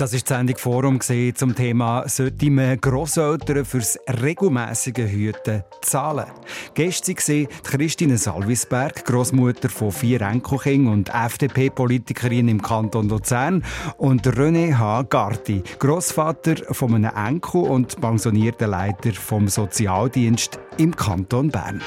das 0.02 0.14
ist 0.14 0.28
die 0.28 0.34
Sendung 0.34 0.56
Forum 0.56 1.00
zum 1.00 1.54
Thema 1.54 2.08
«Sollte 2.08 2.50
man 2.50 2.80
Grosseltern 2.80 3.64
fürs 3.64 3.96
regelmäßige 4.20 5.08
Hüten 5.08 5.62
zahlen?» 5.80 6.26
Gestern 6.74 7.14
war 7.14 7.48
Christine 7.62 8.18
Salvisberg, 8.18 9.04
Großmutter 9.04 9.68
von 9.68 9.92
vier 9.92 10.22
Enkelkindern 10.22 10.92
und 10.92 11.14
FDP-Politikerin 11.14 12.48
im 12.48 12.60
Kanton 12.60 13.10
Luzern 13.10 13.62
und 13.96 14.26
René 14.26 14.76
H. 14.76 15.02
Garti, 15.02 15.62
Großvater 15.78 16.74
von 16.74 16.96
einem 16.96 17.14
Enkel 17.14 17.62
und 17.62 18.00
pensionierter 18.00 18.66
Leiter 18.66 19.12
vom 19.12 19.46
Sozialdienst 19.46 20.58
im 20.78 20.96
Kanton 20.96 21.48
Bern. 21.48 21.80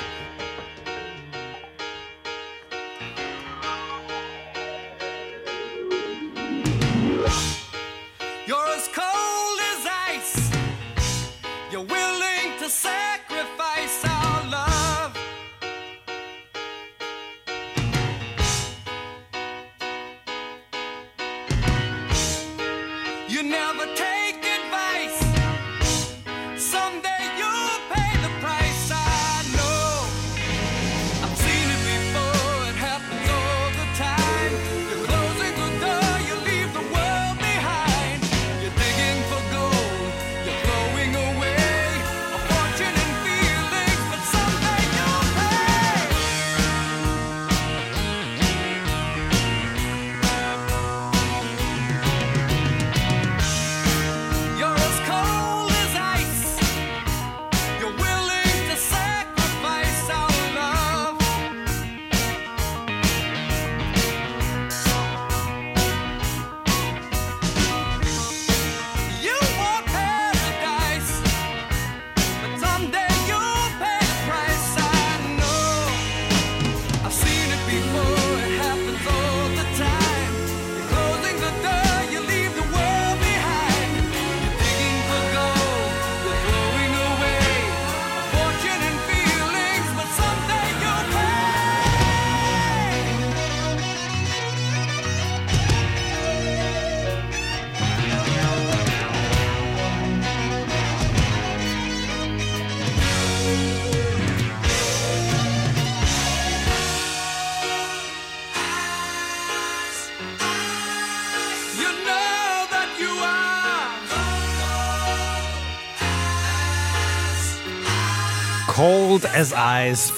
Cold 119.16 119.30
as 119.34 119.54
Ice. 119.56 120.12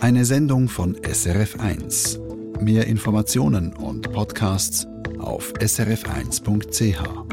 Eine 0.00 0.24
Sendung 0.24 0.68
von 0.68 0.94
SRF1. 0.94 2.20
Mehr 2.60 2.86
Informationen 2.86 3.72
und 3.72 4.12
Podcasts 4.12 4.86
auf 5.18 5.52
srf1.ch. 5.54 7.23